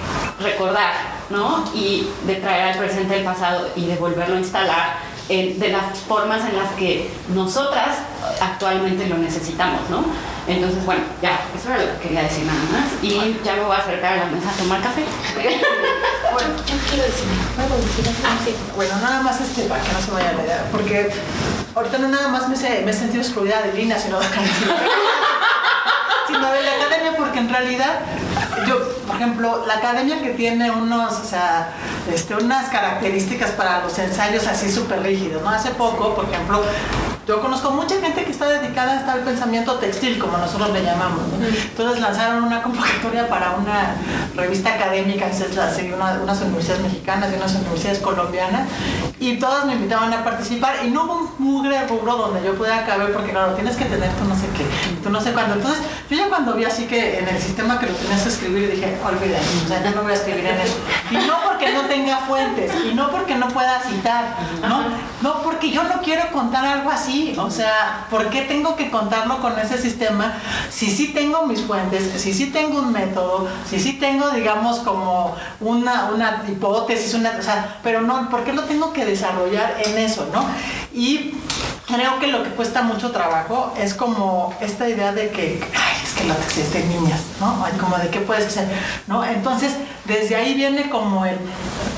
recordar, 0.41 0.93
¿no? 1.31 1.65
Y 1.75 2.09
de 2.25 2.37
traer 2.37 2.73
al 2.73 2.79
presente 2.79 3.19
el 3.19 3.25
pasado 3.25 3.69
y 3.77 3.87
de 3.87 3.97
volverlo 3.97 4.37
a 4.37 4.39
instalar 4.39 5.18
en- 5.29 5.59
de 5.59 5.69
las 5.69 5.99
formas 6.09 6.43
en 6.49 6.57
las 6.57 6.71
que 6.73 7.11
nosotras 7.35 7.99
actualmente 8.41 9.07
lo 9.09 9.19
necesitamos, 9.19 9.81
¿no? 9.91 10.05
Entonces, 10.47 10.85
bueno, 10.87 11.03
ya, 11.21 11.41
eso 11.57 11.69
era 11.69 11.85
lo 11.85 11.93
que 11.99 12.09
quería 12.09 12.23
decir 12.23 12.45
nada 12.45 12.59
más. 12.73 12.89
Y 13.03 13.39
ya 13.45 13.55
me 13.57 13.63
voy 13.65 13.77
a 13.77 13.81
acercar 13.81 14.15
a 14.15 14.17
la 14.17 14.27
mesa 14.27 14.51
a 14.51 14.53
tomar 14.55 14.81
café. 14.83 15.05
Bueno, 16.31 16.51
yo 16.59 16.75
quiero 16.89 17.03
decir, 17.05 17.25
¿puedo 17.57 17.81
decir? 17.81 18.05
Ah, 18.23 18.37
Bueno, 18.77 18.95
nada 19.01 19.23
más 19.23 19.41
este, 19.41 19.63
para 19.63 19.83
que 19.83 19.93
no 19.93 20.01
se 20.01 20.11
vaya 20.11 20.33
la 20.35 20.43
idea, 20.45 20.69
porque 20.71 21.11
ahorita 21.79 21.99
no 21.99 22.09
nada 22.09 22.29
más 22.29 22.49
me, 22.49 22.55
he 22.55 22.93
sentido 22.93 23.23
excluida 23.23 23.63
de 23.63 23.73
Lina, 23.73 23.99
sino 23.99 24.19
de 24.19 24.27
sino 26.27 26.53
de 26.53 26.63
la 26.63 26.73
academia, 26.73 27.17
porque 27.17 27.39
en 27.39 27.49
realidad, 27.49 28.01
yo, 28.67 28.79
por 29.07 29.17
ejemplo, 29.17 29.65
la 29.67 29.75
academia 29.75 30.21
que 30.23 30.31
tiene 30.31 30.71
unos, 30.71 31.13
o 31.19 31.25
sea, 31.25 31.71
este, 32.13 32.35
unas 32.35 32.69
características 32.69 33.51
para 33.53 33.81
los 33.83 33.99
ensayos 33.99 34.47
así 34.47 34.71
súper 34.71 35.03
rígidos, 35.03 35.43
¿no? 35.43 35.49
Hace 35.51 35.71
poco, 35.71 36.15
por 36.15 36.27
ejemplo, 36.27 36.63
yo 37.27 37.41
conozco 37.41 37.71
mucha 37.71 37.99
gente 38.01 38.25
que 38.25 38.31
está 38.31 38.47
dedicada 38.49 38.99
hasta 38.99 39.13
al 39.13 39.21
pensamiento 39.21 39.75
textil, 39.77 40.19
como 40.19 40.37
nosotros 40.39 40.71
le 40.71 40.83
llamamos. 40.83 41.27
¿no? 41.29 41.47
Entonces 41.47 42.01
lanzaron 42.01 42.45
una 42.45 42.63
convocatoria 42.63 43.29
para 43.29 43.53
una 43.53 43.95
revista 44.35 44.75
académica, 44.75 45.27
esa 45.27 45.45
es 45.47 45.55
la, 45.55 45.73
sí, 45.73 45.91
una- 45.93 46.19
unas 46.23 46.41
universidades 46.41 46.83
mexicanas 46.83 47.31
y 47.33 47.37
unas 47.37 47.55
universidades 47.55 47.99
colombianas, 48.01 48.69
y 49.21 49.37
todas 49.37 49.67
me 49.67 49.75
invitaban 49.75 50.13
a 50.13 50.23
participar, 50.23 50.77
y 50.85 50.91
no 50.91 51.05
hubo 51.05 51.15
un 51.15 51.31
mugre 51.39 51.87
rubro 51.87 52.17
donde 52.17 52.45
yo 52.45 52.55
pudiera 52.55 52.87
caber, 52.87 53.13
porque 53.13 53.33
claro, 53.33 53.55
tienes 53.55 53.77
que 53.77 53.85
tener 53.85 54.11
tú 54.13 54.25
no 54.25 54.35
sé 54.35 54.47
qué, 54.57 54.65
tú 55.03 55.11
no 55.11 55.21
sé 55.21 55.33
cuándo. 55.33 55.55
Entonces, 55.55 55.83
yo 56.09 56.17
ya 56.17 56.29
cuando 56.29 56.55
vi 56.55 56.65
así 56.65 56.87
que 56.87 57.19
en 57.19 57.29
el 57.29 57.41
sistema 57.41 57.79
que 57.81 57.87
lo 57.87 57.95
tenías 57.95 58.23
que 58.23 58.29
escribir, 58.29 58.71
dije, 58.71 58.97
olviden, 59.05 59.41
o 59.65 59.69
sea, 59.69 59.83
yo 59.83 59.91
no 59.97 60.03
voy 60.03 60.13
a 60.13 60.15
escribir 60.15 60.47
en 60.47 60.61
eso. 60.61 60.77
Y 61.11 61.17
no 61.27 61.41
porque 61.45 61.58
no 61.73 61.83
tenga 61.83 62.19
fuentes, 62.19 62.73
y 62.91 62.95
no 62.95 63.11
porque 63.11 63.35
no 63.35 63.49
pueda 63.49 63.81
citar, 63.81 64.37
¿no? 64.63 64.85
No 65.23 65.43
porque 65.43 65.71
yo 65.71 65.83
no 65.85 66.01
quiero 66.03 66.31
contar 66.33 66.65
algo 66.65 66.91
así, 66.91 67.35
o 67.39 67.51
sea, 67.51 68.07
¿por 68.11 68.31
qué 68.31 68.43
tengo 68.43 68.77
que 68.77 68.91
contarlo 68.91 69.41
con 69.41 69.59
ese 69.59 69.79
sistema 69.79 70.35
si 70.71 70.91
sí 70.91 71.09
tengo 71.09 71.47
mis 71.47 71.63
fuentes, 71.63 72.21
si 72.21 72.33
sí 72.33 72.47
tengo 72.47 72.79
un 72.79 72.93
método, 72.93 73.49
si 73.69 73.81
sí 73.81 73.95
tengo, 73.95 74.31
digamos, 74.31 74.79
como 74.81 75.37
una, 75.61 76.11
una 76.15 76.45
hipótesis, 76.49 77.15
una, 77.15 77.37
o 77.39 77.43
sea, 77.43 77.79
pero 77.83 78.01
no, 78.03 78.29
¿por 78.31 78.45
qué 78.45 78.53
lo 78.53 78.63
tengo 78.63 78.93
que 78.93 79.05
desarrollar 79.05 79.77
en 79.85 79.99
eso, 79.99 80.29
no? 80.33 80.45
Y 80.93 81.35
creo 81.89 82.19
que 82.19 82.27
lo 82.27 82.43
que 82.43 82.51
cuesta 82.51 82.83
mucho 82.83 83.11
trabajo 83.11 83.73
es 83.79 83.95
como 83.95 84.55
esta 84.61 84.89
idea 84.89 85.13
de 85.13 85.31
que, 85.31 85.61
ay, 85.75 85.97
es 86.05 86.13
que 86.13 86.25
la 86.25 86.35
textil 86.35 86.65
es 86.65 86.73
de 86.75 86.85
niñas, 86.85 87.21
¿no? 87.41 87.65
Como 87.81 87.97
de 87.97 88.09
qué 88.09 88.21
puedes 88.21 88.47
hacer, 88.47 88.69
¿no? 89.07 89.25
Entonces, 89.25 89.73
desde 90.05 90.37
ahí 90.37 90.55
viene 90.55 90.91
como 90.91 91.25
el, 91.25 91.39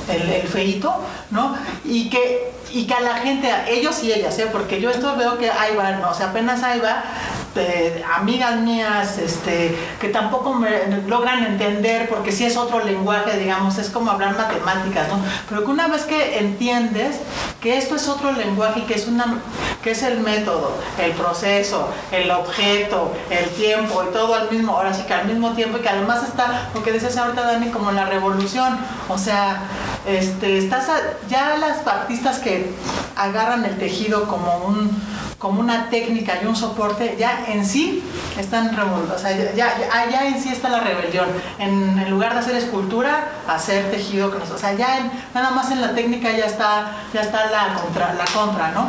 el, 0.08 0.48
feíto, 0.48 0.94
¿no? 1.30 1.56
Y 1.84 2.08
que, 2.08 2.52
y 2.72 2.86
que 2.86 2.94
a 2.94 3.00
la 3.00 3.16
gente, 3.16 3.50
a 3.50 3.68
ellos 3.68 4.02
y 4.04 4.12
ellas, 4.12 4.38
¿eh? 4.38 4.48
Porque 4.50 4.80
yo 4.80 4.90
esto 4.90 5.16
veo 5.16 5.38
que 5.38 5.50
ahí 5.50 5.74
va, 5.76 5.90
¿no? 5.92 6.10
O 6.10 6.14
sea, 6.14 6.30
apenas 6.30 6.62
ahí 6.62 6.78
va, 6.78 7.02
eh, 7.56 8.04
amigas 8.14 8.60
mías, 8.60 9.18
este, 9.18 9.76
que 10.00 10.08
tampoco 10.08 10.54
me 10.54 11.02
logran 11.08 11.44
entender, 11.44 12.08
porque 12.08 12.30
sí 12.30 12.44
es 12.44 12.56
otro 12.56 12.84
lenguaje, 12.84 13.38
digamos, 13.38 13.76
es 13.78 13.90
como 13.90 14.12
hablar 14.12 14.36
matemáticas, 14.36 15.08
¿no? 15.08 15.20
Pero 15.48 15.64
que 15.64 15.70
una 15.70 15.88
vez 15.88 16.02
que 16.02 16.38
entiendes 16.38 17.16
que 17.60 17.76
esto 17.76 17.96
es 17.96 18.08
otro 18.08 18.30
lenguaje 18.32 18.80
y 18.80 18.82
que 18.82 18.94
es 18.94 19.08
una 19.08 19.40
que 19.82 19.92
es 19.92 20.02
el 20.02 20.20
método, 20.20 20.72
el 20.98 21.12
proceso, 21.12 21.88
el 22.12 22.30
objeto, 22.30 23.12
el 23.30 23.48
tiempo 23.50 24.04
y 24.04 24.12
todo 24.12 24.34
al 24.34 24.50
mismo, 24.50 24.76
ahora 24.76 24.92
sí 24.92 25.02
que 25.04 25.14
al 25.14 25.26
mismo 25.26 25.52
tiempo 25.52 25.78
y 25.78 25.80
que 25.80 25.88
además 25.88 26.22
está 26.22 26.68
lo 26.74 26.82
que 26.82 26.92
decías 26.92 27.16
ahorita 27.16 27.42
Dani 27.42 27.70
como 27.70 27.92
la 27.92 28.04
revolución, 28.04 28.78
o 29.08 29.16
sea, 29.16 29.62
este, 30.06 30.58
estás 30.58 30.88
ya 31.28 31.56
las 31.56 31.86
artistas 31.86 32.38
que 32.38 32.70
agarran 33.16 33.64
el 33.64 33.78
tejido 33.78 34.28
como 34.28 34.58
un 34.66 35.00
como 35.40 35.60
una 35.60 35.88
técnica 35.88 36.34
y 36.42 36.46
un 36.46 36.54
soporte, 36.54 37.16
ya 37.18 37.46
en 37.48 37.64
sí 37.64 38.04
están 38.38 38.76
revolucionando, 38.76 39.14
o 39.14 39.18
sea, 39.18 39.54
ya, 39.54 39.74
ya, 39.78 40.10
ya 40.10 40.28
en 40.28 40.40
sí 40.40 40.50
está 40.50 40.68
la 40.68 40.80
rebelión. 40.80 41.26
En, 41.58 42.10
lugar 42.10 42.34
de 42.34 42.40
hacer 42.40 42.56
escultura, 42.56 43.30
hacer 43.48 43.90
tejido, 43.90 44.28
o 44.28 44.58
sea, 44.58 44.74
ya 44.74 45.10
nada 45.32 45.50
más 45.50 45.70
en 45.70 45.80
la 45.80 45.94
técnica 45.94 46.30
ya 46.30 46.44
está, 46.44 46.92
ya 47.14 47.22
está 47.22 47.50
la 47.50 47.72
contra, 47.80 48.12
la 48.12 48.24
contra, 48.26 48.72
¿no? 48.72 48.88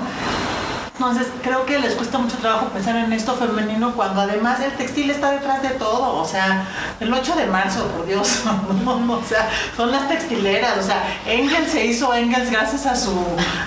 Entonces, 0.93 1.27
creo 1.41 1.65
que 1.65 1.79
les 1.79 1.95
cuesta 1.95 2.19
mucho 2.19 2.37
trabajo 2.37 2.67
pensar 2.67 2.95
en 2.95 3.11
esto 3.11 3.33
femenino 3.35 3.93
cuando 3.93 4.21
además 4.21 4.59
el 4.59 4.71
textil 4.73 5.09
está 5.09 5.31
detrás 5.31 5.61
de 5.63 5.69
todo. 5.69 6.17
O 6.21 6.25
sea, 6.25 6.65
el 6.99 7.11
8 7.11 7.35
de 7.37 7.45
marzo, 7.47 7.87
por 7.87 8.05
Dios, 8.05 8.41
¿no? 8.85 9.13
o 9.13 9.23
sea, 9.23 9.49
son 9.75 9.91
las 9.91 10.07
textileras. 10.07 10.77
O 10.77 10.83
sea, 10.83 11.01
Engels 11.25 11.71
se 11.71 11.85
hizo 11.85 12.13
Engels 12.13 12.51
gracias 12.51 12.85
a 12.85 12.95
su, 12.95 13.17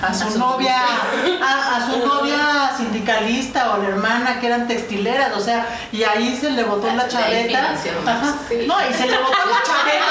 a 0.02 0.14
su, 0.14 0.38
novia, 0.38 0.76
a, 1.42 1.76
a 1.76 1.90
su 1.90 2.06
novia 2.06 2.70
sindicalista 2.76 3.72
o 3.74 3.78
la 3.78 3.88
hermana 3.88 4.38
que 4.38 4.46
eran 4.46 4.68
textileras. 4.68 5.36
O 5.36 5.40
sea, 5.40 5.66
y 5.90 6.04
ahí 6.04 6.36
se 6.40 6.50
le 6.50 6.62
botó 6.62 6.86
la 6.94 7.08
chaveta. 7.08 7.58
financiaron, 7.58 8.08
Ajá. 8.08 8.34
sí. 8.48 8.64
No, 8.66 8.76
y 8.88 8.92
se 8.94 9.06
le 9.06 9.18
botó 9.18 9.32
la 9.32 9.62
chaveta. 9.64 10.04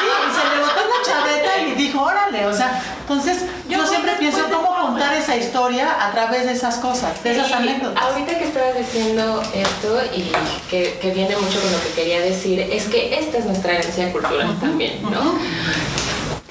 sí, 0.00 0.06
y 0.06 0.40
se 0.40 0.56
le 0.56 0.62
botó 0.62 0.80
la 0.80 1.04
chaveta 1.04 1.58
y 1.58 1.72
dijo, 1.74 2.00
órale. 2.02 2.46
O 2.46 2.54
sea, 2.54 2.80
entonces 3.10 3.44
yo, 3.68 3.84
siempre 3.86 4.12
pienso 4.20 4.48
cómo 4.48 4.72
contar 4.86 5.14
esa 5.14 5.36
historia 5.36 6.06
a 6.06 6.12
través 6.12 6.46
de 6.46 6.52
esas 6.52 6.76
cosas, 6.76 7.20
de 7.24 7.32
esas 7.32 7.50
anécdotas. 7.50 8.00
Ahorita 8.00 8.38
que 8.38 8.44
estabas 8.44 8.78
diciendo 8.78 9.42
esto 9.52 10.00
y 10.14 10.30
que, 10.70 10.96
que 11.02 11.10
viene 11.10 11.36
mucho 11.36 11.60
con 11.60 11.72
lo 11.72 11.82
que 11.82 11.88
quería 11.96 12.20
decir, 12.20 12.60
es 12.60 12.84
que 12.84 13.18
esta 13.18 13.38
es 13.38 13.46
nuestra 13.46 13.72
herencia 13.72 14.12
cultural 14.12 14.56
también, 14.60 15.02
¿no? 15.02 15.34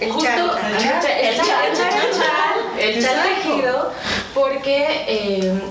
El 0.02 0.12
Justo 0.12 0.28
chal, 0.28 0.52
el 0.72 0.84
chal, 0.84 1.06
el 1.22 1.38
chal, 1.38 1.46
chal, 1.46 1.66
el 1.66 1.78
chal, 1.78 1.92
el 1.94 2.18
chal, 2.18 2.80
el 2.80 3.04
chal 3.04 3.16
Exacto. 3.16 3.50
tejido, 3.50 3.92
porque 4.34 5.06
eh, 5.08 5.62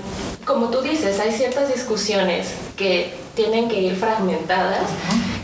como 0.43 0.69
tú 0.69 0.81
dices, 0.81 1.19
hay 1.19 1.31
ciertas 1.31 1.71
discusiones 1.71 2.47
que 2.75 3.13
tienen 3.35 3.69
que 3.69 3.79
ir 3.79 3.95
fragmentadas 3.95 4.89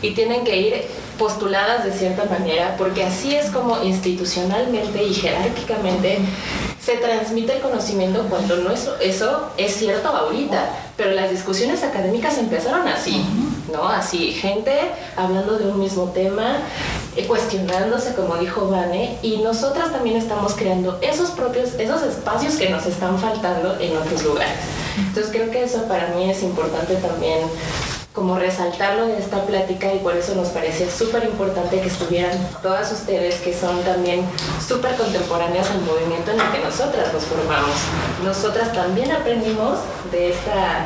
y 0.01 0.11
tienen 0.15 0.43
que 0.43 0.57
ir 0.57 0.85
postuladas 1.18 1.84
de 1.84 1.91
cierta 1.91 2.26
manera, 2.26 2.76
porque 2.78 3.03
así 3.03 3.36
es 3.36 3.49
como 3.49 3.82
institucionalmente 3.84 5.03
y 5.03 5.13
jerárquicamente 5.13 6.20
se 6.86 6.97
transmite 6.97 7.55
el 7.55 7.61
conocimiento 7.61 8.28
cuando 8.30 8.57
no 8.57 8.72
es, 8.72 8.88
eso 9.01 9.49
es 9.57 9.76
cierto 9.76 10.09
ahorita, 10.09 10.70
pero 10.95 11.11
las 11.11 11.32
discusiones 11.32 11.84
académicas 11.84 12.38
empezaron 12.38 12.88
así, 12.88 13.26
¿no? 13.72 13.88
Así, 13.88 14.32
gente 14.34 14.91
hablando 15.16 15.57
de 15.57 15.68
un 15.68 15.80
mismo 15.80 16.11
tema, 16.11 16.59
eh, 17.16 17.26
cuestionándose, 17.26 18.13
como 18.13 18.36
dijo 18.36 18.70
Vane, 18.70 19.18
y 19.24 19.38
nosotras 19.38 19.91
también 19.91 20.18
estamos 20.18 20.53
creando 20.53 20.99
esos 21.01 21.32
propios, 21.32 21.74
esos 21.80 22.03
espacios 22.03 22.55
que 22.55 22.70
nos 22.70 22.86
están 22.86 23.18
faltando 23.18 23.80
en 23.80 23.97
otros 23.97 24.24
lugares. 24.24 24.59
Entonces 24.97 25.32
creo 25.32 25.49
que 25.49 25.63
eso 25.63 25.84
para 25.88 26.09
mí 26.09 26.30
es 26.30 26.43
importante 26.43 26.95
también 26.95 27.39
como 28.16 28.39
resaltarlo 28.39 29.03
en 29.03 29.11
esta 29.11 29.45
plática 29.45 29.93
y 29.93 29.99
por 29.99 30.16
eso 30.16 30.34
nos 30.36 30.47
parecía 30.47 30.89
súper 30.89 31.26
importante 31.26 31.82
que 31.82 31.88
estuvieran 31.88 32.32
todas 32.63 32.89
ustedes 32.93 33.36
que 33.41 33.53
son 33.53 33.84
también 33.84 34.26
súper 34.66 34.95
contemporáneas 34.95 35.70
al 35.70 35.82
movimiento 35.82 36.32
en 36.32 36.39
el 36.39 36.51
que 36.51 36.59
nosotras 36.59 37.13
nos 37.13 37.24
formamos. 37.26 37.76
Nosotras 38.24 38.72
también 38.72 39.11
aprendimos 39.11 39.80
de 40.11 40.32
esta 40.32 40.86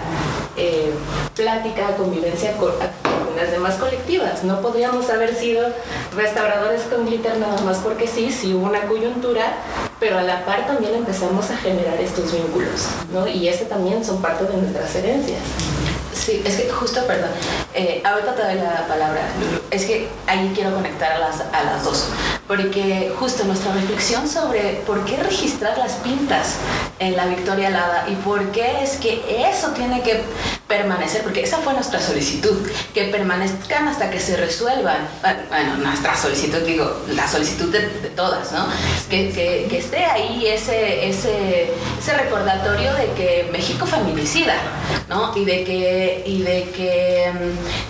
eh, 0.58 0.92
plática, 1.36 1.96
convivencia 1.96 2.58
con, 2.58 2.72
con 2.72 3.36
las 3.38 3.52
demás 3.52 3.76
colectivas. 3.76 4.44
No 4.44 4.62
podríamos 4.62 5.08
haber 5.12 5.36
sido 5.36 5.68
restauradores 6.16 6.82
con 6.82 7.06
glitter 7.06 7.38
nada 7.38 7.62
más 7.62 7.78
porque 7.78 8.08
sí, 8.08 8.32
sí 8.32 8.56
hubo 8.56 8.66
una 8.66 8.88
coyuntura, 8.88 9.54
pero 10.00 10.18
a 10.18 10.24
la 10.24 10.46
par 10.46 10.66
también 10.66 10.96
empezamos 10.96 11.52
a 11.52 11.58
generar 11.58 12.02
estos 12.02 12.34
vínculos, 12.34 12.88
¿no? 13.14 13.28
Y 13.28 13.48
ese 13.48 13.66
también 13.66 14.04
son 14.04 14.20
parte 14.20 14.46
de 14.46 14.58
nuestras 14.58 14.96
herencias. 14.96 15.40
Sí, 16.20 16.42
es 16.46 16.56
que 16.58 16.70
justo, 16.70 17.08
perdón, 17.08 17.30
eh, 17.74 18.02
ahorita 18.04 18.36
te 18.36 18.44
doy 18.44 18.56
la 18.56 18.88
palabra. 18.88 19.22
Es 19.70 19.86
que 19.86 20.08
ahí 20.26 20.52
quiero 20.56 20.74
conectar 20.74 21.12
a 21.12 21.20
las, 21.20 21.84
dos, 21.84 22.08
porque 22.48 23.14
justo 23.20 23.44
nuestra 23.44 23.74
reflexión 23.74 24.28
sobre 24.28 24.82
por 24.88 25.06
qué 25.06 25.18
registrar 25.18 25.78
las 25.78 25.94
pintas 25.94 26.56
en 26.98 27.16
la 27.16 27.28
Victoria 27.28 27.68
Alada 27.68 28.06
y 28.10 28.16
por 28.16 28.52
qué 28.52 28.84
es 28.84 28.98
que 28.98 29.24
eso 29.50 29.70
tiene 29.70 30.02
que 30.02 30.24
permanecer, 30.68 31.24
porque 31.24 31.42
esa 31.42 31.58
fue 31.58 31.74
nuestra 31.74 32.00
solicitud, 32.00 32.56
que 32.94 33.06
permanezcan 33.06 33.88
hasta 33.88 34.10
que 34.10 34.20
se 34.20 34.38
resuelvan, 34.38 35.08
bueno, 35.50 35.78
nuestra 35.78 36.16
solicitud, 36.16 36.60
digo, 36.60 37.04
la 37.10 37.28
solicitud 37.28 37.72
de, 37.72 37.82
todas, 38.16 38.52
¿no? 38.52 38.68
Que, 39.10 39.32
que, 39.32 39.78
esté 39.78 40.06
ahí 40.06 40.46
ese, 40.46 41.08
ese, 41.10 41.72
ese 42.00 42.14
recordatorio 42.18 42.94
de 42.94 43.12
que 43.14 43.50
México 43.52 43.86
feminicida, 43.86 44.56
¿no? 45.08 45.36
Y 45.36 45.46
de 45.46 45.64
que, 45.64 46.24
y 46.26 46.42
de 46.44 46.70
que 46.70 47.32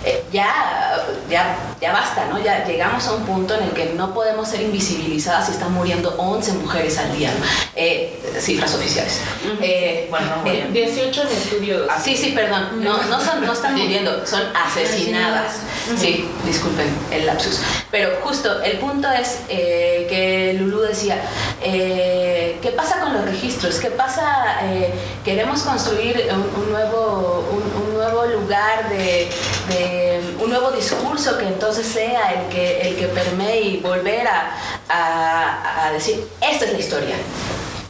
eh, 0.04 0.24
ya, 0.32 0.96
ya, 1.28 1.56
ya 1.80 1.92
basta, 1.92 2.26
¿no? 2.26 2.38
Ya 2.42 2.64
llegamos 2.64 3.06
a 3.06 3.12
un 3.14 3.24
punto 3.24 3.54
en 3.54 3.64
el 3.64 3.70
que 3.70 3.86
no 3.96 4.14
podemos 4.14 4.48
ser 4.48 4.62
invisibilizadas 4.62 5.46
si 5.46 5.52
están 5.52 5.72
muriendo 5.72 6.14
11 6.18 6.52
mujeres 6.54 6.98
al 6.98 7.16
día, 7.16 7.30
¿no? 7.38 7.44
eh, 7.76 8.18
cifras 8.40 8.74
oficiales. 8.74 9.20
Uh 9.44 9.48
-huh. 9.48 9.58
eh, 9.62 10.06
bueno, 10.10 10.26
eh, 10.46 10.68
18 10.72 11.22
en 11.22 11.28
estudios. 11.28 11.88
Ah, 11.90 12.00
sí, 12.02 12.16
sí, 12.16 12.32
perdón, 12.32 12.82
no, 12.82 13.02
no, 13.04 13.20
son, 13.20 13.44
no 13.44 13.52
están 13.52 13.74
muriendo, 13.76 14.26
son 14.26 14.42
asesinadas. 14.54 15.54
Sí, 15.98 16.28
disculpen 16.44 16.86
el 17.10 17.26
lapsus. 17.26 17.60
Pero 17.90 18.18
justo, 18.22 18.62
el 18.62 18.78
punto 18.78 19.08
es 19.10 19.40
eh, 19.48 20.06
que 20.08 20.54
Lulu 20.58 20.82
decía, 20.82 21.20
eh, 21.62 22.58
¿qué 22.62 22.70
pasa 22.70 23.00
con 23.00 23.12
los 23.14 23.24
registros? 23.24 23.76
¿Qué 23.76 23.90
pasa? 23.90 24.58
Eh, 24.64 24.92
queremos 25.24 25.62
construir 25.62 26.28
un, 26.32 26.62
un 26.62 26.70
nuevo, 26.70 27.48
un, 27.50 27.62
un, 27.82 27.89
nuevo 28.20 28.40
lugar 28.40 28.88
de, 28.88 29.28
de, 29.68 30.20
un 30.42 30.50
nuevo 30.50 30.70
discurso 30.70 31.38
que 31.38 31.46
entonces 31.46 31.86
sea 31.86 32.32
el 32.32 32.48
que, 32.48 32.80
el 32.82 32.96
que 32.96 33.06
permee 33.06 33.60
y 33.60 33.76
volver 33.78 34.26
a, 34.26 34.52
a, 34.88 35.86
a 35.86 35.92
decir, 35.92 36.26
esta 36.40 36.64
es 36.64 36.72
la 36.72 36.78
historia. 36.78 37.16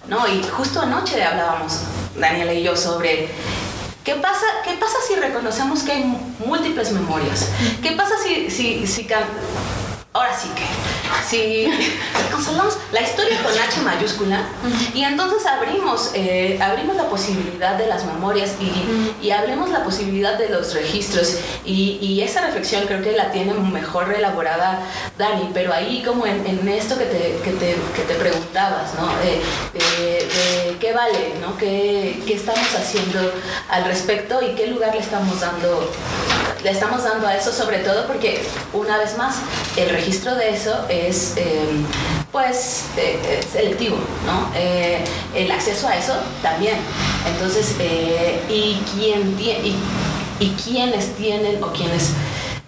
¿No? 0.09 0.27
Y 0.27 0.43
justo 0.43 0.81
anoche 0.81 1.23
hablábamos, 1.23 1.81
Daniela 2.17 2.53
y 2.53 2.63
yo, 2.63 2.77
sobre 2.77 3.29
¿Qué 4.05 4.15
pasa, 4.15 4.47
¿Qué 4.65 4.73
pasa 4.73 4.97
si 5.07 5.15
reconocemos 5.15 5.83
que 5.83 5.93
hay 5.93 6.05
múltiples 6.45 6.91
memorias? 6.91 7.49
¿Qué 7.83 7.93
pasa 7.93 8.15
si, 8.23 8.51
si, 8.51 8.87
si 8.87 9.07
ahora 10.13 10.37
sí 10.37 10.49
que 10.57 10.65
si 11.29 11.71
consolamos 12.33 12.77
la 12.93 13.03
historia 13.03 13.41
con 13.43 13.53
H 13.53 13.81
mayúscula 13.83 14.43
y 14.93 15.05
entonces 15.05 15.47
abrimos 15.47 16.11
eh, 16.15 16.59
abrimos 16.61 16.97
la 16.97 17.05
posibilidad 17.05 17.77
de 17.77 17.87
las 17.87 18.05
memorias 18.05 18.55
y, 18.61 19.25
y 19.25 19.31
abrimos 19.31 19.71
la 19.71 19.85
posibilidad 19.85 20.37
de 20.37 20.49
los 20.49 20.75
registros 20.75 21.39
y, 21.65 21.99
y, 22.01 22.23
esa 22.23 22.41
reflexión 22.41 22.87
creo 22.87 23.03
que 23.03 23.13
la 23.13 23.31
tiene 23.31 23.55
mejor 23.55 24.13
elaborada 24.13 24.81
Dani 25.17 25.51
pero 25.55 25.73
ahí 25.73 26.03
como 26.05 26.27
en, 26.27 26.45
en 26.45 26.69
esto 26.69 26.99
que 26.99 27.05
te, 27.05 27.39
que 27.45 27.53
te, 27.53 27.77
que 27.95 28.03
te 28.03 28.15
preguntabas 28.15 28.95
¿no? 28.95 29.07
De, 29.19 29.41
de, 29.79 30.27
de, 30.27 30.77
qué 30.79 30.93
vale 30.93 31.35
¿no? 31.41 31.57
¿Qué, 31.57 32.21
qué 32.27 32.35
estamos 32.35 32.75
haciendo 32.75 33.33
al 33.71 33.85
respecto 33.85 34.41
y 34.43 34.57
qué 34.57 34.67
lugar 34.67 34.93
le 34.93 35.01
estamos 35.01 35.39
dando 35.39 35.89
le 36.63 36.71
estamos 36.71 37.03
dando 37.05 37.27
a 37.27 37.37
eso 37.37 37.53
sobre 37.53 37.79
todo 37.79 38.07
porque 38.07 38.43
una 38.73 38.99
vez 38.99 39.17
más 39.17 39.37
el 39.77 39.91
registro 39.91 40.35
de 40.35 40.51
eso 40.51 40.87
es 40.89 41.35
eh, 41.37 41.69
pues 42.33 42.85
eh, 42.97 43.41
selectivo, 43.51 43.97
¿no? 44.27 44.51
Eh, 44.55 45.03
el 45.35 45.51
acceso 45.51 45.89
a 45.89 45.97
eso 45.97 46.15
también. 46.43 46.77
Entonces, 47.27 47.75
y, 48.49 48.81
quién 48.95 49.37
tiene, 49.37 49.69
y, 49.69 49.77
y 50.39 50.51
quienes 50.51 51.15
tienen 51.17 51.63
o 51.63 51.73
quienes 51.73 52.11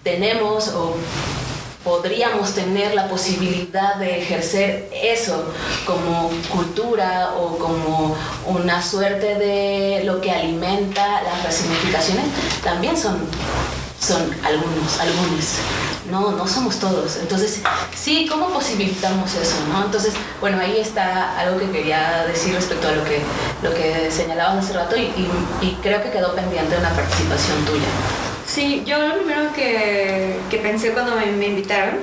tenemos 0.03 0.69
o 0.69 0.95
podríamos 1.83 2.53
tener 2.53 2.95
la 2.95 3.09
posibilidad 3.09 3.95
de 3.95 4.21
ejercer 4.21 4.89
eso 4.93 5.43
como 5.85 6.29
cultura 6.49 7.33
o 7.37 7.57
como 7.57 8.15
una 8.47 8.81
suerte 8.81 9.35
de 9.35 10.03
lo 10.05 10.21
que 10.21 10.31
alimenta 10.31 11.21
las 11.23 11.43
resignificaciones, 11.43 12.25
también 12.63 12.97
son, 12.97 13.19
son 14.03 14.21
algunos, 14.43 14.99
algunos. 14.99 15.45
No, 16.11 16.31
no 16.31 16.47
somos 16.47 16.77
todos. 16.77 17.17
Entonces, 17.17 17.61
sí, 17.95 18.27
¿cómo 18.29 18.49
posibilitamos 18.49 19.33
eso? 19.35 19.55
¿no? 19.71 19.85
Entonces, 19.85 20.13
bueno, 20.41 20.59
ahí 20.59 20.77
está 20.79 21.39
algo 21.39 21.57
que 21.57 21.71
quería 21.71 22.25
decir 22.27 22.53
respecto 22.53 22.89
a 22.89 22.91
lo 22.91 23.03
que, 23.05 23.21
lo 23.61 23.73
que 23.73 24.11
señalabas 24.11 24.65
hace 24.65 24.73
rato 24.73 24.97
y, 24.97 25.77
creo 25.81 26.03
que 26.03 26.11
quedó 26.11 26.35
pendiente 26.35 26.77
una 26.77 26.89
participación 26.89 27.65
tuya. 27.65 28.32
Sí, 28.45 28.83
yo 28.85 28.97
lo 28.99 29.15
primero 29.15 29.53
que, 29.53 30.35
que 30.49 30.57
pensé 30.57 30.91
cuando 30.91 31.15
me, 31.15 31.25
me, 31.27 31.47
invitaron, 31.47 31.95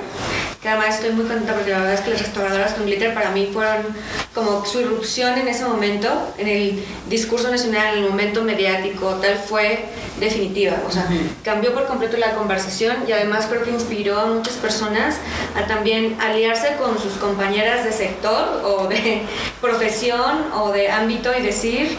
que 0.61 0.69
además 0.69 0.95
estoy 0.95 1.11
muy 1.11 1.25
contenta 1.25 1.53
porque 1.53 1.71
la 1.71 1.79
verdad 1.79 1.93
es 1.93 2.01
que 2.01 2.11
las 2.11 2.21
restauradoras 2.21 2.73
con 2.73 2.85
glitter 2.85 3.13
para 3.13 3.31
mí 3.31 3.49
fueron 3.53 3.85
como 4.33 4.65
su 4.65 4.81
irrupción 4.81 5.37
en 5.37 5.47
ese 5.47 5.65
momento, 5.65 6.33
en 6.37 6.47
el 6.47 6.85
discurso 7.09 7.49
nacional, 7.49 7.97
en 7.97 8.03
el 8.03 8.09
momento 8.09 8.43
mediático, 8.43 9.07
tal 9.21 9.35
fue 9.37 9.85
definitiva. 10.19 10.77
O 10.87 10.91
sea, 10.91 11.07
uh 11.09 11.13
-huh. 11.13 11.43
cambió 11.43 11.73
por 11.73 11.87
completo 11.87 12.17
la 12.17 12.33
conversación 12.33 12.97
y 13.07 13.11
además 13.11 13.47
creo 13.47 13.63
que 13.63 13.71
inspiró 13.71 14.19
a 14.19 14.25
muchas 14.25 14.55
personas 14.55 15.17
a 15.55 15.67
también 15.67 16.17
aliarse 16.19 16.75
con 16.77 16.97
sus 16.99 17.13
compañeras 17.13 17.83
de 17.83 17.91
sector 17.91 18.61
o 18.63 18.87
de 18.87 19.23
profesión 19.61 20.45
o 20.53 20.71
de 20.71 20.89
ámbito 20.89 21.31
y 21.37 21.41
decir 21.41 21.97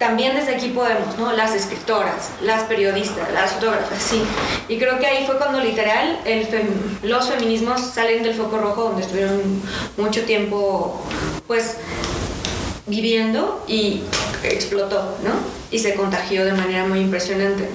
también 0.00 0.34
desde 0.34 0.54
aquí 0.54 0.68
podemos, 0.68 1.18
¿no? 1.18 1.30
Las 1.32 1.54
escritoras, 1.54 2.30
las 2.40 2.64
periodistas, 2.64 3.30
las 3.34 3.52
fotógrafas, 3.52 4.02
sí. 4.02 4.22
Y 4.66 4.78
creo 4.78 4.98
que 4.98 5.06
ahí 5.06 5.26
fue 5.26 5.36
cuando 5.36 5.60
literal 5.60 6.18
el 6.24 6.48
los 7.02 7.28
feminismos 7.28 7.82
salen 7.82 8.22
del 8.22 8.34
foco 8.34 8.56
rojo 8.56 8.84
donde 8.84 9.02
estuvieron 9.02 9.42
mucho 9.98 10.22
tiempo, 10.22 11.04
pues, 11.46 11.76
viviendo 12.86 13.62
y 13.68 14.00
explotó, 14.42 15.18
¿no? 15.22 15.32
Y 15.70 15.78
se 15.78 15.94
contagió 15.94 16.46
de 16.46 16.54
manera 16.54 16.86
muy 16.86 17.00
impresionante. 17.00 17.68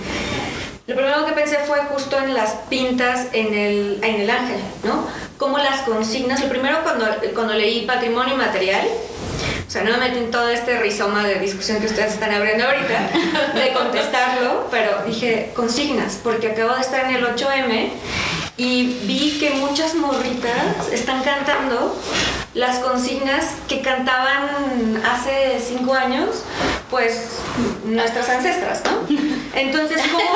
Lo 0.88 0.96
primero 0.96 1.28
que 1.28 1.34
pensé 1.34 1.58
fue 1.60 1.78
justo 1.94 2.18
en 2.18 2.34
las 2.34 2.54
pintas 2.70 3.28
en 3.34 3.54
el, 3.54 4.00
en 4.02 4.22
el 4.22 4.30
ángel, 4.32 4.60
¿no? 4.84 5.06
Cómo 5.38 5.60
las 5.60 5.82
consignas, 5.82 6.42
lo 6.42 6.50
primero 6.50 6.80
cuando, 6.82 7.06
cuando 7.36 7.54
leí 7.54 7.86
patrimonio 7.86 8.36
material, 8.36 8.88
o 9.68 9.72
sea, 9.72 9.84
no 9.84 9.92
me 9.92 9.98
metí 9.98 10.20
en 10.20 10.32
todo 10.32 10.50
este 10.50 10.80
rizoma 10.80 11.24
de 11.24 11.36
discusión 11.36 11.80
que 11.80 11.88
ustedes 11.88 12.14
están 12.14 12.34
abriendo 12.34 12.66
ahorita, 12.66 13.10
de 13.54 13.74
contestarlo, 13.74 14.68
pero 14.72 15.04
dije 15.06 15.52
consignas, 15.56 16.20
porque 16.24 16.52
acabo 16.52 16.76
de 16.76 16.82
estar 16.82 17.06
en 17.06 17.16
el 17.16 17.26
8M 17.26 17.90
y 18.58 19.00
vi 19.04 19.38
que 19.40 19.52
muchas 19.52 19.96
morritas 19.96 20.88
están 20.92 21.24
cantando 21.24 21.96
las 22.54 22.80
consignas 22.80 23.56
que 23.68 23.82
cantaban 23.82 25.02
hace 25.06 25.60
cinco 25.60 25.94
años, 25.94 26.44
pues 26.90 27.40
nuestras 27.84 28.30
ancestras, 28.30 28.82
¿no? 28.86 29.06
Entonces, 29.54 30.02
¿cómo? 30.10 30.24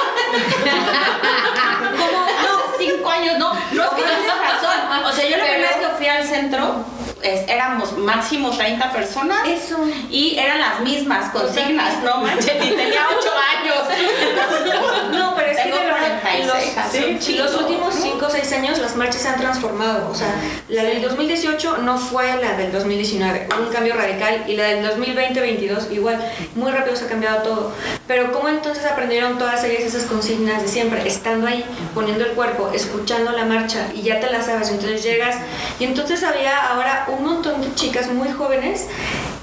¿Cómo? 1.98 2.26
No, 2.44 2.78
cinco 2.78 3.10
años, 3.10 3.38
no, 3.40 3.54
no, 3.54 3.90
tienes 3.92 4.28
razón. 4.28 5.06
O 5.06 5.12
sea, 5.14 5.30
yo 5.30 5.38
la 5.38 5.46
primera 5.46 5.70
vez 5.70 5.78
que 5.78 5.96
fui 5.98 6.08
al 6.08 6.28
centro, 6.28 6.84
es, 7.22 7.48
éramos 7.50 7.98
máximo 7.98 8.52
30 8.52 8.92
personas. 8.92 9.48
Eso. 9.48 9.78
Y 10.10 10.38
eran 10.38 10.60
las 10.60 10.80
mismas 10.82 11.32
consignas, 11.32 12.02
no 12.04 12.22
manches, 12.22 12.56
y 12.56 12.70
tenía 12.70 13.08
8 13.18 13.30
años. 13.58 15.12
no, 15.12 15.36
pero 15.36 15.52
es 15.52 15.60
que 15.60 15.72
de 15.72 15.80
verdad, 15.80 16.00
los, 16.46 17.24
sí, 17.24 17.36
los 17.36 17.56
últimos 17.56 17.94
5 17.96 18.26
o 18.26 18.30
6 18.30 18.54
años 18.54 18.80
las 18.80 18.96
marchas 18.96 19.22
se 19.22 19.28
han 19.30 19.40
transformado. 19.40 20.10
O 20.10 20.16
sea, 20.16 20.34
la 20.70 20.84
del 20.84 21.02
2018 21.02 21.80
no 21.80 21.98
fue 21.98 22.36
la 22.38 22.54
del 22.54 22.72
2019, 22.72 23.48
hubo 23.52 23.68
un 23.68 23.74
cambio 23.74 23.96
radical, 23.96 24.46
y 24.48 24.56
la 24.56 24.64
del 24.64 24.86
2020-22 24.86 25.92
igual, 25.92 26.20
muy 26.56 26.72
rápido 26.72 26.96
se 26.96 27.06
ha 27.06 27.08
cambiado 27.08 27.44
todo. 27.44 27.74
Pero 28.08 28.32
¿cómo 28.32 28.50
entonces 28.50 28.86
aprendieron 28.86 29.38
todas 29.38 29.64
ellas 29.64 29.82
esas 29.84 30.04
consignas 30.04 30.62
de 30.62 30.68
siempre? 30.68 31.08
Estando 31.08 31.48
ahí, 31.48 31.64
poniendo 31.94 32.26
el 32.26 32.32
cuerpo, 32.32 32.72
escuchando 32.74 33.32
la 33.32 33.46
marcha, 33.46 33.88
y 33.94 34.02
ya 34.02 34.20
te 34.20 34.30
la 34.30 34.42
sabes, 34.42 34.70
entonces 34.70 35.04
llegas, 35.04 35.38
y 35.80 35.86
entonces 35.86 36.24
había 36.24 36.68
ahora 36.68 37.06
un 37.10 37.24
montón 37.26 37.62
de 37.62 37.74
chicas 37.76 38.08
muy 38.12 38.30
jóvenes 38.32 38.88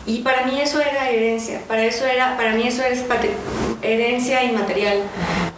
y 0.06 0.20
para 0.20 0.46
mí 0.46 0.60
eso 0.60 0.80
era 0.80 1.10
herencia, 1.10 1.60
para 1.66 1.84
eso 1.84 2.04
era, 2.06 2.36
para 2.36 2.52
mí 2.52 2.66
eso 2.66 2.82
era 2.82 2.94
herencia 3.82 4.44
inmaterial. 4.44 5.02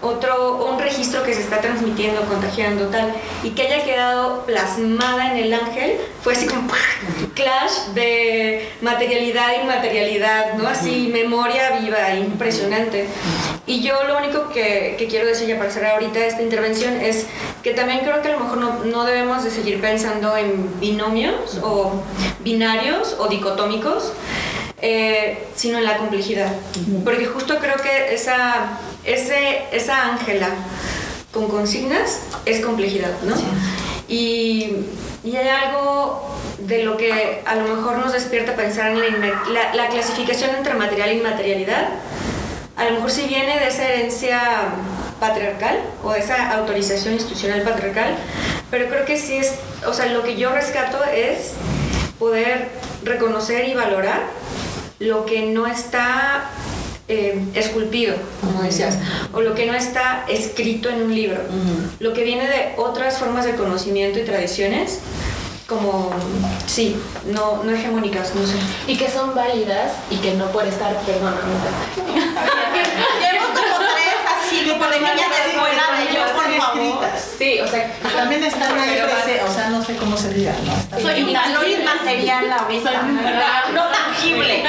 Otro, 0.00 0.64
un 0.70 0.78
registro 0.78 1.24
que 1.24 1.34
se 1.34 1.40
está 1.40 1.60
transmitiendo, 1.60 2.20
contagiando, 2.22 2.86
tal, 2.86 3.12
y 3.42 3.50
que 3.50 3.62
haya 3.62 3.84
quedado 3.84 4.44
plasmada 4.46 5.32
en 5.32 5.38
el 5.38 5.52
ángel, 5.52 5.96
fue 6.22 6.34
así 6.34 6.46
como 6.46 6.68
clash 7.34 7.88
de 7.94 8.68
materialidad 8.80 9.54
y 9.56 9.62
inmaterialidad, 9.62 10.54
¿no? 10.54 10.68
Así, 10.68 11.10
memoria 11.12 11.80
viva, 11.80 12.14
impresionante. 12.14 13.08
Y 13.66 13.82
yo 13.82 14.04
lo 14.04 14.18
único 14.18 14.50
que, 14.50 14.94
que 14.96 15.08
quiero 15.08 15.26
decir 15.26 15.48
ya 15.48 15.58
para 15.58 15.70
cerrar 15.70 15.94
ahorita 15.94 16.24
esta 16.24 16.42
intervención 16.42 17.00
es 17.00 17.26
que 17.64 17.72
también 17.72 18.00
creo 18.00 18.22
que 18.22 18.28
a 18.28 18.32
lo 18.32 18.40
mejor 18.40 18.58
no, 18.58 18.84
no 18.84 19.04
debemos 19.04 19.42
de 19.42 19.50
seguir 19.50 19.80
pensando 19.80 20.36
en 20.36 20.78
binomios 20.78 21.58
o 21.62 22.02
binarios 22.40 23.16
o 23.18 23.26
dicotómicos, 23.26 24.12
eh, 24.80 25.48
sino 25.56 25.78
en 25.78 25.84
la 25.84 25.96
complejidad. 25.96 26.52
Porque 27.04 27.26
justo 27.26 27.58
creo 27.58 27.76
que 27.76 28.14
esa, 28.14 28.78
ese, 29.12 29.62
esa 29.72 30.06
ángela 30.12 30.48
con 31.32 31.48
consignas 31.48 32.20
es 32.44 32.64
complejidad, 32.64 33.12
¿no? 33.22 33.34
Y, 34.08 34.86
y 35.24 35.36
hay 35.36 35.48
algo 35.48 36.36
de 36.58 36.82
lo 36.82 36.96
que 36.96 37.42
a 37.46 37.54
lo 37.54 37.76
mejor 37.76 37.98
nos 37.98 38.12
despierta 38.12 38.54
pensar 38.54 38.90
en 38.90 39.20
la, 39.20 39.42
la, 39.50 39.74
la 39.74 39.88
clasificación 39.88 40.54
entre 40.56 40.74
material 40.74 41.10
e 41.10 41.14
inmaterialidad. 41.16 41.88
A 42.76 42.84
lo 42.84 42.92
mejor 42.92 43.10
si 43.10 43.22
viene 43.26 43.58
de 43.58 43.68
esa 43.68 43.88
herencia 43.88 44.40
patriarcal 45.20 45.80
o 46.04 46.12
de 46.12 46.20
esa 46.20 46.52
autorización 46.52 47.14
institucional 47.14 47.62
patriarcal, 47.62 48.14
pero 48.70 48.88
creo 48.88 49.04
que 49.04 49.16
sí 49.18 49.36
es, 49.36 49.54
o 49.86 49.92
sea, 49.92 50.06
lo 50.06 50.22
que 50.22 50.36
yo 50.36 50.52
rescato 50.52 51.02
es 51.04 51.52
poder 52.18 52.68
reconocer 53.02 53.68
y 53.68 53.74
valorar 53.74 54.20
lo 55.00 55.26
que 55.26 55.42
no 55.42 55.66
está 55.66 56.50
eh, 57.08 57.42
esculpido, 57.54 58.14
como 58.40 58.62
decías, 58.62 58.98
o 59.32 59.40
lo 59.40 59.54
que 59.54 59.64
no 59.64 59.74
está 59.74 60.24
escrito 60.28 60.90
en 60.90 61.02
un 61.02 61.14
libro, 61.14 61.40
lo 62.00 62.12
que 62.12 62.22
viene 62.22 62.46
de 62.46 62.74
otras 62.76 63.18
formas 63.18 63.46
de 63.46 63.54
conocimiento 63.54 64.18
y 64.18 64.24
tradiciones, 64.24 65.00
como, 65.66 66.10
sí, 66.66 66.96
no, 67.26 67.62
no 67.62 67.72
hegemónicas, 67.72 68.34
no 68.34 68.46
sé. 68.46 68.54
Y 68.86 68.96
que 68.96 69.10
son 69.10 69.34
válidas 69.34 69.92
y 70.10 70.16
que 70.16 70.32
no 70.34 70.46
por 70.46 70.66
estar, 70.66 70.94
perdón, 71.00 71.34
Llevo 71.96 73.46
como 73.48 73.78
tres 73.78 74.16
así, 74.26 74.64
de 74.64 74.74
niña 74.74 75.28
de 75.28 75.52
escuela 75.52 75.82
de 75.98 76.14
yo, 76.14 76.22
por 76.34 76.56
favor. 76.56 77.08
Sí, 77.38 77.60
o 77.60 77.66
sea, 77.66 77.92
También 78.16 78.44
están 78.44 78.78
ahí, 78.78 78.98
o 79.46 79.52
sea, 79.52 79.68
no 79.68 79.84
sé 79.84 79.96
cómo 79.96 80.16
se 80.16 80.32
diga, 80.32 80.54
¿no? 80.64 81.00
Soy 81.00 81.22
valor 81.34 81.68
inmaterial 81.68 82.50
ahorita, 82.50 83.02
no 83.72 83.88
tangible. 83.88 84.64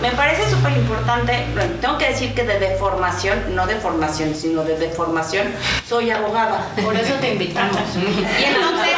Me 0.00 0.10
parece 0.12 0.50
súper 0.50 0.72
importante, 0.72 1.46
bueno, 1.54 1.74
tengo 1.80 1.98
que 1.98 2.08
decir 2.08 2.34
que 2.34 2.44
de 2.44 2.58
deformación, 2.58 3.54
no 3.54 3.66
de 3.66 3.76
formación, 3.76 4.34
sino 4.34 4.64
de 4.64 4.76
deformación, 4.76 5.48
soy 5.88 6.10
abogada. 6.10 6.66
por 6.82 6.96
eso 6.96 7.14
te 7.20 7.32
invitamos. 7.32 7.76
Y 7.96 8.44
entonces, 8.44 8.96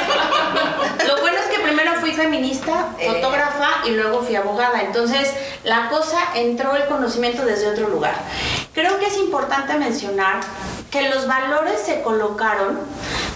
lo 1.06 1.20
bueno 1.20 1.38
es 1.38 1.54
que 1.54 1.62
primero 1.62 1.92
fui 2.00 2.12
feminista, 2.12 2.88
fotógrafa 3.04 3.86
y 3.86 3.90
luego 3.90 4.22
fui 4.22 4.36
abogada. 4.36 4.82
Entonces, 4.82 5.32
la 5.64 5.88
cosa 5.88 6.18
entró 6.34 6.74
el 6.76 6.86
conocimiento 6.86 7.44
desde 7.44 7.68
otro 7.68 7.88
lugar. 7.88 8.14
Creo 8.72 8.98
que 8.98 9.06
es 9.06 9.18
importante 9.18 9.74
mencionar 9.74 10.40
que 10.90 11.08
los 11.10 11.26
valores 11.26 11.80
se 11.84 12.02
colocaron 12.02 12.78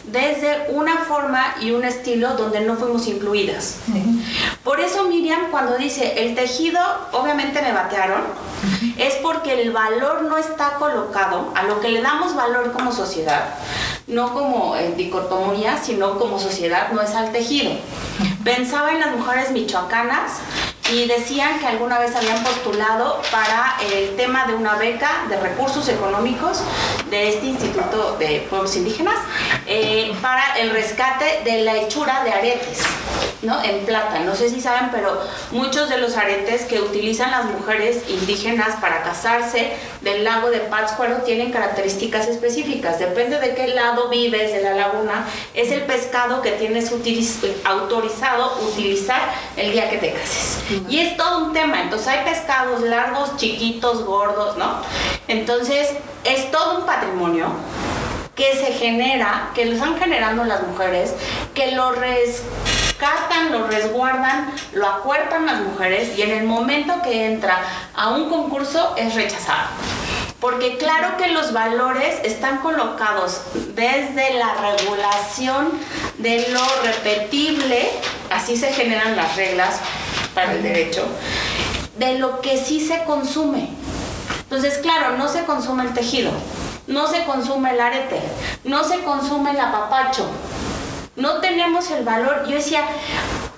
desde 0.05 0.71
una 0.71 0.99
forma 0.99 1.57
y 1.61 1.73
un 1.73 1.85
estilo 1.85 2.35
donde 2.35 2.61
no 2.61 2.77
fuimos 2.77 3.07
incluidas. 3.07 3.79
Por 4.69 4.81
eso 4.81 5.05
Miriam 5.05 5.51
cuando 5.51 5.79
dice 5.79 6.27
el 6.27 6.35
tejido, 6.35 6.79
obviamente 7.13 7.63
me 7.63 7.73
batearon, 7.73 8.21
es 8.99 9.15
porque 9.15 9.63
el 9.63 9.73
valor 9.73 10.25
no 10.25 10.37
está 10.37 10.75
colocado 10.75 11.55
a 11.55 11.63
lo 11.63 11.81
que 11.81 11.89
le 11.89 12.03
damos 12.03 12.35
valor 12.35 12.73
como 12.73 12.93
sociedad, 12.93 13.55
no 14.09 14.35
como 14.35 14.77
en 14.77 14.95
dicotomía, 14.95 15.79
sino 15.79 16.19
como 16.19 16.39
sociedad, 16.39 16.93
no 16.93 17.01
es 17.01 17.15
al 17.15 17.33
tejido. 17.33 17.73
Pensaba 18.45 18.93
en 18.93 19.01
las 19.01 19.17
mujeres 19.17 19.53
michoacanas 19.53 20.33
y 20.93 21.07
decían 21.07 21.59
que 21.59 21.67
alguna 21.67 21.99
vez 21.99 22.15
habían 22.17 22.43
postulado 22.43 23.21
para 23.31 23.77
el 23.93 24.17
tema 24.17 24.47
de 24.47 24.55
una 24.55 24.77
beca 24.77 25.27
de 25.29 25.39
recursos 25.39 25.89
económicos 25.89 26.63
de 27.11 27.29
este 27.29 27.47
Instituto 27.47 28.17
de 28.19 28.47
Pueblos 28.49 28.75
Indígenas 28.77 29.17
eh, 29.67 30.13
para 30.23 30.59
el 30.59 30.71
rescate 30.71 31.43
de 31.45 31.63
la 31.63 31.77
hechura 31.77 32.25
de 32.25 32.33
aretes, 32.33 32.81
¿no? 33.43 33.63
En 33.63 33.85
plata. 33.85 34.21
No 34.21 34.35
sé 34.35 34.49
si 34.49 34.61
saben, 34.61 34.91
pero 34.91 35.21
muchos 35.51 35.89
de 35.89 35.99
los 35.99 36.17
aretes 36.17 36.63
que 36.63 36.81
utilizan 36.81 37.31
las 37.31 37.45
mujeres 37.47 38.03
indígenas 38.09 38.77
para 38.81 39.03
casarse 39.03 39.73
del 40.01 40.25
lago 40.25 40.51
de 40.51 40.61
Pátzcuaro 40.61 41.19
tienen 41.19 41.51
características 41.51 42.29
específicas. 42.29 42.99
Depende 42.99 43.39
de 43.41 43.55
qué 43.55 43.69
lado 43.69 44.09
vives 44.09 44.53
de 44.53 44.63
la 44.63 44.75
laguna, 44.75 45.27
es 45.55 45.71
el 45.71 45.83
pescado 45.83 46.41
que 46.41 46.53
tienes 46.53 46.91
autorizado 47.65 48.59
utilizar 48.69 49.21
el 49.57 49.73
día 49.73 49.91
que 49.91 49.99
te 49.99 50.13
cases. 50.13 50.59
Y 50.89 51.01
es 51.01 51.17
todo 51.17 51.47
un 51.47 51.53
tema. 51.53 51.83
Entonces 51.83 52.09
hay 52.09 52.25
pescados 52.25 52.81
largos, 52.83 53.37
chiquitos, 53.37 54.05
gordos, 54.05 54.57
¿no? 54.57 54.83
Entonces 55.27 55.91
es 56.25 56.51
todo 56.51 56.79
un 56.79 56.87
patrimonio 56.87 57.47
que 58.35 58.55
se 58.55 58.73
genera, 58.73 59.51
que 59.55 59.65
lo 59.67 59.73
están 59.75 59.99
generando 59.99 60.45
las 60.45 60.63
mujeres, 60.63 61.13
que 61.55 61.73
lo 61.73 61.91
rescatan, 61.91 63.51
lo 63.51 63.67
resguardan, 63.67 64.55
lo 64.75 64.87
acuerpan 64.87 65.45
las 65.47 65.61
mujeres 65.61 66.17
y 66.17 66.23
en 66.23 66.31
el 66.31 66.45
momento 66.45 67.03
que 67.03 67.27
entra 67.27 67.59
a 67.97 68.11
un 68.11 68.29
concurso 68.29 68.95
es 68.97 69.17
rechazado. 69.17 69.67
Porque 70.41 70.79
claro 70.79 71.17
que 71.17 71.27
los 71.33 71.53
valores 71.53 72.21
están 72.23 72.59
colocados 72.59 73.41
desde 73.75 74.35
la 74.35 74.55
regulación 74.55 75.73
de 76.19 76.49
lo 76.51 76.65
repetible, 76.85 77.91
así 78.31 78.57
se 78.57 78.73
generan 78.73 79.17
las 79.17 79.35
reglas 79.35 79.81
el 80.45 80.63
derecho, 80.63 81.05
de 81.99 82.19
lo 82.19 82.41
que 82.41 82.57
sí 82.57 82.81
se 82.81 83.05
consume. 83.05 83.69
Entonces, 84.43 84.79
claro, 84.79 85.17
no 85.17 85.29
se 85.29 85.45
consume 85.45 85.85
el 85.85 85.93
tejido, 85.93 86.31
no 86.87 87.07
se 87.07 87.25
consume 87.25 87.71
el 87.73 87.81
arete, 87.81 88.21
no 88.65 88.85
se 88.85 89.01
consume 89.01 89.51
el 89.51 89.61
apapacho. 89.61 90.27
No 91.17 91.41
tenemos 91.41 91.91
el 91.91 92.05
valor. 92.05 92.47
Yo 92.47 92.55
decía, 92.55 92.83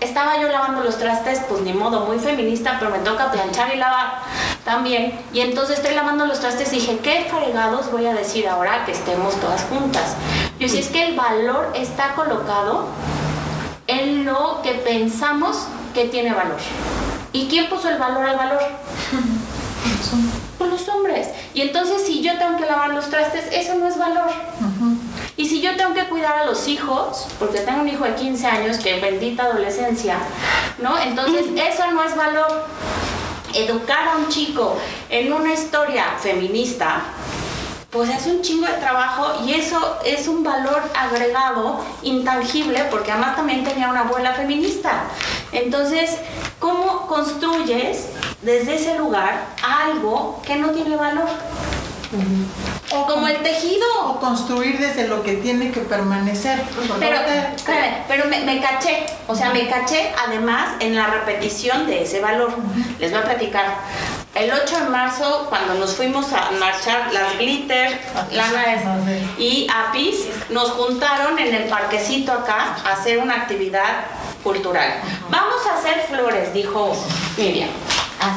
estaba 0.01 0.41
yo 0.41 0.49
lavando 0.49 0.83
los 0.83 0.97
trastes, 0.99 1.43
pues 1.47 1.61
ni 1.61 1.74
modo, 1.74 2.07
muy 2.07 2.18
feminista, 2.18 2.76
pero 2.78 2.91
me 2.91 2.99
toca 3.01 3.31
planchar 3.31 3.74
y 3.74 3.76
lavar 3.76 4.14
también. 4.64 5.20
Y 5.35 5.41
entonces 5.41 5.76
estoy 5.76 5.95
lavando 5.95 6.24
los 6.24 6.41
trastes 6.41 6.72
y 6.72 6.76
dije, 6.76 6.99
¿qué 7.03 7.26
fregados 7.31 7.93
voy 7.93 8.07
a 8.07 8.14
decir 8.14 8.49
ahora 8.49 8.87
que 8.87 8.93
estemos 8.93 9.39
todas 9.41 9.64
juntas? 9.64 10.16
Yo 10.59 10.66
decía, 10.66 10.81
es 10.81 10.89
que 10.89 11.05
el 11.05 11.16
valor 11.16 11.72
está 11.74 12.14
colocado 12.14 12.87
en 13.87 14.24
lo 14.24 14.61
que 14.62 14.72
pensamos 14.72 15.66
que 16.01 16.09
tiene 16.09 16.32
valor. 16.32 16.57
¿Y 17.32 17.46
quién 17.46 17.68
puso 17.68 17.88
el 17.88 17.98
valor 17.98 18.24
al 18.24 18.36
valor? 18.36 18.62
Pues 20.59 20.70
los 20.70 20.88
hombres. 20.88 21.28
Y 21.55 21.62
entonces 21.62 22.03
si 22.05 22.20
yo 22.20 22.36
tengo 22.36 22.59
que 22.59 22.66
lavar 22.66 22.90
los 22.90 23.09
trastes, 23.09 23.46
eso 23.51 23.76
no 23.76 23.86
es 23.88 23.96
valor. 23.96 24.30
Y 25.38 25.48
si 25.48 25.62
yo 25.62 25.74
tengo 25.74 25.94
que 25.94 26.05
cuidar 26.05 26.36
a 26.36 26.44
los 26.44 26.68
hijos, 26.68 27.28
porque 27.38 27.61
tengo 27.61 27.80
un 27.80 27.88
hijo 27.88 28.05
de 28.05 28.14
15 28.14 28.46
años 28.46 28.76
que 28.76 29.01
bendita 29.01 29.44
adolescencia, 29.44 30.18
¿no? 30.78 30.98
Entonces 30.98 31.46
eso 31.57 31.90
no 31.92 32.05
es 32.05 32.14
valor. 32.14 32.66
Educar 33.55 34.07
a 34.09 34.16
un 34.18 34.28
chico 34.28 34.76
en 35.09 35.32
una 35.32 35.55
historia 35.55 36.05
feminista, 36.20 37.05
pues 37.91 38.09
es 38.09 38.26
un 38.26 38.41
chingo 38.41 38.66
de 38.66 38.74
trabajo 38.74 39.45
y 39.45 39.53
eso 39.53 39.99
es 40.05 40.28
un 40.28 40.45
valor 40.45 40.80
agregado 40.97 41.80
intangible 42.03 42.84
porque 42.91 43.11
además 43.11 43.36
también 43.36 43.64
tenía 43.64 43.88
una 43.88 44.01
abuela 44.01 44.32
feminista. 44.32 45.05
Entonces, 45.51 46.18
¿cómo 46.61 47.07
construyes 47.09 48.11
desde 48.43 48.76
ese 48.76 48.97
lugar 48.97 49.47
algo 49.62 50.41
que 50.47 50.57
no 50.57 50.70
tiene 50.70 50.97
valor? 50.97 51.28
O 52.93 53.07
Como 53.07 53.28
el 53.28 53.38
tejido. 53.43 53.86
O 54.07 54.18
construir 54.18 54.78
desde 54.78 55.07
lo 55.07 55.22
que 55.22 55.34
tiene 55.34 55.70
que 55.70 55.80
permanecer. 55.80 56.61
Porque 56.74 56.93
Pero, 56.99 57.16
espérame, 57.55 58.05
pero 58.09 58.24
me, 58.26 58.41
me 58.41 58.61
caché, 58.61 59.07
o 59.28 59.34
sea, 59.34 59.51
me 59.51 59.68
caché 59.68 60.12
además 60.26 60.70
en 60.80 60.97
la 60.97 61.07
repetición 61.07 61.86
de 61.86 62.03
ese 62.03 62.20
valor. 62.20 62.53
Les 62.99 63.12
voy 63.12 63.20
a 63.20 63.24
platicar. 63.24 63.64
El 64.35 64.51
8 64.53 64.85
de 64.85 64.91
marzo, 64.91 65.47
cuando 65.49 65.74
nos 65.74 65.97
fuimos 65.97 66.33
a 66.33 66.53
marchar 66.53 67.12
las 67.12 67.37
Glitter, 67.37 68.01
Lana 68.31 68.64
y 69.37 69.66
Apis, 69.68 70.26
nos 70.51 70.70
juntaron 70.70 71.37
en 71.39 71.53
el 71.53 71.64
parquecito 71.64 72.33
acá 72.33 72.76
a 72.85 72.93
hacer 72.93 73.18
una 73.18 73.35
actividad 73.35 74.05
cultural. 74.45 75.01
Vamos 75.31 75.66
a 75.66 75.78
hacer 75.78 76.07
flores, 76.09 76.55
dijo 76.55 76.97
Miriam. 77.37 77.70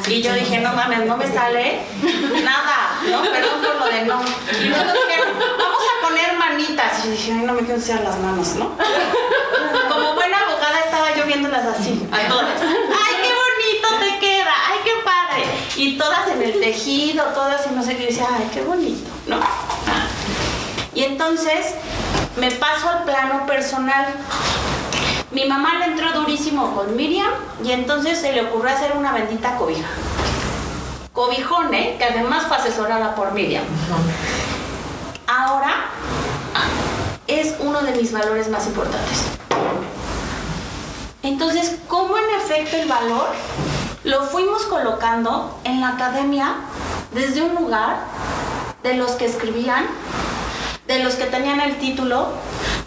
y 0.08 0.22
yo 0.22 0.34
dije, 0.34 0.60
no 0.60 0.74
mames, 0.74 1.06
no 1.06 1.16
me 1.16 1.28
sale 1.28 1.82
nada, 2.44 3.00
¿no? 3.10 3.22
Perdón 3.22 3.62
por 3.62 3.76
lo 3.76 3.86
de 3.86 4.02
no. 4.06 4.22
Y 4.62 4.70
luego 4.70 4.92
dijeron, 4.94 5.34
vamos 5.60 5.84
a 5.94 6.08
poner 6.08 6.38
manitas. 6.38 7.06
Y 7.06 7.10
dije, 7.10 7.34
ay, 7.34 7.46
no 7.46 7.54
me 7.54 7.60
quiero 7.60 7.76
ensuciar 7.76 8.02
las 8.02 8.18
manos, 8.20 8.56
¿no? 8.56 8.72
Como 9.90 10.16
buena 10.16 10.40
abogada 10.40 10.80
estaba 10.80 11.16
yo 11.16 11.26
viéndolas 11.26 11.66
así, 11.66 12.08
a 12.12 12.28
todas. 12.28 12.62
¡Ay, 12.62 13.23
Y 15.76 15.98
todas 15.98 16.28
en 16.28 16.42
el 16.42 16.60
tejido, 16.60 17.24
todo 17.34 17.46
así, 17.46 17.70
no 17.74 17.82
sé 17.84 17.98
qué, 17.98 18.04
y 18.04 18.08
decía, 18.08 18.28
ay, 18.32 18.50
qué 18.54 18.62
bonito, 18.62 19.10
¿no? 19.28 19.40
Y 20.94 21.04
entonces 21.04 21.74
me 22.38 22.52
paso 22.52 22.90
al 22.90 23.04
plano 23.04 23.46
personal. 23.46 24.06
Mi 25.32 25.46
mamá 25.46 25.80
le 25.80 25.86
entró 25.86 26.12
durísimo 26.14 26.76
con 26.76 26.96
Miriam 26.96 27.32
y 27.64 27.72
entonces 27.72 28.20
se 28.20 28.34
le 28.34 28.42
ocurrió 28.42 28.72
hacer 28.72 28.94
una 28.96 29.14
bendita 29.14 29.58
cobija. 29.58 29.88
Cobijón, 31.12 31.74
¿eh? 31.74 31.96
que 31.98 32.06
además 32.06 32.46
fue 32.48 32.58
asesorada 32.58 33.16
por 33.16 33.34
Miriam. 33.34 33.64
Ahora 35.26 35.86
es 37.26 37.56
uno 37.60 37.82
de 37.82 37.92
mis 37.94 38.12
valores 38.12 38.50
más 38.50 38.68
importantes. 38.68 39.24
Entonces, 41.24 41.78
¿cómo 41.88 42.18
en 42.18 42.42
efecto 42.42 42.78
el 42.78 42.88
valor 42.88 43.28
lo 44.04 44.24
fuimos 44.24 44.64
colocando 44.64 45.58
en 45.64 45.82
la 45.82 45.90
academia 45.90 46.56
desde 47.14 47.42
un 47.42 47.56
lugar 47.56 47.98
de 48.84 48.96
los 48.96 49.12
que 49.12 49.26
escribían, 49.26 49.86
de 50.88 51.04
los 51.04 51.16
que 51.16 51.26
tenían 51.26 51.62
el 51.62 51.78
título, 51.78 52.28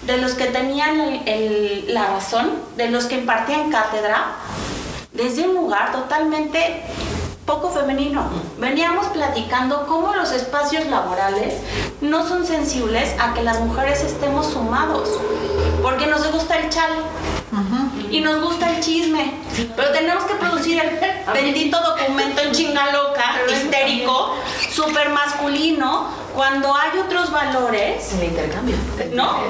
de 0.03 0.19
los 0.19 0.35
que 0.35 0.47
tenían 0.47 1.23
la 1.89 2.07
razón, 2.09 2.51
de 2.77 2.91
los 2.91 3.07
que 3.07 3.17
impartían 3.17 3.71
cátedra, 3.71 4.33
desde 5.13 5.49
un 5.49 5.55
lugar 5.55 5.93
totalmente 5.93 6.83
poco 7.47 7.71
femenino. 7.71 8.25
Veníamos 8.59 9.07
platicando 9.07 9.87
cómo 9.87 10.15
los 10.15 10.33
espacios 10.33 10.87
laborales 10.87 11.55
no 12.03 12.29
son 12.29 12.45
sensibles 12.45 13.15
a 13.19 13.33
que 13.33 13.43
las 13.43 13.61
mujeres 13.61 14.03
estemos 14.03 14.49
sumados, 14.49 15.09
porque 15.81 16.07
nos 16.07 16.31
gusta 16.31 16.59
el 16.59 16.69
chal 16.69 16.91
y 18.17 18.21
nos 18.23 18.43
gusta 18.43 18.75
el 18.75 18.81
chisme, 18.81 19.31
pero 19.77 19.93
tenemos 19.93 20.25
que 20.25 20.35
producir 20.37 20.81
el 20.81 20.99
bendito 21.35 21.79
documento 21.79 22.41
en 22.41 22.53
chinga 22.53 22.91
loca, 22.91 23.35
histérico, 23.47 24.35
súper 24.71 25.11
masculino, 25.11 26.09
cuando 26.35 26.75
hay 26.75 26.99
otros 26.99 27.31
valores 27.31 28.13
El 28.15 28.25
intercambio. 28.25 28.77
¿no? 29.13 29.41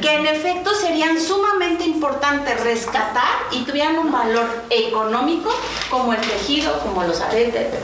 Que 0.00 0.14
en 0.14 0.26
efecto 0.26 0.74
serían 0.74 1.20
sumamente 1.20 1.84
importantes 1.84 2.60
rescatar 2.62 3.46
y 3.50 3.62
tuvieran 3.62 3.98
un 3.98 4.10
valor 4.10 4.64
económico 4.70 5.50
como 5.88 6.12
el 6.12 6.20
tejido, 6.20 6.78
como 6.80 7.04
los 7.04 7.20
aretes. 7.20 7.74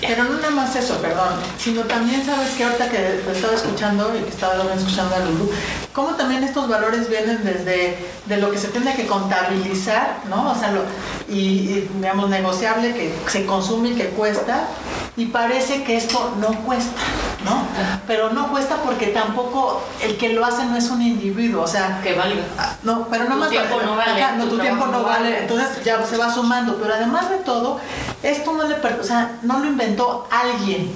Pero 0.00 0.24
no 0.24 0.34
nada 0.36 0.50
más 0.50 0.76
eso, 0.76 0.96
perdón, 0.98 1.34
sino 1.58 1.82
también 1.82 2.24
sabes 2.24 2.50
que 2.50 2.64
ahorita 2.64 2.88
que 2.88 3.20
lo 3.24 3.32
estaba 3.32 3.54
escuchando 3.54 4.12
y 4.16 4.22
que 4.22 4.30
estaba 4.30 4.54
escuchando 4.74 5.14
a 5.14 5.18
Lulu, 5.18 5.50
cómo 5.92 6.14
también 6.14 6.44
estos 6.44 6.68
valores 6.68 7.08
vienen 7.08 7.42
desde 7.42 7.98
de 8.26 8.36
lo 8.36 8.50
que 8.50 8.58
se 8.58 8.68
tiene 8.68 8.94
que 8.94 9.06
contabilizar, 9.06 10.18
¿no? 10.28 10.50
O 10.50 10.54
sea, 10.54 10.70
lo, 10.70 10.82
y, 11.28 11.38
y, 11.38 11.90
digamos 11.96 12.30
negociable 12.30 12.94
que 12.94 13.12
se 13.26 13.44
consume 13.46 13.90
y 13.90 13.94
que 13.94 14.06
cuesta, 14.10 14.68
y 15.16 15.26
parece 15.26 15.82
que 15.82 15.96
esto 15.96 16.36
no 16.40 16.48
cuesta, 16.64 17.00
¿no? 17.44 17.62
Pero 18.06 18.30
no 18.30 18.50
cuesta 18.50 18.76
porque 18.84 19.08
tampoco 19.08 19.82
el 20.00 20.16
que 20.16 20.28
lo 20.28 20.44
hace 20.44 20.64
no 20.64 20.76
es 20.76 20.90
un 20.90 21.02
individuo, 21.02 21.62
o 21.62 21.66
sea, 21.66 22.00
Que 22.02 22.14
valga. 22.14 22.42
Ah, 22.56 22.76
No, 22.84 23.08
pero 23.10 23.26
Tu 23.26 23.34
más 23.34 23.50
tiempo 23.50 23.80
no 23.84 23.96
vale, 23.96 24.22
ajá, 24.22 24.36
no, 24.36 24.44
tu 24.44 24.50
tu 24.50 24.58
tiempo 24.60 24.86
no 24.86 25.02
vale, 25.02 25.30
vale. 25.30 25.38
entonces 25.40 25.84
ya 25.84 26.04
se 26.06 26.16
va 26.16 26.32
sumando, 26.32 26.76
pero 26.80 26.94
además 26.94 27.30
de 27.30 27.38
todo, 27.38 27.80
esto 28.22 28.52
no 28.52 28.68
le, 28.68 28.76
o 28.76 29.02
sea, 29.04 29.38
no 29.42 29.58
lo 29.58 29.66
inventó 29.88 30.26
alguien. 30.30 30.94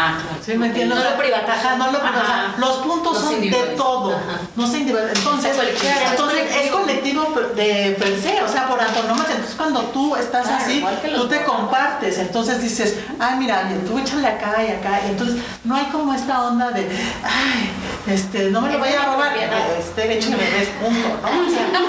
Ah, 0.00 0.14
claro. 0.22 0.38
¿Sí 0.44 0.54
me 0.56 0.66
entiendes? 0.68 0.96
No 0.98 1.04
lo 1.10 1.16
privatiza. 1.18 1.52
Ajá, 1.54 1.76
no 1.76 1.86
lo 1.90 1.98
privatiza. 1.98 2.22
Ajá. 2.22 2.54
Los 2.58 2.76
puntos 2.78 3.18
son 3.18 3.40
de 3.40 3.50
todo. 3.76 4.10
Ajá. 4.14 4.40
No 4.54 4.66
se 4.66 4.78
individualiza. 4.78 5.18
Entonces, 5.18 5.50
Es 5.50 5.56
colectivo. 5.56 5.92
entonces 6.10 6.56
Es 6.64 6.70
colectivo 6.70 7.34
de 7.56 7.96
per 7.98 8.20
se, 8.20 8.42
o 8.42 8.48
sea, 8.48 8.68
por 8.68 8.80
antonomasia. 8.80 9.34
Entonces, 9.34 9.56
cuando 9.56 9.80
tú 9.86 10.14
estás 10.16 10.46
Claro, 10.46 10.62
así, 10.64 10.84
tú 11.16 11.28
te 11.28 11.42
compartes. 11.44 12.18
Entonces 12.18 12.62
dices, 12.62 12.96
ay, 13.18 13.36
mira, 13.38 13.68
tú 13.86 13.98
échale 13.98 14.26
acá 14.28 14.54
y 14.62 14.70
acá. 14.72 15.00
Entonces, 15.04 15.36
no 15.64 15.74
hay 15.74 15.86
como 15.86 16.14
esta 16.14 16.42
onda 16.46 16.70
de, 16.70 16.82
ay, 17.24 17.70
este, 18.06 18.50
no 18.50 18.60
me 18.60 18.72
lo 18.72 18.78
de 18.84 18.96
a 18.96 19.04
robar. 19.04 19.30
propiedad. 19.30 19.58
Es 19.78 19.96
derecho 19.96 20.30
que 20.30 20.36
me 20.36 20.50
des 20.50 20.68
punto, 20.68 21.08
¿no? 21.22 21.28
O 21.46 21.50
sea, 21.50 21.68
¿no? 21.72 21.88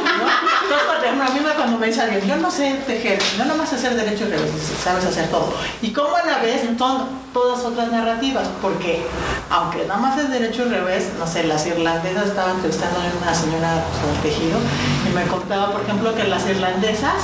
Entonces, 0.63 0.87
por 0.87 1.03
ejemplo, 1.03 1.23
a 1.25 1.29
mí 1.29 1.39
me- 1.41 1.53
cuando 1.53 1.77
me 1.77 1.87
dice 1.87 2.01
alguien, 2.01 2.25
yo 2.27 2.35
no 2.37 2.49
sé 2.51 2.79
tejer, 2.87 3.19
no 3.37 3.45
nada 3.45 3.57
más 3.57 3.71
hacer 3.71 3.95
derecho 3.95 4.25
y 4.25 4.29
revés, 4.31 4.51
sabes 4.83 5.05
hacer 5.05 5.27
todo. 5.29 5.53
Y 5.81 5.91
cómo 5.91 6.15
a 6.15 6.23
la 6.25 6.39
vez 6.39 6.61
son 6.77 7.07
todas 7.33 7.59
otras 7.63 7.91
narrativas, 7.99 8.47
porque 8.61 9.05
aunque 9.49 9.85
nada 9.85 9.99
más 9.99 10.17
es 10.17 10.29
derecho 10.29 10.65
y 10.65 10.69
revés, 10.69 11.11
no 11.17 11.27
sé, 11.27 11.43
las 11.43 11.65
irlandesas 11.65 12.27
estaban 12.27 12.55
entrevistando 12.55 12.99
a 12.99 13.23
una 13.23 13.33
señora 13.33 13.83
sobre 13.99 14.29
tejido 14.29 14.57
y 15.09 15.15
me 15.15 15.23
contaba, 15.25 15.71
por 15.71 15.81
ejemplo, 15.81 16.15
que 16.15 16.23
las 16.25 16.47
irlandesas, 16.47 17.15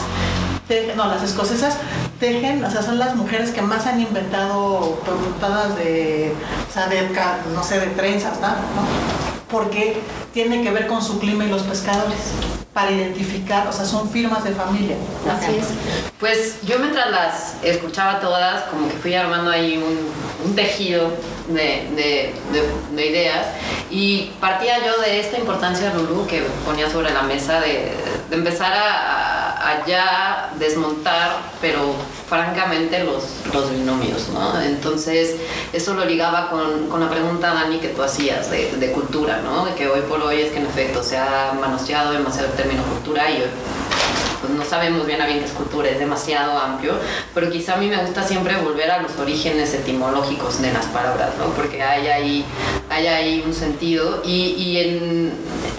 no, 0.95 1.07
las 1.07 1.23
escocesas 1.23 1.77
tejen, 2.19 2.63
o 2.63 2.71
sea, 2.71 2.81
son 2.81 2.97
las 2.97 3.15
mujeres 3.15 3.51
que 3.51 3.61
más 3.61 3.85
han 3.85 3.99
inventado 4.01 4.99
puntadas 5.05 5.75
de, 5.77 6.33
o 6.69 6.73
sea, 6.73 6.87
de, 6.87 7.09
no 7.53 7.63
sé, 7.63 7.79
de 7.79 7.87
trenzas, 7.87 8.39
¿no? 8.39 9.34
Porque 9.55 10.01
tiene 10.33 10.61
que 10.63 10.69
ver 10.69 10.85
con 10.85 11.01
su 11.01 11.17
clima 11.17 11.45
y 11.45 11.49
los 11.49 11.61
pescadores, 11.61 12.17
para 12.73 12.91
identificar, 12.91 13.65
o 13.69 13.71
sea, 13.71 13.85
son 13.85 14.09
firmas 14.09 14.43
de 14.43 14.51
familia. 14.51 14.97
Así 15.31 15.55
es. 15.55 15.67
Pues 16.19 16.57
yo 16.63 16.77
mientras 16.79 17.09
las 17.09 17.55
escuchaba 17.63 18.19
todas, 18.19 18.63
como 18.63 18.89
que 18.89 18.95
fui 18.95 19.13
armando 19.13 19.49
ahí 19.49 19.77
un, 19.77 20.49
un 20.49 20.55
tejido 20.57 21.09
de, 21.47 21.87
de- 21.95 22.33
de- 22.51 22.95
de 22.95 23.05
ideas 23.07 23.47
y 23.91 24.31
partía 24.39 24.85
yo 24.85 24.99
de 25.01 25.19
esta 25.19 25.37
importancia, 25.37 25.93
Lulu, 25.93 26.25
que 26.27 26.43
ponía 26.65 26.89
sobre 26.89 27.11
la 27.11 27.21
mesa 27.21 27.59
de, 27.59 27.93
empezar 28.31 28.73
a, 28.73 29.85
ya 29.87 30.51
desmontar, 30.59 31.37
pero 31.61 31.93
francamente 32.27 33.03
los, 33.03 33.23
los 33.53 33.71
binomios, 33.71 34.29
¿no? 34.29 34.59
Entonces, 34.61 35.35
eso 35.73 35.93
lo 35.93 36.05
ligaba 36.05 36.49
con, 36.49 36.87
con 36.87 36.99
la 36.99 37.09
pregunta, 37.09 37.53
Dani, 37.53 37.77
que 37.77 37.89
tú 37.89 38.01
hacías 38.03 38.49
de, 38.49 38.91
cultura, 38.91 39.41
¿no? 39.43 39.73
Que 39.75 39.87
hoy 39.87 40.01
por 40.01 40.21
hoy 40.21 40.41
es 40.41 40.51
que 40.51 40.57
en 40.59 40.65
efecto 40.65 41.03
se 41.03 41.17
ha 41.17 41.53
manoseado 41.59 42.11
demasiado 42.13 42.47
el 42.49 42.53
término 42.53 42.83
cultura 42.83 43.29
y 43.29 43.35
hoy 43.41 43.47
pues 44.45 44.57
no 44.57 44.65
sabemos 44.65 45.05
bien 45.05 45.21
a 45.21 45.25
bien 45.25 45.39
qué 45.39 45.45
es 45.45 45.51
cultura, 45.51 45.89
es 45.89 45.99
demasiado 45.99 46.57
amplio, 46.57 46.93
pero 47.33 47.49
quizá 47.49 47.73
a 47.73 47.77
mí 47.77 47.87
me 47.87 47.97
gusta 47.97 48.23
siempre 48.23 48.55
volver 48.57 48.91
a 48.91 49.01
los 49.01 49.17
orígenes 49.17 49.73
etimológicos 49.73 50.61
de 50.61 50.71
las 50.71 50.85
palabras, 50.87 51.31
¿no? 51.37 51.45
Porque 51.53 51.81
hay 51.81 52.07
ahí, 52.07 52.45
hay 52.89 53.07
ahí 53.07 53.43
un 53.45 53.53
sentido 53.53 54.21
y, 54.23 54.55
y 54.57 54.79
en, 54.79 55.33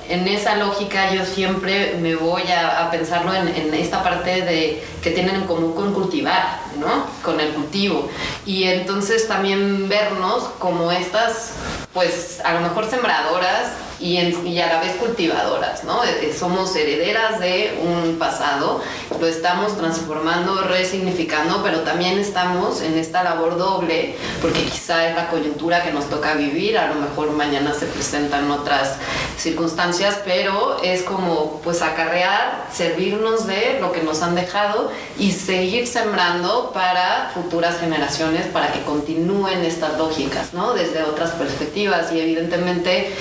en 0.09 0.29
esa 0.29 0.57
lógica 0.57 1.13
yo 1.13 1.25
siempre 1.25 1.97
me 2.01 2.15
voy 2.17 2.43
a, 2.51 2.87
a 2.87 2.91
pensarlo 2.91 3.35
en, 3.35 3.49
en 3.49 3.75
esta 3.75 4.03
parte 4.03 4.43
de 4.43 4.83
que 5.03 5.11
tienen 5.11 5.37
en 5.37 5.45
común 5.45 5.75
con 5.75 5.95
cultivar, 5.95 6.61
¿no? 6.79 7.07
Con 7.23 7.41
el 7.41 7.51
cultivo. 7.51 8.09
Y 8.45 8.65
entonces 8.65 9.29
también 9.29 9.89
vernos 9.89 10.45
como 10.59 10.91
estas, 10.91 11.53
pues 11.93 12.41
a 12.45 12.55
lo 12.55 12.61
mejor 12.61 12.89
sembradoras 12.91 13.69
y, 14.01 14.17
en- 14.19 14.47
y 14.47 14.61
a 14.61 14.67
la 14.75 14.81
vez 14.81 14.93
cultivadoras, 14.97 15.85
¿no? 15.85 16.01
Somos 16.39 16.75
herederas 16.77 17.41
de 17.41 17.79
un 17.83 18.19
pasado, 18.19 18.83
lo 19.21 19.27
estamos 19.27 19.77
transformando, 19.77 20.63
resignificando, 20.63 21.63
pero 21.63 21.81
también 21.81 22.19
estamos 22.19 22.83
en 22.83 22.99
esta 22.99 23.23
labor 23.25 23.57
doble, 23.57 24.17
porque 24.43 24.63
quizá 24.65 25.09
es 25.09 25.17
la 25.17 25.29
coyuntura 25.29 25.83
que 25.83 25.93
nos 25.93 26.09
toca 26.11 26.35
vivir, 26.35 26.77
a 26.79 26.89
lo 26.89 26.95
mejor 26.97 27.31
mañana 27.31 27.73
se 27.73 27.87
presentan 27.87 28.51
otras 28.51 28.97
circunstancias, 29.39 30.19
pero 30.25 30.79
es 30.83 31.03
como 31.03 31.61
pues 31.63 31.83
acarrear, 31.83 32.67
servirnos 32.73 33.47
de 33.47 33.79
lo 33.81 33.93
que 33.93 34.03
nos 34.03 34.23
han 34.23 34.35
dejado 34.35 34.91
y 35.19 35.33
seguir 35.33 35.87
sembrando 35.87 36.73
para 36.73 37.31
futuras 37.35 37.79
generaciones, 37.79 38.47
para 38.47 38.73
que 38.73 38.83
continúen 38.83 39.65
estas 39.65 39.97
lógicas, 39.99 40.53
¿no? 40.53 40.73
Desde 40.75 41.03
otras 41.05 41.31
perspectivas 41.33 42.13
y 42.13 42.21
evidentemente 42.21 43.15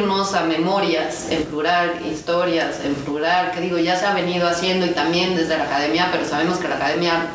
a 0.00 0.44
memorias 0.44 1.26
en 1.30 1.44
plural, 1.44 2.00
historias 2.10 2.80
en 2.84 2.94
plural, 2.94 3.52
que 3.52 3.60
digo, 3.60 3.76
ya 3.76 3.96
se 3.96 4.06
ha 4.06 4.14
venido 4.14 4.48
haciendo 4.48 4.86
y 4.86 4.90
también 4.90 5.36
desde 5.36 5.58
la 5.58 5.64
academia, 5.64 6.08
pero 6.10 6.24
sabemos 6.24 6.58
que 6.58 6.68
la 6.68 6.76
academia 6.76 7.26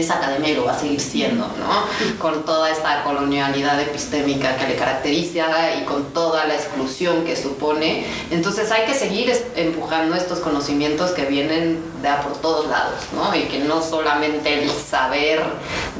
es 0.00 0.10
academia 0.10 0.50
y 0.50 0.54
lo 0.54 0.64
va 0.64 0.72
a 0.72 0.78
seguir 0.78 1.00
siendo, 1.00 1.46
¿no? 1.46 2.18
Con 2.18 2.44
toda 2.44 2.70
esta 2.70 3.02
colonialidad 3.02 3.80
epistémica 3.80 4.56
que 4.56 4.68
le 4.68 4.76
caracteriza 4.76 5.74
y 5.80 5.84
con 5.84 6.12
toda 6.12 6.46
la 6.46 6.54
exclusión 6.54 7.24
que 7.24 7.36
supone. 7.36 8.06
Entonces 8.30 8.70
hay 8.70 8.86
que 8.86 8.94
seguir 8.94 9.32
empujando 9.56 10.14
estos 10.14 10.40
conocimientos 10.40 11.10
que 11.12 11.24
vienen 11.24 11.82
de 12.02 12.08
a 12.08 12.20
por 12.22 12.36
todos 12.38 12.66
lados, 12.68 13.00
¿no? 13.14 13.34
Y 13.34 13.44
que 13.44 13.60
no 13.60 13.82
solamente 13.82 14.62
el 14.62 14.70
saber 14.70 15.42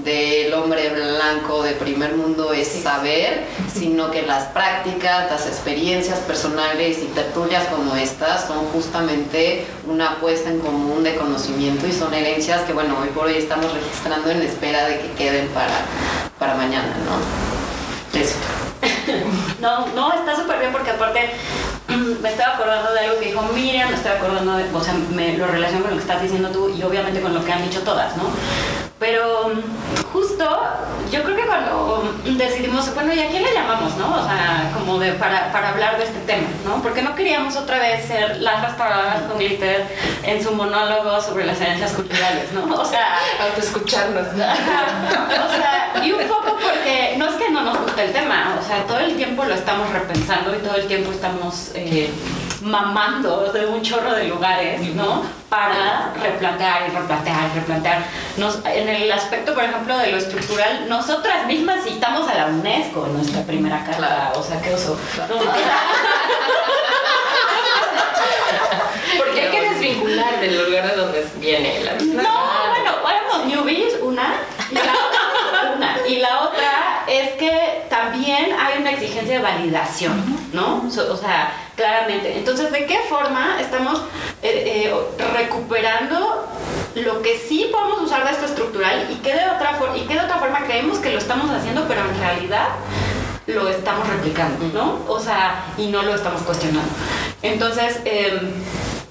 del 0.04 0.52
hombre 0.54 0.90
blanco 0.90 1.62
de 1.62 1.72
primer 1.72 2.14
mundo 2.14 2.52
es 2.52 2.68
saber, 2.68 3.44
sino 3.72 4.10
que 4.10 4.22
las 4.22 4.44
prácticas, 4.48 5.30
las 5.30 5.46
experiencias 5.46 6.18
personales 6.20 6.98
y 7.02 7.06
tertulias 7.06 7.66
como 7.68 7.96
estas 7.96 8.46
son 8.46 8.66
justamente 8.66 9.66
una 9.86 10.20
puesta 10.20 10.50
en 10.50 10.60
común 10.60 11.02
de 11.02 11.16
conocimiento 11.16 11.86
y 11.86 11.92
son 11.92 12.12
herencias 12.12 12.62
que, 12.62 12.72
bueno, 12.72 12.96
hoy 13.00 13.08
por 13.08 13.26
hoy 13.26 13.36
estamos 13.36 13.72
registrando 13.84 14.30
en 14.30 14.42
espera 14.42 14.86
de 14.86 15.00
que 15.00 15.10
queden 15.12 15.48
para, 15.48 15.84
para 16.38 16.54
mañana, 16.54 16.94
¿no? 17.04 18.18
Eso. 18.18 18.36
No, 19.60 19.86
no, 19.88 20.12
está 20.12 20.36
súper 20.36 20.58
bien 20.58 20.72
porque 20.72 20.90
aparte 20.90 21.30
me 22.22 22.28
estaba 22.28 22.54
acordando 22.54 22.92
de 22.92 23.00
algo 23.00 23.18
que 23.18 23.26
dijo 23.26 23.42
Miriam, 23.54 23.88
me 23.88 23.96
estaba 23.96 24.16
acordando 24.16 24.56
de, 24.56 24.64
o 24.72 24.80
sea, 24.82 24.94
me 25.10 25.36
lo 25.36 25.46
relaciono 25.46 25.84
con 25.84 25.92
lo 25.92 25.96
que 25.96 26.02
estás 26.02 26.22
diciendo 26.22 26.50
tú 26.50 26.68
y 26.68 26.82
obviamente 26.82 27.20
con 27.20 27.34
lo 27.34 27.44
que 27.44 27.52
han 27.52 27.62
dicho 27.62 27.80
todas, 27.80 28.16
¿no? 28.16 28.24
Pero 29.04 29.52
justo, 30.14 30.62
yo 31.12 31.22
creo 31.24 31.36
que 31.36 31.44
cuando 31.44 32.10
decidimos, 32.24 32.94
bueno, 32.94 33.12
¿y 33.12 33.20
a 33.20 33.28
quién 33.28 33.42
le 33.42 33.52
llamamos, 33.52 33.94
no? 33.98 34.14
O 34.14 34.24
sea, 34.24 34.70
como 34.72 34.98
de, 34.98 35.12
para, 35.12 35.52
para 35.52 35.72
hablar 35.72 35.98
de 35.98 36.04
este 36.04 36.20
tema, 36.20 36.48
¿no? 36.64 36.82
Porque 36.82 37.02
no 37.02 37.14
queríamos 37.14 37.54
otra 37.54 37.80
vez 37.80 38.06
ser 38.06 38.38
las 38.40 38.62
restauradoras 38.64 39.20
con 39.24 39.36
glitter 39.36 39.86
en 40.22 40.42
su 40.42 40.52
monólogo 40.52 41.20
sobre 41.20 41.44
las 41.44 41.60
herencias 41.60 41.92
culturales, 41.92 42.50
¿no? 42.52 42.64
O 42.80 42.84
sea, 42.86 43.18
autoescucharnos. 43.42 44.28
o 44.28 44.36
sea, 44.36 45.92
y 46.02 46.10
un 46.10 46.26
poco 46.26 46.56
porque 46.56 47.16
no 47.18 47.28
es 47.28 47.34
que 47.34 47.50
no 47.50 47.60
nos 47.60 47.78
guste 47.82 48.06
el 48.06 48.12
tema, 48.12 48.56
o 48.58 48.66
sea, 48.66 48.84
todo 48.84 49.00
el 49.00 49.16
tiempo 49.16 49.44
lo 49.44 49.52
estamos 49.52 49.90
repensando 49.90 50.56
y 50.56 50.60
todo 50.60 50.76
el 50.76 50.86
tiempo 50.86 51.10
estamos 51.12 51.72
eh, 51.74 52.10
mamando 52.64 53.52
de 53.52 53.66
un 53.66 53.82
chorro 53.82 54.14
de 54.14 54.24
lugares, 54.24 54.80
¿no? 54.94 55.22
Para 55.50 56.14
replantear 56.20 56.88
y 56.88 56.92
replantear 56.96 57.50
y 57.50 57.54
replantear. 57.58 58.02
Nos, 58.38 58.64
en 58.64 58.88
el 58.88 59.12
aspecto, 59.12 59.52
por 59.54 59.64
ejemplo, 59.64 59.98
de 59.98 60.10
lo 60.10 60.16
estructural, 60.16 60.88
nosotras 60.88 61.46
mismas 61.46 61.84
citamos 61.84 62.26
a 62.28 62.34
la 62.34 62.46
UNESCO 62.46 63.04
en 63.06 63.12
nuestra 63.14 63.42
primera 63.42 63.84
carta, 63.84 64.32
o 64.34 64.42
sea, 64.42 64.60
qué 64.62 64.74
oso. 64.74 64.98
No, 65.28 65.36
o 65.36 65.42
sea, 65.42 65.52
Porque 69.18 69.42
hay 69.42 69.50
que 69.50 69.60
desvincular 69.70 70.40
del 70.40 70.64
lugar 70.64 70.90
de 70.90 70.96
donde 70.96 71.24
viene 71.38 71.84
la. 71.84 71.92
No, 71.92 72.70
bueno, 72.70 72.92
éramos 73.08 73.44
newbies, 73.46 73.94
una, 74.02 74.34
y 74.70 74.74
la 74.74 74.82
otra, 74.82 75.74
una. 75.76 75.96
Y 76.08 76.16
la 76.16 76.40
otra 76.40 77.04
es 77.06 77.32
que 77.32 77.84
también 77.90 78.56
hay 78.58 78.80
una 78.80 78.92
exigencia 78.92 79.36
de 79.36 79.42
validación, 79.42 80.24
¿no? 80.52 80.82
O 80.86 81.16
sea, 81.16 81.52
claramente. 81.76 82.36
Entonces, 82.36 82.70
¿de 82.72 82.86
qué 82.86 82.98
forma 83.08 83.60
estamos 83.60 84.00
eh, 84.42 84.86
eh, 84.86 84.94
recuperando 85.34 86.46
lo 86.94 87.22
que 87.22 87.38
sí 87.38 87.70
podemos 87.72 88.02
usar 88.02 88.24
de 88.24 88.32
esto 88.32 88.44
estructural 88.46 89.08
y 89.10 89.16
qué 89.16 89.34
de 89.34 89.48
otra 89.48 89.74
forma 89.74 89.96
y 89.96 90.02
qué 90.02 90.14
de 90.14 90.20
otra 90.20 90.38
forma 90.38 90.64
creemos 90.64 90.98
que 90.98 91.10
lo 91.10 91.18
estamos 91.18 91.50
haciendo, 91.50 91.86
pero 91.88 92.02
en 92.02 92.18
realidad 92.18 92.68
lo 93.46 93.68
estamos 93.68 94.08
replicando, 94.08 94.66
¿no? 94.72 95.00
O 95.08 95.20
sea, 95.20 95.66
y 95.76 95.88
no 95.88 96.02
lo 96.02 96.14
estamos 96.14 96.42
cuestionando. 96.42 96.88
Entonces, 97.42 98.00
eh, 98.04 98.40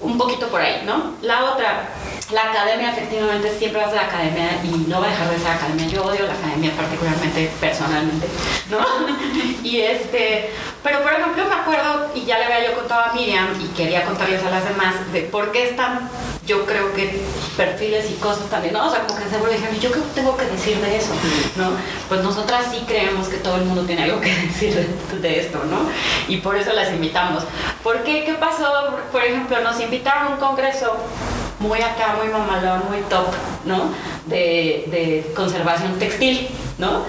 un 0.00 0.18
poquito 0.18 0.48
por 0.48 0.60
ahí, 0.60 0.82
¿no? 0.84 1.14
La 1.22 1.44
otra, 1.52 1.88
la 2.32 2.50
academia 2.50 2.90
efectivamente 2.90 3.54
siempre 3.58 3.80
va 3.80 3.86
a 3.86 3.90
ser 3.90 3.98
academia 3.98 4.60
y 4.64 4.88
no 4.88 5.00
va 5.00 5.08
a 5.08 5.10
dejar 5.10 5.30
de 5.30 5.38
ser 5.38 5.48
academia. 5.48 5.86
Yo 5.88 6.04
odio 6.04 6.26
la 6.26 6.32
academia 6.32 6.70
particularmente, 6.74 7.50
personalmente, 7.60 8.26
¿no? 8.70 8.78
y 9.62 9.80
este, 9.80 10.50
pero 10.82 11.02
por 11.02 11.12
ejemplo 11.12 11.44
me 11.44 11.54
acuerdo, 11.54 12.10
y 12.14 12.24
ya 12.24 12.38
le 12.38 12.46
había 12.46 12.70
yo 12.70 12.74
contado 12.76 13.10
a 13.10 13.12
Miriam 13.12 13.48
y 13.60 13.66
quería 13.76 14.04
contarles 14.04 14.42
a 14.42 14.50
las 14.50 14.66
demás 14.66 14.94
de 15.12 15.22
por 15.22 15.52
qué 15.52 15.70
están, 15.70 16.08
yo 16.46 16.64
creo 16.64 16.94
que 16.94 17.20
perfiles 17.56 18.10
y 18.10 18.14
cosas 18.14 18.48
también, 18.48 18.74
¿no? 18.74 18.86
O 18.86 18.90
sea, 18.90 19.06
como 19.06 19.18
que 19.18 19.28
se 19.28 19.36
vuelve 19.36 19.56
dijeron, 19.56 19.80
¿yo 19.80 19.92
qué 19.92 20.00
tengo 20.14 20.36
que 20.36 20.44
decir 20.46 20.78
de 20.78 20.96
eso? 20.96 21.12
¿No? 21.56 21.72
Pues 22.08 22.22
nosotras 22.22 22.66
sí 22.70 22.84
creemos 22.86 23.28
que 23.28 23.36
todo 23.36 23.56
el 23.56 23.64
mundo 23.64 23.82
tiene 23.82 24.04
algo 24.04 24.20
que 24.20 24.34
decir 24.46 24.74
de, 24.74 25.18
de 25.18 25.40
esto, 25.40 25.58
¿no? 25.70 25.88
Y 26.28 26.38
por 26.38 26.56
eso 26.56 26.72
las 26.72 26.90
invitamos. 26.90 27.44
¿Por 27.82 28.02
qué? 28.02 28.24
¿Qué 28.24 28.34
pasó? 28.34 28.96
Por 29.12 29.22
ejemplo, 29.22 29.60
nos 29.60 29.80
invitaron 29.80 30.26
a 30.26 30.30
un 30.30 30.36
congreso 30.36 30.96
muy 31.60 31.80
acá, 31.80 32.16
muy 32.18 32.28
mamalón, 32.32 32.82
muy 32.88 32.98
top, 33.08 33.26
¿no? 33.64 33.90
De, 34.26 34.84
de 34.90 35.32
conservación 35.34 35.98
textil, 35.98 36.48
¿no? 36.78 37.02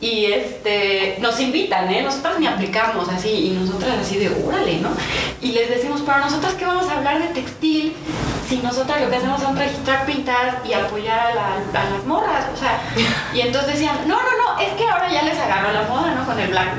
Y 0.00 0.26
este, 0.26 1.16
nos 1.20 1.40
invitan, 1.40 1.90
¿eh? 1.92 2.02
Nosotras 2.02 2.38
ni 2.38 2.46
aplicamos 2.46 3.08
así, 3.08 3.28
y 3.30 3.50
nosotras 3.58 3.96
así 4.00 4.18
de, 4.18 4.28
órale, 4.46 4.78
¿no? 4.78 4.90
Y 5.40 5.52
les 5.52 5.70
decimos, 5.70 6.02
pero 6.04 6.18
nosotras 6.18 6.54
qué 6.54 6.66
vamos 6.66 6.88
a 6.90 6.98
hablar 6.98 7.20
de 7.20 7.28
textil 7.28 7.94
si 8.48 8.58
nosotras 8.58 9.00
lo 9.00 9.10
que 9.10 9.16
hacemos 9.16 9.42
es 9.42 9.58
registrar 9.58 10.06
pintar 10.06 10.62
y 10.68 10.72
apoyar 10.72 11.18
a, 11.18 11.34
la- 11.34 11.80
a 11.80 11.90
las 11.90 12.04
morras, 12.06 12.44
o 12.54 12.56
sea, 12.56 12.80
y 13.34 13.40
entonces 13.40 13.72
decían, 13.74 13.96
no, 14.06 14.16
no, 14.16 14.22
no, 14.54 14.60
es 14.60 14.72
que 14.74 14.86
ahora 14.86 15.10
ya 15.10 15.22
les 15.22 15.36
agarró 15.38 15.72
la 15.72 15.82
moda, 15.88 16.14
¿no? 16.14 16.24
Con 16.26 16.38
el 16.38 16.48
Black, 16.50 16.78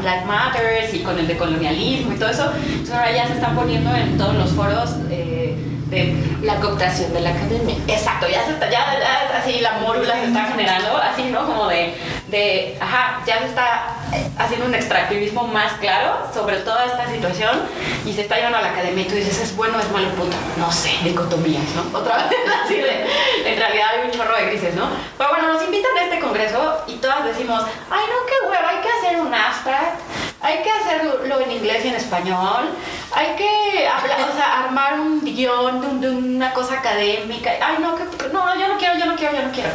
Black 0.00 0.26
Matters 0.26 0.94
y 0.94 1.00
con 1.00 1.18
el 1.18 1.26
decolonialismo 1.26 2.12
y 2.12 2.16
todo 2.16 2.28
eso, 2.28 2.52
entonces 2.54 2.94
ahora 2.94 3.12
ya 3.12 3.26
se 3.26 3.32
están 3.32 3.56
poniendo 3.56 3.92
en 3.96 4.16
todos 4.18 4.34
los 4.36 4.50
foros 4.52 4.90
eh, 5.10 5.56
de 5.90 6.14
La 6.42 6.56
cooptación 6.56 7.12
de 7.12 7.20
la 7.20 7.30
academia. 7.30 7.76
Exacto, 7.88 8.28
ya 8.28 8.44
se 8.44 8.52
está, 8.52 8.70
ya, 8.70 8.98
ya 8.98 9.38
así 9.38 9.60
la 9.60 9.72
mórula 9.78 10.14
se 10.14 10.26
está 10.26 10.44
generando, 10.44 10.96
así, 10.96 11.24
¿no? 11.24 11.46
Como 11.46 11.68
de, 11.68 11.94
de, 12.28 12.76
ajá, 12.80 13.22
ya 13.26 13.38
se 13.38 13.46
está 13.46 13.94
haciendo 14.38 14.66
un 14.66 14.74
extractivismo 14.74 15.46
más 15.46 15.72
claro 15.74 16.26
sobre 16.32 16.58
toda 16.58 16.86
esta 16.86 17.10
situación 17.10 17.62
y 18.04 18.12
se 18.12 18.22
está 18.22 18.36
llevando 18.36 18.58
a 18.58 18.62
la 18.62 18.70
academia 18.70 19.04
y 19.04 19.08
tú 19.08 19.14
dices, 19.14 19.40
¿es 19.40 19.56
bueno 19.56 19.78
es 19.80 19.90
malo 19.90 20.08
puta? 20.10 20.36
No 20.58 20.70
sé, 20.70 20.90
dicotomías, 21.02 21.64
¿no? 21.74 21.98
Otra 21.98 22.16
vez 22.16 22.38
así 22.64 22.76
de, 22.76 23.06
en 23.44 23.58
realidad 23.58 23.86
hay 23.94 24.06
un 24.06 24.10
chorro 24.10 24.36
de 24.36 24.46
grises, 24.46 24.74
¿no? 24.74 24.88
Pero 25.16 25.30
bueno, 25.30 25.52
nos 25.52 25.62
invitan 25.62 25.96
a 25.96 26.04
este 26.04 26.20
congreso 26.20 26.84
y 26.86 26.94
todas 26.96 27.24
decimos, 27.24 27.62
ay 27.90 28.04
no, 28.08 28.26
qué 28.26 28.48
huevo, 28.48 28.68
hay 28.68 28.82
que 28.82 28.88
hacer 28.88 29.20
un 29.20 29.34
abstract, 29.34 30.00
hay 30.40 30.62
que 30.62 30.70
hacerlo 30.70 31.40
en 31.40 31.52
inglés 31.52 31.84
y 31.84 31.88
en 31.88 31.94
español, 31.94 32.70
hay 33.18 33.34
que 33.36 33.88
hablar, 33.88 34.30
o 34.30 34.34
sea, 34.36 34.60
armar 34.64 35.00
un 35.00 35.20
guion 35.24 35.80
de, 35.80 35.86
un- 35.88 36.00
de 36.00 36.10
una 36.10 36.52
cosa 36.52 36.74
académica. 36.74 37.50
Ay, 37.60 37.76
no, 37.80 37.96
que, 37.96 38.04
no, 38.32 38.54
yo 38.60 38.68
no 38.68 38.78
quiero, 38.78 38.94
yo 38.96 39.06
no 39.06 39.16
quiero, 39.16 39.34
yo 39.36 39.42
no 39.42 39.50
quiero. 39.52 39.70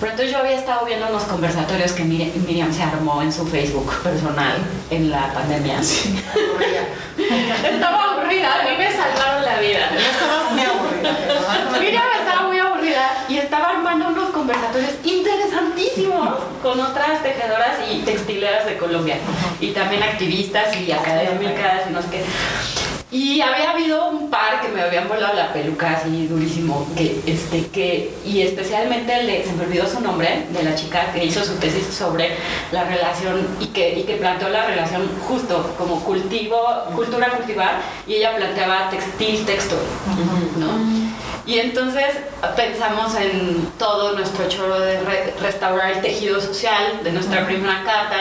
Pero 0.00 0.10
entonces 0.12 0.32
yo 0.32 0.38
había 0.38 0.56
estado 0.56 0.84
viendo 0.84 1.06
unos 1.06 1.22
conversatorios 1.24 1.92
que 1.92 2.02
Miriam, 2.04 2.30
Miriam 2.46 2.72
se 2.72 2.82
armó 2.82 3.22
en 3.22 3.32
su 3.32 3.46
Facebook 3.46 3.92
personal 4.02 4.56
en 4.90 5.10
la 5.10 5.32
pandemia. 5.32 5.78
Estaba 5.78 6.12
aburrida, 8.12 8.60
a 8.60 8.62
mí 8.64 8.70
me 8.78 8.90
salvaron 8.90 9.44
la 9.44 9.60
vida. 9.60 9.90
Yo 9.92 9.98
estaba 10.00 10.50
muy 10.50 10.60
aburrida. 10.62 11.78
Miriam 11.80 12.04
estaba 12.20 12.42
muy 12.48 12.58
aburrida 12.58 13.24
y 13.28 13.38
estaba 13.38 13.70
armando 13.70 14.08
unos 14.08 14.30
conversatorios 14.30 14.90
interesantísimos 15.04 16.30
con 16.62 16.80
otras 16.80 17.22
tejedoras 17.22 17.78
y 17.90 18.00
textileras 18.00 18.66
de 18.66 18.76
Colombia 18.76 19.16
y 19.60 19.70
también 19.72 20.02
activistas 20.02 20.74
y 20.76 20.90
académicas 20.92 21.82
y 21.88 21.92
no 21.92 22.02
sé 22.02 22.08
qué. 22.10 22.24
Y 23.10 23.40
había 23.40 23.70
habido 23.70 24.10
un 24.10 24.28
par 24.28 24.60
que 24.60 24.68
me 24.68 24.82
habían 24.82 25.08
volado 25.08 25.34
la 25.34 25.50
peluca 25.50 25.92
así 25.96 26.26
durísimo, 26.26 26.86
que, 26.94 27.22
este, 27.26 27.66
que, 27.68 28.14
y 28.26 28.42
especialmente 28.42 29.18
el 29.18 29.26
de, 29.26 29.44
se 29.44 29.52
me 29.54 29.64
olvidó 29.64 29.88
su 29.88 30.00
nombre, 30.00 30.44
de 30.50 30.62
la 30.62 30.74
chica 30.74 31.10
que 31.12 31.24
hizo 31.24 31.42
su 31.42 31.54
tesis 31.54 31.86
sobre 31.86 32.36
la 32.70 32.84
relación 32.84 33.48
y 33.60 33.68
que, 33.68 33.98
y 33.98 34.02
que 34.02 34.16
planteó 34.16 34.50
la 34.50 34.66
relación 34.66 35.08
justo 35.26 35.74
como 35.78 36.00
cultivo, 36.04 36.60
cultura 36.94 37.30
cultivar, 37.30 37.80
y 38.06 38.16
ella 38.16 38.36
planteaba 38.36 38.90
textil, 38.90 39.46
texto, 39.46 39.76
¿no? 40.58 40.68
Y 41.48 41.60
entonces 41.60 42.04
pensamos 42.56 43.14
en 43.14 43.72
todo 43.78 44.12
nuestro 44.12 44.46
chorro 44.50 44.78
de 44.80 45.00
re- 45.00 45.32
restaurar 45.40 45.92
el 45.92 46.02
tejido 46.02 46.42
social 46.42 47.00
de 47.02 47.10
nuestra 47.10 47.46
primera 47.46 47.82
carta, 47.84 48.16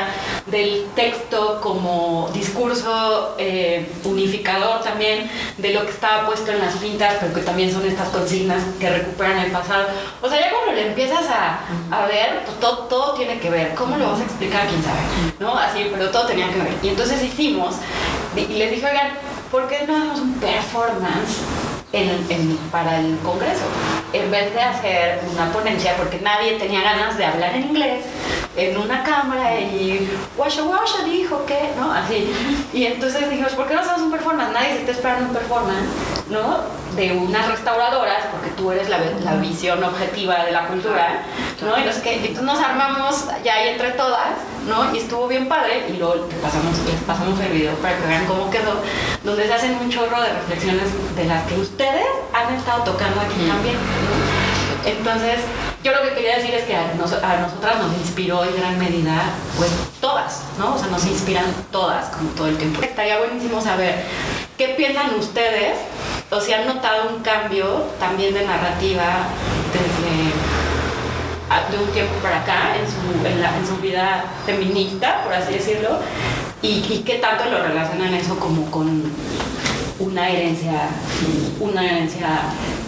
del 0.45 0.85
texto 0.95 1.59
como 1.59 2.29
discurso 2.33 3.35
eh, 3.37 3.91
unificador 4.05 4.81
también, 4.81 5.29
de 5.57 5.73
lo 5.73 5.83
que 5.83 5.91
estaba 5.91 6.25
puesto 6.25 6.53
en 6.53 6.59
las 6.59 6.75
pintas, 6.75 7.15
pero 7.19 7.33
que 7.33 7.41
también 7.41 7.69
son 7.69 7.85
estas 7.85 8.07
consignas 8.07 8.63
que 8.79 8.89
recuperan 8.89 9.39
el 9.39 9.51
pasado. 9.51 9.87
O 10.21 10.29
sea, 10.29 10.39
ya 10.39 10.49
cuando 10.49 10.71
le 10.71 10.87
empiezas 10.87 11.25
a, 11.29 11.59
a 11.91 12.05
ver, 12.05 12.43
pues 12.45 12.57
todo, 12.61 12.85
todo 12.85 13.13
tiene 13.15 13.39
que 13.41 13.49
ver. 13.49 13.75
¿Cómo 13.75 13.97
lo 13.97 14.09
vas 14.09 14.21
a 14.21 14.23
explicar? 14.23 14.67
¿Quién 14.69 14.81
sabe? 14.81 14.99
¿No? 15.41 15.53
Así, 15.59 15.85
pero 15.91 16.09
todo 16.11 16.27
tenía 16.27 16.47
que 16.49 16.59
ver. 16.59 16.73
Y 16.81 16.87
entonces 16.87 17.21
hicimos, 17.21 17.75
y 18.37 18.45
les 18.53 18.71
dije, 18.71 18.85
oigan, 18.85 19.09
¿por 19.51 19.67
qué 19.67 19.83
no 19.85 19.97
hacemos 19.97 20.19
un 20.21 20.33
performance? 20.35 21.39
En- 21.93 22.25
en- 22.29 22.57
para 22.71 22.99
el 22.99 23.17
Congreso, 23.19 23.63
en 24.13 24.29
vez 24.29 24.53
de 24.53 24.61
hacer 24.61 25.21
una 25.33 25.51
ponencia, 25.51 25.95
porque 25.97 26.19
nadie 26.19 26.53
tenía 26.59 26.81
ganas 26.81 27.17
de 27.17 27.25
hablar 27.25 27.55
en 27.55 27.63
inglés 27.67 28.05
en 28.57 28.75
una 28.77 29.03
cámara 29.03 29.59
y 29.59 30.09
Washa 30.35 30.63
Washa 30.63 31.03
dijo 31.05 31.45
que, 31.45 31.69
¿no? 31.77 31.91
Así. 31.93 32.31
Y 32.73 32.85
entonces 32.85 33.29
dijimos, 33.29 33.53
¿por 33.53 33.67
qué 33.67 33.75
no 33.75 33.81
hacemos 33.81 34.01
un 34.01 34.11
performance? 34.11 34.51
Nadie 34.51 34.73
se 34.73 34.79
está 34.79 34.91
esperando 34.93 35.25
un 35.27 35.33
performance, 35.33 35.87
¿no? 36.29 36.57
De 36.95 37.11
unas 37.13 37.47
restauradoras, 37.49 38.25
porque 38.31 38.49
tú 38.51 38.71
eres 38.71 38.89
la, 38.89 38.97
la 39.23 39.35
visión 39.35 39.83
objetiva 39.83 40.43
de 40.45 40.51
la 40.51 40.67
cultura, 40.67 41.21
¿no? 41.61 41.77
Y 41.77 41.83
no 41.85 41.91
sé 41.93 42.01
qué. 42.01 42.15
Entonces 42.15 42.43
nos 42.43 42.59
armamos 42.59 43.25
ya 43.43 43.55
ahí 43.55 43.69
entre 43.69 43.91
todas, 43.91 44.29
¿no? 44.67 44.93
Y 44.93 44.99
estuvo 44.99 45.27
bien 45.27 45.47
padre. 45.47 45.85
Y 45.89 45.97
luego 45.97 46.15
te 46.25 46.35
pasamos, 46.37 46.77
les 46.85 47.01
pasamos 47.03 47.39
el 47.39 47.51
video 47.51 47.73
para 47.75 47.97
que 47.97 48.07
vean 48.07 48.25
cómo 48.25 48.49
quedó, 48.49 48.81
donde 49.23 49.45
se 49.47 49.53
hacen 49.53 49.77
un 49.81 49.89
chorro 49.89 50.19
de 50.21 50.29
reflexiones 50.33 50.87
de 51.15 51.25
las 51.25 51.43
que 51.45 51.55
ustedes 51.59 52.05
han 52.33 52.53
estado 52.55 52.83
tocando 52.83 53.21
aquí 53.21 53.47
también, 53.47 53.75
¿no? 53.75 54.89
Entonces, 54.89 55.39
yo 55.83 55.91
lo 55.91 56.01
que 56.01 56.13
quería 56.15 56.37
decir 56.37 56.53
es 56.53 56.63
que 56.63 56.75
a, 56.75 56.93
nos- 56.97 57.11
a 57.11 57.37
nosotras 57.37 57.77
nos 57.79 57.93
inspiró 57.97 58.43
en 58.45 58.55
gran 58.55 58.79
medida, 58.79 59.23
pues 59.57 59.69
todas, 59.99 60.43
¿no? 60.57 60.75
O 60.75 60.77
sea, 60.77 60.87
nos 60.87 61.05
inspiran 61.05 61.45
todas, 61.71 62.05
como 62.07 62.29
todo 62.31 62.47
el 62.47 62.57
tiempo. 62.57 62.81
Estaría 62.81 63.17
buenísimo 63.19 63.59
saber 63.61 64.03
qué 64.57 64.69
piensan 64.69 65.13
ustedes, 65.15 65.77
o 66.31 66.39
si 66.41 66.53
han 66.53 66.65
notado 66.65 67.09
un 67.15 67.21
cambio 67.23 67.83
también 67.99 68.33
de 68.33 68.45
narrativa 68.45 69.03
desde 69.71 70.33
a- 71.49 71.69
de 71.71 71.77
un 71.77 71.89
tiempo 71.91 72.13
para 72.21 72.41
acá 72.41 72.75
en 72.75 72.85
su, 72.87 73.27
en 73.27 73.41
la- 73.41 73.55
en 73.55 73.65
su 73.67 73.77
vida 73.77 74.25
feminista, 74.45 75.23
por 75.23 75.33
así 75.33 75.53
decirlo, 75.53 75.99
y 76.61 76.81
qué 77.05 77.15
tanto 77.15 77.45
lo 77.45 77.61
relacionan 77.63 78.13
eso 78.13 78.37
como 78.39 78.69
con 78.71 79.03
una 79.99 80.29
herencia, 80.29 80.89
una 81.59 81.85
herencia 81.85 82.27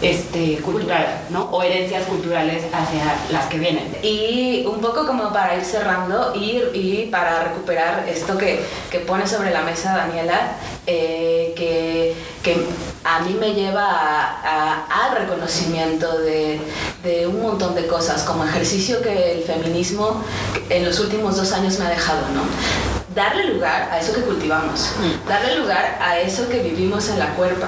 este, 0.01 0.57
cultural, 0.57 1.21
¿no? 1.29 1.45
O 1.51 1.63
herencias 1.63 2.05
culturales 2.05 2.63
hacia 2.71 3.15
las 3.31 3.45
que 3.47 3.57
vienen. 3.57 3.95
Y 4.03 4.65
un 4.65 4.79
poco 4.79 5.05
como 5.05 5.33
para 5.33 5.55
ir 5.55 5.63
cerrando 5.63 6.33
y, 6.35 6.61
y 6.73 7.09
para 7.11 7.43
recuperar 7.45 8.07
esto 8.07 8.37
que, 8.37 8.59
que 8.91 8.99
pone 8.99 9.25
sobre 9.27 9.51
la 9.51 9.61
mesa 9.61 9.95
Daniela, 9.95 10.53
eh, 10.85 11.53
que, 11.55 12.15
que 12.43 12.57
a 13.03 13.19
mí 13.21 13.35
me 13.39 13.53
lleva 13.53 14.85
al 14.89 15.15
reconocimiento 15.15 16.19
de, 16.19 16.59
de 17.03 17.27
un 17.27 17.41
montón 17.41 17.75
de 17.75 17.87
cosas, 17.87 18.23
como 18.23 18.45
ejercicio 18.45 19.01
que 19.01 19.33
el 19.33 19.43
feminismo 19.43 20.23
en 20.69 20.85
los 20.85 20.99
últimos 20.99 21.37
dos 21.37 21.51
años 21.53 21.79
me 21.79 21.85
ha 21.85 21.89
dejado, 21.89 22.21
¿no? 22.33 22.88
Darle 23.15 23.45
lugar 23.53 23.89
a 23.91 23.99
eso 23.99 24.13
que 24.13 24.21
cultivamos, 24.21 24.91
darle 25.27 25.55
lugar 25.55 25.97
a 25.99 26.19
eso 26.19 26.47
que 26.47 26.59
vivimos 26.59 27.09
en 27.09 27.17
la 27.17 27.33
cuerpa 27.33 27.67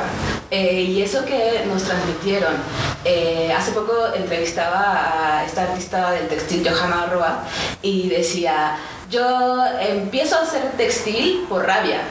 eh, 0.51 0.81
y 0.83 1.01
eso 1.01 1.25
que 1.25 1.63
nos 1.67 1.81
transmitieron. 1.83 2.53
Eh, 3.03 3.51
hace 3.57 3.71
poco 3.71 3.93
entrevistaba 4.15 5.39
a 5.39 5.43
esta 5.45 5.63
artista 5.63 6.11
del 6.11 6.27
textil, 6.27 6.63
Johanna 6.67 7.07
Roa, 7.11 7.39
y 7.81 8.07
decía, 8.09 8.77
yo 9.09 9.65
empiezo 9.79 10.35
a 10.37 10.41
hacer 10.43 10.73
textil 10.77 11.45
por 11.49 11.65
rabia, 11.65 12.01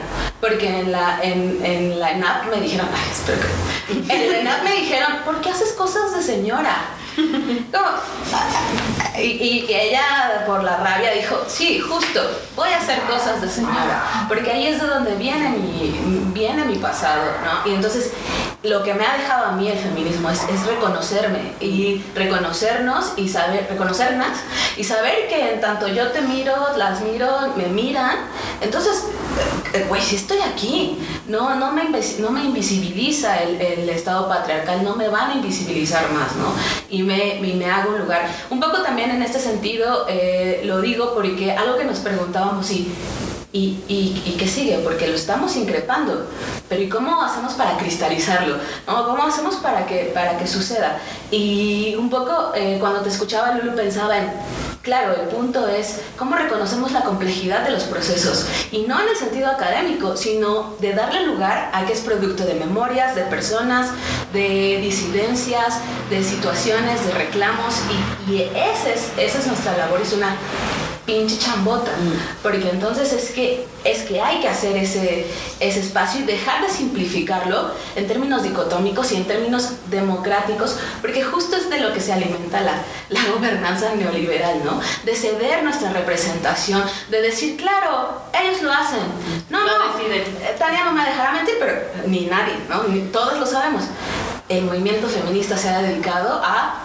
porque 0.41 0.67
en 0.81 0.91
la, 0.91 1.19
en, 1.23 1.63
en 1.63 1.99
la 2.01 2.11
ENAP 2.11 2.47
me 2.53 2.59
dijeron, 2.59 2.87
ay, 2.93 3.11
espera 3.11 3.37
que- 3.39 4.13
en 4.13 4.31
la 4.31 4.39
ENAP 4.39 4.63
me 4.63 4.71
dijeron, 4.73 5.19
¿por 5.23 5.39
qué 5.39 5.51
haces 5.51 5.71
cosas 5.71 6.13
de 6.15 6.21
señora? 6.21 6.75
Como, 7.71 7.87
y, 9.17 9.21
y- 9.21 9.65
y 9.67 9.73
ella 9.73 10.43
por 10.45 10.63
la 10.63 10.77
rabia 10.77 11.11
dijo, 11.11 11.43
sí, 11.47 11.79
justo, 11.79 12.21
voy 12.55 12.69
a 12.69 12.77
hacer 12.77 13.01
cosas 13.01 13.41
de 13.41 13.49
señora, 13.49 14.25
porque 14.27 14.51
ahí 14.51 14.67
es 14.67 14.81
de 14.81 14.87
donde 14.87 15.15
viene 15.15 15.49
mi, 15.49 16.31
viene 16.33 16.63
mi 16.65 16.75
pasado, 16.75 17.23
¿no? 17.43 17.69
Y 17.69 17.75
entonces 17.75 18.11
lo 18.63 18.83
que 18.83 18.93
me 18.93 19.03
ha 19.05 19.17
dejado 19.17 19.47
a 19.47 19.51
mí 19.53 19.67
el 19.67 19.77
feminismo 19.77 20.29
es, 20.29 20.41
es 20.47 20.65
reconocerme 20.65 21.53
y 21.59 22.01
reconocernos 22.15 23.13
y 23.17 23.27
saber, 23.27 23.67
reconocernos 23.69 24.27
y 24.77 24.83
saber 24.83 25.27
que 25.27 25.53
en 25.53 25.61
tanto 25.61 25.87
yo 25.87 26.11
te 26.11 26.21
miro, 26.21 26.53
las 26.77 27.01
miro, 27.01 27.53
me 27.57 27.65
miran, 27.67 28.17
entonces, 28.61 29.05
eh, 29.73 29.85
güey, 29.89 30.01
si 30.01 30.15
estoy 30.15 30.37
aquí, 30.41 30.99
no, 31.27 31.55
no, 31.55 31.71
me, 31.71 31.85
no 32.19 32.29
me 32.29 32.43
invisibiliza 32.43 33.41
el, 33.41 33.59
el 33.59 33.89
Estado 33.89 34.27
patriarcal, 34.29 34.83
no 34.83 34.95
me 34.95 35.09
van 35.09 35.31
a 35.31 35.33
invisibilizar 35.33 36.03
más, 36.11 36.35
¿no? 36.35 36.53
Y 36.89 37.01
me, 37.03 37.10
me 37.41 37.65
hago 37.69 37.91
un 37.93 37.99
lugar. 37.99 38.27
Un 38.49 38.59
poco 38.59 38.81
también 38.81 39.11
en 39.11 39.21
este 39.21 39.39
sentido 39.39 40.05
eh, 40.07 40.61
lo 40.65 40.81
digo 40.81 41.13
porque 41.13 41.51
algo 41.51 41.77
que 41.77 41.85
nos 41.85 41.99
preguntábamos 41.99 42.69
y 42.71 42.91
¿Y, 43.53 44.35
qué 44.39 44.47
sigue? 44.47 44.79
Porque 44.79 45.07
lo 45.07 45.15
estamos 45.15 45.55
increpando. 45.57 46.25
Pero 46.69 46.81
¿y 46.81 46.89
cómo 46.89 47.21
hacemos 47.21 47.53
para 47.53 47.77
cristalizarlo? 47.77 48.57
¿Cómo 48.85 49.23
hacemos 49.23 49.55
para 49.55 49.85
que, 49.85 50.11
para 50.13 50.37
que 50.37 50.47
suceda? 50.47 50.99
Y 51.31 51.95
un 51.95 52.09
poco 52.09 52.53
eh, 52.55 52.77
cuando 52.79 53.01
te 53.01 53.09
escuchaba, 53.09 53.53
Lulu, 53.55 53.75
pensaba 53.75 54.17
en, 54.17 54.31
claro, 54.81 55.15
el 55.15 55.27
punto 55.27 55.67
es 55.67 56.01
cómo 56.17 56.35
reconocemos 56.35 56.91
la 56.91 57.03
complejidad 57.03 57.63
de 57.63 57.71
los 57.71 57.83
procesos. 57.83 58.45
Y 58.71 58.83
no 58.83 59.01
en 59.01 59.09
el 59.09 59.15
sentido 59.15 59.49
académico, 59.49 60.17
sino 60.17 60.75
de 60.79 60.93
darle 60.93 61.25
lugar 61.25 61.69
a 61.73 61.85
que 61.85 61.93
es 61.93 62.01
producto 62.01 62.45
de 62.45 62.55
memorias, 62.55 63.15
de 63.15 63.23
personas, 63.23 63.89
de 64.33 64.79
disidencias, 64.81 65.79
de 66.09 66.23
situaciones, 66.23 67.05
de 67.05 67.13
reclamos. 67.13 67.75
Y, 68.27 68.41
ese 68.41 68.93
es, 68.93 69.11
esa 69.17 69.39
es 69.39 69.47
nuestra 69.47 69.77
labor, 69.77 70.01
es 70.01 70.13
una 70.13 70.35
pinche 71.11 71.37
chambota, 71.37 71.91
porque 72.41 72.69
entonces 72.69 73.11
es 73.11 73.31
que, 73.31 73.67
es 73.83 74.03
que 74.03 74.21
hay 74.21 74.39
que 74.39 74.47
hacer 74.47 74.77
ese, 74.77 75.27
ese 75.59 75.79
espacio 75.81 76.21
y 76.21 76.23
dejar 76.23 76.61
de 76.65 76.69
simplificarlo 76.69 77.71
en 77.97 78.07
términos 78.07 78.43
dicotómicos 78.43 79.11
y 79.11 79.17
en 79.17 79.25
términos 79.25 79.71
democráticos, 79.87 80.77
porque 81.01 81.21
justo 81.21 81.57
es 81.57 81.69
de 81.69 81.79
lo 81.81 81.91
que 81.93 81.99
se 81.99 82.13
alimenta 82.13 82.61
la, 82.61 82.75
la 83.09 83.21
gobernanza 83.35 83.93
neoliberal, 83.95 84.63
¿no? 84.63 84.79
De 85.03 85.13
ceder 85.15 85.63
nuestra 85.63 85.91
representación, 85.91 86.81
de 87.09 87.21
decir, 87.21 87.57
claro, 87.57 88.21
ellos 88.41 88.61
lo 88.61 88.71
hacen. 88.71 88.99
No, 89.49 89.59
Lo 89.65 89.77
no, 89.77 89.97
deciden. 89.97 90.21
eh, 90.41 90.55
Tania 90.57 90.85
no 90.85 90.93
me 90.93 91.03
dejará 91.03 91.33
mentir, 91.33 91.55
pero 91.59 91.73
ni 92.07 92.27
nadie, 92.27 92.53
¿no? 92.69 92.83
Ni- 92.83 93.01
todos 93.11 93.37
lo 93.37 93.45
sabemos. 93.45 93.83
El 94.47 94.63
movimiento 94.63 95.07
feminista 95.07 95.57
se 95.57 95.69
ha 95.69 95.81
dedicado 95.81 96.41
a 96.43 96.75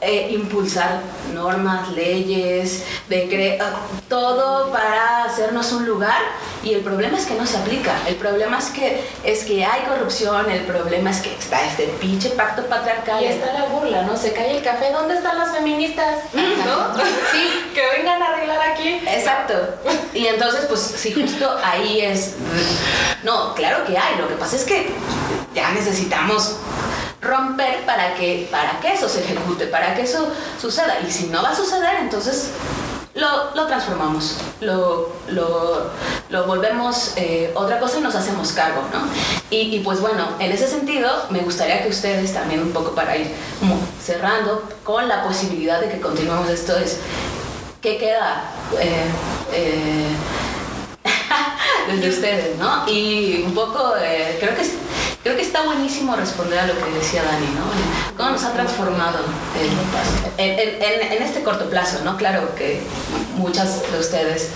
eh, 0.00 0.28
impulsar 0.32 1.00
normas, 1.34 1.88
leyes, 1.92 2.84
decre- 3.08 3.58
ah, 3.60 3.72
todo 4.08 4.70
para 4.70 5.24
hacernos 5.24 5.72
un 5.72 5.86
lugar 5.86 6.20
y 6.62 6.74
el 6.74 6.80
problema 6.82 7.16
es 7.16 7.26
que 7.26 7.34
no 7.34 7.46
se 7.46 7.56
aplica. 7.56 7.92
El 8.06 8.16
problema 8.16 8.58
es 8.58 8.66
que, 8.66 9.02
es 9.24 9.44
que 9.44 9.64
hay 9.64 9.82
corrupción, 9.82 10.50
el 10.50 10.62
problema 10.62 11.10
es 11.10 11.18
que 11.18 11.32
está 11.34 11.64
este 11.64 11.84
pinche 12.00 12.30
pacto 12.30 12.62
patriarcal. 12.66 13.22
Y 13.22 13.26
está 13.26 13.52
la 13.52 13.66
burla, 13.66 14.02
¿no? 14.02 14.16
Se 14.16 14.32
cae 14.32 14.56
el 14.58 14.62
café. 14.62 14.90
¿Dónde 14.92 15.14
están 15.14 15.38
las 15.38 15.52
feministas? 15.56 16.16
¿No? 16.34 16.94
Sí, 17.32 17.70
Que 17.74 17.82
vengan 17.96 18.20
a 18.22 18.32
arreglar 18.34 18.60
aquí. 18.70 19.00
Exacto. 19.06 19.54
Y 20.12 20.26
entonces, 20.26 20.64
pues 20.66 20.80
sí, 20.80 21.12
justo 21.12 21.56
ahí 21.64 22.00
es... 22.00 22.34
No, 23.22 23.54
claro 23.54 23.84
que 23.86 23.96
hay. 23.96 24.16
Lo 24.18 24.28
que 24.28 24.34
pasa 24.34 24.56
es 24.56 24.64
que 24.64 24.90
ya 25.54 25.70
necesitamos 25.72 26.56
romper 27.26 27.84
para 27.84 28.14
que, 28.14 28.48
para 28.50 28.80
que 28.80 28.94
eso 28.94 29.08
se 29.08 29.20
ejecute, 29.20 29.66
para 29.66 29.94
que 29.94 30.02
eso 30.02 30.28
suceda. 30.60 30.98
Y 31.06 31.10
si 31.10 31.26
no 31.26 31.42
va 31.42 31.50
a 31.50 31.56
suceder, 31.56 31.96
entonces 32.00 32.52
lo, 33.16 33.54
lo 33.54 33.66
transformamos, 33.66 34.36
lo, 34.60 35.08
lo, 35.28 36.46
volvemos 36.46 37.14
eh, 37.16 37.50
otra 37.54 37.80
cosa 37.80 37.98
y 37.98 38.02
nos 38.02 38.14
hacemos 38.14 38.52
cargo, 38.52 38.82
¿no? 38.92 39.00
Y, 39.50 39.74
y, 39.74 39.80
pues 39.80 40.00
bueno, 40.00 40.28
en 40.38 40.52
ese 40.52 40.68
sentido, 40.68 41.10
me 41.30 41.40
gustaría 41.40 41.82
que 41.82 41.88
ustedes 41.88 42.34
también 42.34 42.60
un 42.60 42.72
poco 42.72 42.90
para 42.94 43.16
ir 43.16 43.30
cerrando 44.04 44.62
con 44.84 45.08
la 45.08 45.24
posibilidad 45.24 45.80
de 45.80 45.88
que 45.88 46.00
continuemos 46.00 46.50
esto 46.50 46.76
es, 46.76 46.98
¿qué 47.80 47.96
queda? 47.96 48.50
Eh, 48.78 49.06
eh, 49.52 50.08
desde 51.88 52.08
ustedes, 52.10 52.58
¿no? 52.58 52.88
Y 52.88 53.42
un 53.46 53.54
poco, 53.54 53.94
eh, 54.00 54.36
creo, 54.40 54.54
que, 54.56 54.62
creo 55.22 55.36
que 55.36 55.42
está 55.42 55.62
buenísimo 55.62 56.14
responder 56.16 56.58
a 56.58 56.66
lo 56.66 56.74
que 56.74 56.90
decía 56.92 57.22
Dani, 57.22 57.46
¿no? 57.46 58.16
¿Cómo 58.16 58.30
nos 58.30 58.44
ha 58.44 58.52
transformado 58.52 59.18
en, 60.38 60.50
en- 60.50 60.82
en- 60.82 61.12
en 61.12 61.22
este 61.22 61.42
corto 61.42 61.68
plazo, 61.70 61.98
¿no? 62.04 62.16
Claro 62.16 62.54
que 62.54 62.80
muchas 63.36 63.82
de 63.92 63.98
ustedes, 63.98 64.50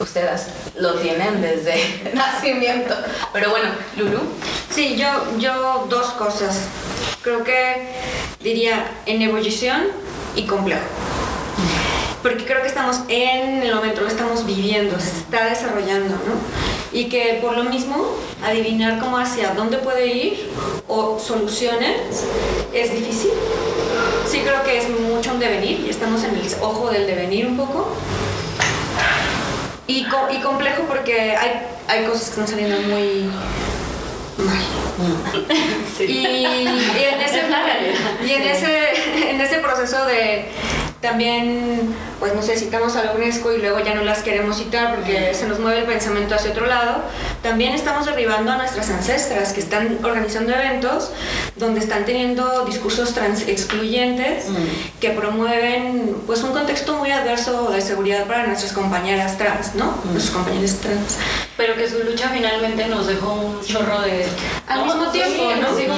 ustedes 0.00 0.46
lo 0.78 0.94
tienen 0.94 1.40
desde 1.42 2.10
nacimiento. 2.14 2.94
Pero 3.32 3.50
bueno, 3.50 3.68
Lulu, 3.96 4.20
Sí, 4.70 4.96
yo, 4.96 5.08
yo 5.38 5.86
dos 5.88 6.08
cosas. 6.12 6.58
Creo 7.22 7.42
que 7.42 7.88
diría 8.40 8.90
en 9.06 9.22
ebullición 9.22 9.84
y 10.34 10.44
complejo. 10.46 10.82
Porque 12.26 12.44
creo 12.44 12.60
que 12.60 12.66
estamos 12.66 13.02
en 13.08 13.62
el 13.62 13.72
momento, 13.72 14.00
lo 14.00 14.08
estamos 14.08 14.44
viviendo, 14.44 14.98
se 14.98 15.10
está 15.10 15.44
desarrollando, 15.48 16.08
¿no? 16.16 16.34
Y 16.92 17.04
que 17.04 17.38
por 17.40 17.56
lo 17.56 17.62
mismo, 17.62 18.04
adivinar 18.44 18.98
cómo 18.98 19.16
hacia 19.16 19.54
dónde 19.54 19.76
puede 19.78 20.08
ir 20.08 20.50
o 20.88 21.20
soluciones 21.20 22.24
es 22.74 22.90
difícil. 22.92 23.30
Sí 24.28 24.40
creo 24.40 24.64
que 24.64 24.76
es 24.78 24.88
mucho 24.88 25.30
un 25.34 25.38
devenir 25.38 25.84
y 25.86 25.88
estamos 25.90 26.24
en 26.24 26.30
el 26.34 26.42
ojo 26.60 26.90
del 26.90 27.06
devenir 27.06 27.46
un 27.46 27.56
poco. 27.56 27.92
Y, 29.86 30.04
co- 30.08 30.26
y 30.32 30.38
complejo 30.40 30.82
porque 30.88 31.36
hay, 31.36 31.62
hay 31.86 32.06
cosas 32.06 32.24
que 32.24 32.30
están 32.30 32.48
saliendo 32.48 32.80
muy 32.88 33.30
mal. 34.44 34.64
Y, 36.00 36.04
y 36.04 36.66
en 36.66 37.20
ese, 37.20 37.40
Es 37.40 37.50
la 37.50 37.62
realidad. 37.62 37.94
y 38.26 38.32
en 38.32 38.42
ese, 38.42 39.30
en 39.30 39.40
ese 39.40 39.58
proceso 39.58 40.04
de 40.06 40.46
también, 41.06 41.94
pues 42.18 42.34
no 42.34 42.42
sé, 42.42 42.56
citamos 42.56 42.96
a 42.96 43.04
la 43.04 43.12
UNESCO 43.12 43.52
y 43.52 43.58
luego 43.58 43.78
ya 43.78 43.94
no 43.94 44.02
las 44.02 44.22
queremos 44.22 44.56
citar 44.56 44.96
porque 44.96 45.34
se 45.34 45.46
nos 45.46 45.60
mueve 45.60 45.78
el 45.80 45.84
pensamiento 45.84 46.34
hacia 46.34 46.50
otro 46.50 46.66
lado, 46.66 47.02
también 47.44 47.74
estamos 47.74 48.06
derribando 48.06 48.50
a 48.50 48.56
nuestras 48.56 48.90
ancestras 48.90 49.52
que 49.52 49.60
están 49.60 49.98
organizando 50.02 50.52
eventos 50.52 51.12
donde 51.54 51.78
están 51.78 52.04
teniendo 52.04 52.64
discursos 52.64 53.14
trans 53.14 53.46
excluyentes 53.46 54.46
que 55.00 55.10
promueven 55.10 56.16
pues 56.26 56.42
un 56.42 56.50
contexto 56.50 56.96
muy 56.96 57.12
adverso 57.12 57.70
de 57.70 57.80
seguridad 57.80 58.26
para 58.26 58.44
nuestras 58.48 58.72
compañeras 58.72 59.38
trans, 59.38 59.76
¿no? 59.76 59.94
Nuestros 60.10 60.34
compañeros 60.34 60.74
trans. 60.80 61.18
Pero 61.56 61.76
que 61.76 61.88
su 61.88 62.00
lucha 62.00 62.30
finalmente 62.34 62.86
nos 62.88 63.06
dejó 63.06 63.32
un 63.32 63.64
chorro 63.64 64.00
de... 64.02 64.26
Al 64.66 64.84
mismo 64.84 65.06
tiempo, 65.06 65.44
¿no? 65.60 65.76
sí. 65.76 65.88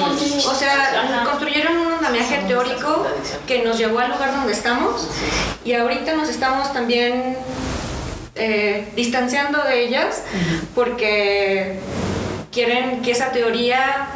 O 0.47 0.53
sea, 0.53 1.01
Ajá. 1.01 1.23
construyeron 1.29 1.75
un 1.75 1.88
andamiaje 2.09 2.47
teórico 2.47 3.05
que 3.47 3.63
nos 3.63 3.77
llevó 3.77 3.99
al 3.99 4.09
lugar 4.09 4.33
donde 4.33 4.53
estamos 4.53 5.07
y 5.63 5.73
ahorita 5.73 6.15
nos 6.15 6.27
estamos 6.27 6.73
también 6.73 7.37
eh, 8.35 8.87
distanciando 8.95 9.63
de 9.63 9.83
ellas 9.85 10.23
porque 10.73 11.79
quieren 12.51 13.03
que 13.03 13.11
esa 13.11 13.31
teoría 13.31 14.07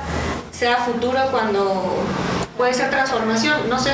sea 0.51 0.77
futuro 0.77 1.19
cuando 1.29 2.03
puede 2.57 2.73
ser 2.73 2.89
transformación, 2.89 3.69
no 3.69 3.79
sé. 3.79 3.91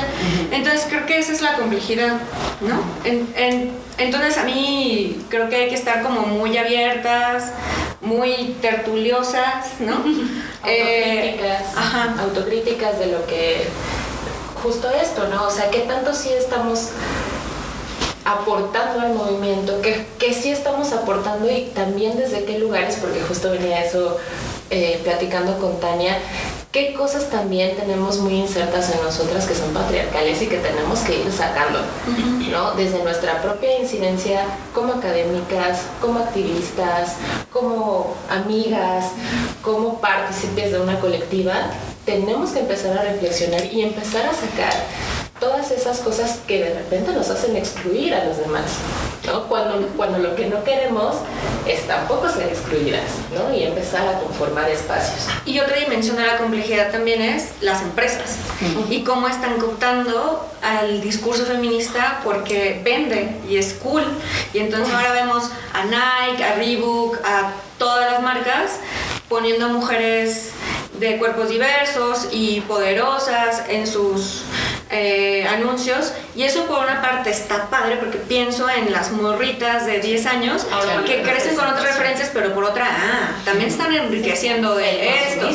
Entonces 0.50 0.86
creo 0.88 1.06
que 1.06 1.18
esa 1.18 1.32
es 1.32 1.40
la 1.42 1.54
complejidad, 1.54 2.14
¿no? 2.60 2.80
En- 3.04 3.32
en- 3.36 3.70
entonces 3.98 4.38
a 4.38 4.44
mí 4.44 5.22
creo 5.28 5.48
que 5.48 5.56
hay 5.56 5.68
que 5.68 5.74
estar 5.74 6.02
como 6.02 6.22
muy 6.22 6.56
abiertas 6.58 7.52
muy 8.00 8.56
tertuliosas, 8.62 9.80
¿no? 9.80 10.02
Eh, 10.66 11.36
autocríticas, 11.38 11.76
ajá. 11.76 12.14
autocríticas 12.20 12.98
de 12.98 13.06
lo 13.06 13.26
que 13.26 13.66
justo 14.62 14.90
esto, 14.90 15.26
¿no? 15.28 15.46
O 15.46 15.50
sea, 15.50 15.70
qué 15.70 15.80
tanto 15.80 16.12
sí 16.14 16.28
estamos 16.38 16.90
aportando 18.24 19.00
al 19.00 19.14
movimiento, 19.14 19.80
qué, 19.80 20.06
qué 20.18 20.34
sí 20.34 20.50
estamos 20.50 20.92
aportando 20.92 21.50
y 21.50 21.70
también 21.74 22.18
desde 22.18 22.44
qué 22.44 22.58
lugares, 22.58 22.98
porque 23.00 23.20
justo 23.22 23.50
venía 23.50 23.82
eso 23.84 24.18
eh, 24.70 25.00
platicando 25.02 25.58
con 25.58 25.80
Tania, 25.80 26.18
qué 26.72 26.94
cosas 26.94 27.28
también 27.30 27.76
tenemos 27.76 28.18
muy 28.18 28.34
insertas 28.34 28.94
en 28.94 29.02
nosotras 29.02 29.46
que 29.46 29.54
son 29.54 29.72
patriarcales 29.74 30.40
y 30.40 30.46
que 30.46 30.58
tenemos 30.58 31.00
que 31.00 31.18
ir 31.20 31.32
sacando, 31.32 31.80
¿no? 32.50 32.72
Desde 32.72 33.02
nuestra 33.02 33.42
propia 33.42 33.80
incidencia 33.80 34.44
como 34.72 34.92
académicas, 34.94 35.82
como 36.00 36.20
activistas, 36.20 37.16
como 37.52 38.14
amigas, 38.30 39.06
como 39.62 40.00
partícipes 40.00 40.70
de 40.72 40.80
una 40.80 41.00
colectiva, 41.00 41.70
tenemos 42.06 42.50
que 42.50 42.60
empezar 42.60 42.96
a 42.98 43.02
reflexionar 43.02 43.64
y 43.64 43.82
empezar 43.82 44.26
a 44.26 44.32
sacar 44.32 44.72
todas 45.40 45.70
esas 45.72 45.98
cosas 46.00 46.38
que 46.46 46.62
de 46.62 46.74
repente 46.74 47.12
nos 47.12 47.30
hacen 47.30 47.56
excluir 47.56 48.14
a 48.14 48.24
los 48.26 48.38
demás, 48.38 48.72
¿no? 49.26 49.44
Cuando, 49.48 49.86
cuando 49.96 50.18
lo 50.18 50.34
que 50.34 50.46
no 50.46 50.62
queremos 50.64 51.16
es 51.66 51.86
tampoco 51.86 52.28
ser 52.28 52.48
excluidas, 52.48 53.10
¿no? 53.34 53.54
Y 53.54 53.64
empezar 53.64 54.06
a 54.06 54.18
conformar 54.20 54.68
espacios. 54.70 55.26
Y 55.44 55.60
otra 55.60 55.76
dimensión 55.76 56.16
de 56.16 56.26
la 56.26 56.36
complejidad 56.38 56.90
también 56.90 57.20
es 57.22 57.50
las 57.60 57.82
empresas 57.82 58.36
y 58.88 59.02
cómo 59.04 59.28
están 59.28 59.58
cooptando 59.58 60.48
al 60.62 61.00
discurso 61.00 61.44
feminista 61.44 62.20
porque 62.24 62.80
vende 62.84 63.36
y 63.48 63.56
es 63.56 63.74
cool. 63.74 64.04
Y 64.52 64.58
entonces 64.58 64.92
ahora 64.94 65.12
vemos 65.12 65.50
a 65.72 65.84
Nike, 65.84 66.44
a 66.44 66.54
Reebok, 66.56 67.18
a 67.24 67.52
todas 67.78 68.10
las 68.12 68.22
marcas 68.22 68.72
poniendo 69.28 69.68
mujeres 69.68 70.50
de 70.98 71.16
cuerpos 71.18 71.48
diversos 71.48 72.28
y 72.32 72.60
poderosas 72.62 73.62
en 73.68 73.86
sus 73.86 74.42
eh, 74.92 75.46
anuncios 75.48 76.12
y 76.34 76.42
eso 76.42 76.64
por 76.66 76.80
una 76.80 77.00
parte 77.00 77.30
está 77.30 77.70
padre 77.70 77.96
porque 77.96 78.18
pienso 78.18 78.68
en 78.68 78.90
las 78.92 79.12
morritas 79.12 79.86
de 79.86 80.00
10 80.00 80.26
años 80.26 80.66
Ahora, 80.72 81.04
que 81.06 81.22
crecen 81.22 81.54
con 81.54 81.66
otras 81.68 81.84
referencias 81.84 82.30
pero 82.34 82.52
por 82.54 82.64
otra, 82.64 82.86
ah, 82.90 83.30
también 83.44 83.68
están 83.70 83.94
enriqueciendo 83.94 84.74
de 84.74 85.08
esto. 85.28 85.48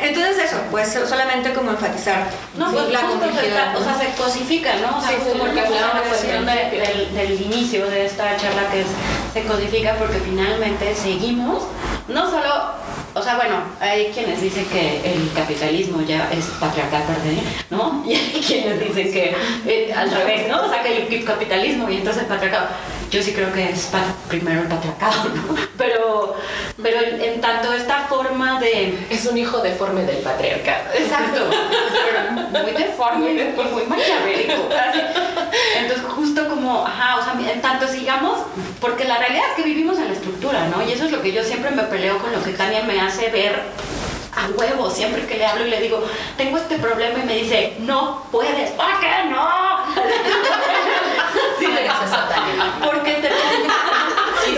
Entonces 0.00 0.38
eso, 0.44 0.56
pues 0.70 0.96
solamente 1.08 1.52
como 1.54 1.70
enfatizar 1.72 2.28
No, 2.56 2.70
pues 2.70 2.88
la 2.90 3.00
complejidad. 3.00 3.76
o 3.76 3.82
sea, 3.82 3.98
se 3.98 4.12
cosifica, 4.20 4.70
¿no? 4.76 4.98
O 4.98 5.00
sea, 5.00 5.10
Sí, 5.10 5.16
sí, 5.24 5.30
como 5.32 5.44
lo 5.46 5.50
que 5.54 5.60
que 5.60 5.66
hablábamos 5.66 5.94
la 5.94 6.08
cuestión 6.08 6.46
de- 6.46 6.52
del, 6.70 7.14
del 7.14 7.42
inicio 7.42 7.86
de 7.90 8.06
esta 8.06 8.36
charla 8.36 8.70
que 8.70 8.82
es, 8.82 8.86
se 9.32 9.42
codifica 9.42 9.94
porque 9.96 10.18
finalmente 10.20 10.94
seguimos, 10.94 11.64
no 12.06 12.30
solo, 12.30 12.72
o 13.18 13.22
sea, 13.22 13.36
bueno, 13.36 13.56
hay 13.80 14.06
quienes 14.06 14.40
dicen 14.40 14.64
que 14.66 15.12
el 15.12 15.32
capitalismo 15.34 16.02
ya 16.02 16.30
es 16.32 16.46
patriarcal, 16.60 17.02
perdón, 17.02 17.40
¿no? 17.70 18.04
Y 18.08 18.14
hay 18.14 18.40
quienes 18.40 18.80
dicen 18.80 19.12
que 19.12 19.34
eh, 19.66 19.92
al 19.92 20.10
revés, 20.10 20.48
¿no? 20.48 20.64
O 20.64 20.68
sea, 20.68 20.82
que 20.82 21.06
el 21.08 21.24
capitalismo 21.24 21.90
y 21.90 21.96
entonces 21.96 22.22
el 22.22 22.28
patriarcado. 22.28 22.68
Yo 23.10 23.22
sí 23.22 23.32
creo 23.32 23.52
que 23.52 23.70
es 23.70 23.90
primero 24.28 24.62
el 24.62 24.68
patriarcado, 24.68 25.24
¿no? 25.34 25.54
Pero, 25.78 26.36
pero 26.82 27.00
en, 27.00 27.20
en 27.20 27.40
tanto 27.40 27.72
esta 27.72 28.00
forma 28.00 28.60
de 28.60 29.06
Es 29.10 29.24
un 29.26 29.38
hijo 29.38 29.58
deforme 29.58 30.02
del 30.02 30.18
patriarcado. 30.18 30.92
Exacto, 30.94 31.50
pero 31.50 32.62
muy 32.62 32.72
deforme, 32.72 33.52
muy, 33.54 33.64
muy 33.64 33.84
maquiavélico. 33.84 34.68
así. 34.74 35.00
Entonces, 35.78 36.04
justo 36.06 36.48
como, 36.48 36.86
ajá, 36.86 37.16
o 37.16 37.24
sea, 37.24 37.52
en 37.52 37.62
tanto 37.62 37.88
sigamos, 37.88 38.40
porque 38.80 39.04
la 39.04 39.18
realidad 39.18 39.44
es 39.50 39.56
que 39.56 39.62
vivimos 39.62 39.98
en 39.98 40.08
la 40.08 40.12
estructura, 40.12 40.66
¿no? 40.68 40.82
Y 40.82 40.92
eso 40.92 41.04
es 41.06 41.12
lo 41.12 41.22
que 41.22 41.32
yo 41.32 41.42
siempre 41.42 41.70
me 41.70 41.84
peleo 41.84 42.18
con 42.18 42.32
lo 42.32 42.42
que 42.42 42.50
Tania 42.52 42.82
me 42.82 43.00
hace 43.00 43.30
ver 43.30 43.62
a 44.36 44.48
huevo, 44.56 44.90
siempre 44.90 45.26
que 45.26 45.36
le 45.36 45.46
hablo 45.46 45.66
y 45.66 45.70
le 45.70 45.80
digo, 45.80 46.02
tengo 46.36 46.58
este 46.58 46.78
problema 46.78 47.18
y 47.20 47.26
me 47.26 47.34
dice, 47.36 47.76
no 47.80 48.24
puedes, 48.30 48.70
¿por 48.72 49.00
qué 49.00 49.30
no? 49.30 49.48
Sí, 51.58 51.64
eres 51.66 51.92
esa, 52.06 52.28
Tania. 52.28 52.72
Porque 52.84 53.14
te 53.14 53.28
Sí, 54.44 54.57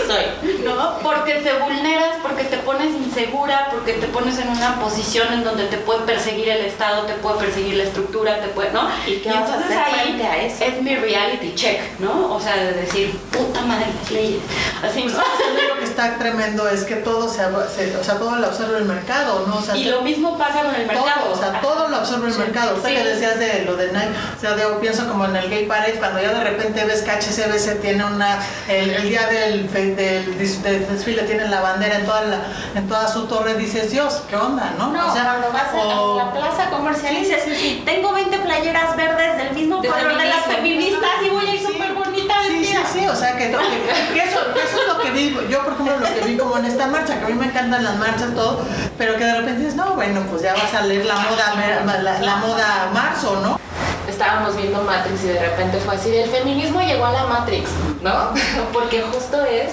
¿no? 0.63 0.99
Porque 0.99 1.35
te 1.35 1.53
vulneras, 1.53 2.17
porque 2.21 2.43
te 2.45 2.57
pones 2.71 2.95
insegura, 2.95 3.67
porque 3.71 3.93
te 3.93 4.07
pones 4.07 4.37
en 4.39 4.49
una 4.49 4.79
posición 4.79 5.31
en 5.33 5.43
donde 5.43 5.65
te 5.65 5.77
puede 5.77 6.01
perseguir 6.01 6.49
el 6.49 6.65
Estado, 6.65 7.03
te 7.03 7.13
puede 7.15 7.37
perseguir 7.39 7.75
la 7.75 7.83
estructura, 7.83 8.39
te 8.41 8.47
puede, 8.49 8.71
¿no? 8.71 8.87
¿Y 9.07 9.17
qué 9.17 9.29
vas 9.29 9.49
a 9.49 9.55
entonces 9.55 9.77
hacer 9.77 9.99
ahí 9.99 10.21
a 10.21 10.37
eso? 10.43 10.63
Es 10.63 10.81
mi 10.81 10.95
reality 10.95 11.53
check, 11.55 11.79
¿no? 11.99 12.33
O 12.33 12.39
sea, 12.39 12.55
de 12.57 12.73
decir, 12.73 13.17
puta 13.31 13.61
madre 13.61 13.85
las 14.01 14.11
leyes. 14.11 14.41
Así, 14.83 15.03
¿no? 15.05 15.17
Lo 15.17 15.77
que 15.79 15.83
está 15.83 16.17
tremendo 16.17 16.67
es 16.69 16.83
que 16.83 16.95
todo 16.97 17.27
se, 17.29 17.39
se- 17.75 17.97
o 17.97 18.03
sea, 18.03 18.15
todo 18.15 18.35
lo 18.37 18.47
absorbe 18.47 18.77
el 18.77 18.85
mercado, 18.85 19.45
¿no? 19.47 19.57
O 19.57 19.61
sea, 19.61 19.75
Y 19.75 19.85
lo 19.85 20.01
mismo 20.01 20.37
pasa 20.37 20.61
con 20.63 20.73
el 20.75 20.87
mercado. 20.87 21.05
Todo, 21.23 21.33
o 21.33 21.37
sea, 21.37 21.61
todo 21.61 21.87
lo 21.89 21.97
absorbe 21.97 22.29
el 22.29 22.37
mercado. 22.37 22.75
Usted 22.77 22.89
Sí. 22.89 22.95
que 22.95 23.03
decías 23.03 23.39
de 23.39 23.63
lo 23.65 23.75
de 23.75 23.87
Nike, 23.91 24.09
o 24.37 24.39
sea, 24.41 24.57
yo 24.57 24.79
pienso 24.79 25.07
como 25.07 25.25
en 25.25 25.35
el 25.35 25.49
Gay 25.49 25.65
Parade, 25.65 25.93
cuando 25.99 26.21
ya 26.21 26.33
de 26.33 26.43
repente 26.43 26.83
ves 26.85 27.01
que 27.01 27.11
HCBC 27.11 27.81
tiene 27.81 28.03
una, 28.05 28.39
el, 28.67 28.89
el 28.91 29.09
día 29.09 29.27
del, 29.27 29.71
del 29.71 29.95
del 29.95 30.87
desfile 30.87 31.23
tienen 31.23 31.51
la 31.51 31.61
bandera 31.61 31.95
en 31.97 32.05
toda, 32.05 32.21
la, 32.23 32.37
en 32.75 32.87
toda 32.87 33.07
su 33.07 33.25
torre, 33.25 33.55
dices, 33.55 33.91
Dios, 33.91 34.21
¿qué 34.29 34.35
onda, 34.35 34.73
no? 34.77 34.91
No, 34.91 35.09
o 35.09 35.13
sea, 35.13 35.23
cuando 35.23 35.51
vas 35.51 35.73
a 35.73 36.01
o- 36.01 36.17
la 36.17 36.31
plaza 36.31 36.69
comercial 36.69 37.13
y 37.15 37.19
dices, 37.19 37.43
tengo 37.85 38.11
20 38.13 38.37
playeras 38.39 38.95
verdes 38.95 39.37
del 39.37 39.53
mismo 39.53 39.81
De 39.81 39.89
color 39.89 40.17
de 40.17 40.25
las 40.25 40.45
feministas 40.45 41.09
y 41.25 41.29
voy 41.29 41.45
a 41.47 41.53
ir 41.55 41.59
Sí. 41.59 41.65
súper 41.67 41.93
bonita 41.93 42.33
Sí, 42.47 42.65
sí, 42.65 42.77
sí, 42.93 43.07
o 43.07 43.15
sea, 43.15 43.37
que, 43.37 43.49
que- 43.51 44.13
que 44.13 44.23
eso, 44.23 44.39
que 44.53 44.61
eso 44.63 44.77
es 44.81 44.87
lo 44.87 44.99
que 45.01 45.11
vi, 45.11 45.37
yo 45.49 45.63
por 45.63 45.73
ejemplo 45.73 45.97
lo 45.97 46.05
que 46.05 46.21
vi 46.25 46.37
como 46.37 46.57
en 46.57 46.65
esta 46.65 46.87
marcha, 46.87 47.19
que 47.19 47.25
a 47.25 47.27
mí 47.27 47.33
me 47.33 47.45
encantan 47.45 47.83
las 47.83 47.97
marchas, 47.97 48.33
todo, 48.35 48.61
pero 48.97 49.15
que 49.15 49.23
de 49.25 49.33
repente 49.37 49.59
dices, 49.61 49.75
no, 49.75 49.93
bueno, 49.95 50.21
pues 50.29 50.41
ya 50.41 50.53
va 50.53 50.63
a 50.63 50.67
salir 50.67 51.05
la 51.05 51.15
moda, 51.15 51.53
la, 52.01 52.19
la 52.19 52.35
moda 52.37 52.89
marzo, 52.93 53.39
¿no? 53.43 53.59
Estábamos 54.07 54.55
viendo 54.57 54.81
Matrix 54.81 55.23
y 55.23 55.27
de 55.27 55.39
repente 55.39 55.77
fue 55.79 55.95
así, 55.95 56.15
el 56.15 56.29
feminismo 56.29 56.81
llegó 56.81 57.05
a 57.05 57.11
la 57.11 57.25
Matrix, 57.25 57.69
¿no? 58.01 58.31
Porque 58.73 59.01
justo 59.01 59.43
es 59.45 59.71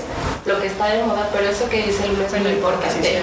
lo 0.49 0.61
que 0.61 0.69
está 0.69 0.87
de 0.87 1.03
moda, 1.03 1.29
pero 1.33 1.49
eso 1.49 1.69
que 1.69 1.83
dice 1.83 2.09
Luis 2.09 2.33
es 2.33 2.41
muy 2.41 2.53
importante. 2.53 3.23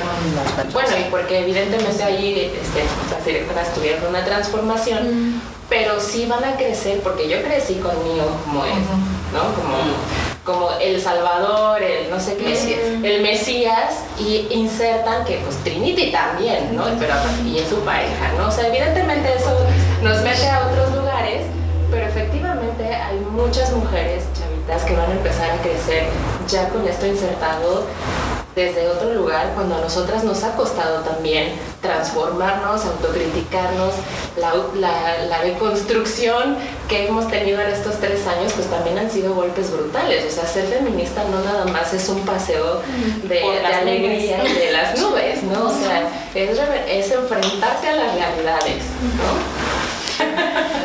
Bueno, 0.72 0.90
y 0.98 1.10
porque 1.10 1.40
evidentemente 1.40 2.04
allí 2.04 2.52
este, 2.54 2.84
las 3.12 3.26
directoras 3.26 3.74
tuvieron 3.74 4.06
una 4.08 4.24
transformación, 4.24 5.42
pero 5.68 6.00
sí 6.00 6.28
van 6.28 6.44
a 6.44 6.56
crecer, 6.56 7.00
porque 7.02 7.28
yo 7.28 7.42
crecí 7.42 7.76
con 7.76 7.92
Neo 8.04 8.28
como 8.44 8.64
es, 8.66 8.74
¿no? 9.34 9.54
Como, 9.56 9.78
como 10.44 10.80
el 10.80 11.02
Salvador, 11.02 11.82
el 11.82 12.10
no 12.12 12.20
sé 12.20 12.38
qué, 12.38 13.00
el 13.04 13.22
Mesías, 13.24 14.02
y 14.20 14.48
insertan 14.52 15.26
que 15.26 15.38
pues 15.38 15.58
Trinity 15.64 16.12
también, 16.12 16.76
¿no? 16.76 16.84
Pero, 17.00 17.16
y 17.44 17.58
es 17.58 17.68
su 17.68 17.78
pareja, 17.78 18.34
¿no? 18.38 18.50
O 18.50 18.52
sea, 18.52 18.68
evidentemente 18.68 19.34
eso 19.36 19.58
nos 20.06 20.22
mete 20.22 20.48
a 20.48 20.68
otros 20.68 20.94
lugares, 20.96 21.48
pero 21.90 22.06
efectivamente 22.06 22.86
hay 22.86 23.18
muchas 23.32 23.72
mujeres 23.72 24.24
chavitas 24.38 24.84
que 24.84 24.96
van 24.96 25.10
a 25.10 25.14
empezar 25.14 25.50
a 25.50 25.58
crecer 25.64 26.04
ya 26.48 26.70
con 26.70 26.88
esto 26.88 27.08
insertado 27.08 27.86
desde 28.56 28.88
otro 28.88 29.14
lugar, 29.14 29.52
cuando 29.54 29.76
a 29.76 29.82
nosotras 29.82 30.24
nos 30.24 30.42
ha 30.44 30.56
costado 30.56 31.02
también 31.02 31.52
transformarnos, 31.82 32.86
autocriticarnos, 32.86 33.94
la, 34.38 34.54
la, 34.76 35.26
la 35.26 35.42
deconstrucción 35.44 36.56
que 36.88 37.08
hemos 37.08 37.28
tenido 37.28 37.60
en 37.60 37.68
estos 37.72 37.96
tres 37.96 38.26
años, 38.28 38.54
pues 38.54 38.68
también 38.68 38.98
han 38.98 39.12
sido 39.12 39.34
golpes 39.34 39.72
brutales. 39.72 40.24
O 40.26 40.32
sea, 40.32 40.46
ser 40.48 40.68
feminista 40.68 41.26
no 41.26 41.44
nada 41.44 41.66
más 41.66 41.94
es 41.94 42.08
un 42.08 42.22
paseo 42.22 42.82
de, 43.24 43.36
de 43.36 43.66
alegría 43.66 44.46
y 44.48 44.54
de 44.54 44.72
las 44.72 44.98
nubes, 45.02 45.44
¿no? 45.44 45.66
O 45.66 45.74
sea, 45.74 46.08
es 46.34 47.12
enfrentarte 47.12 47.90
a 47.90 47.96
las 47.96 48.16
realidades, 48.16 48.84
¿no? 49.18 49.95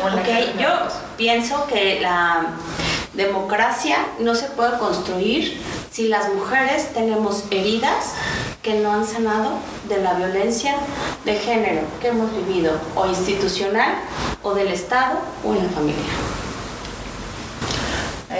Ok, 0.03 0.59
yo 0.59 0.69
pienso 1.17 1.67
que 1.67 1.99
la 2.01 2.47
democracia 3.13 3.97
no 4.19 4.35
se 4.35 4.47
puede 4.47 4.77
construir 4.77 5.61
si 5.91 6.07
las 6.07 6.33
mujeres 6.33 6.93
tenemos 6.93 7.43
heridas 7.51 8.13
que 8.61 8.75
no 8.75 8.91
han 8.93 9.05
sanado 9.05 9.59
de 9.89 10.01
la 10.01 10.13
violencia 10.13 10.75
de 11.25 11.35
género 11.35 11.81
que 11.99 12.09
hemos 12.09 12.31
vivido, 12.31 12.73
o 12.95 13.07
institucional, 13.07 13.95
o 14.43 14.53
del 14.53 14.67
Estado, 14.69 15.19
o 15.43 15.53
en 15.53 15.63
la 15.63 15.69
familia. 15.69 16.30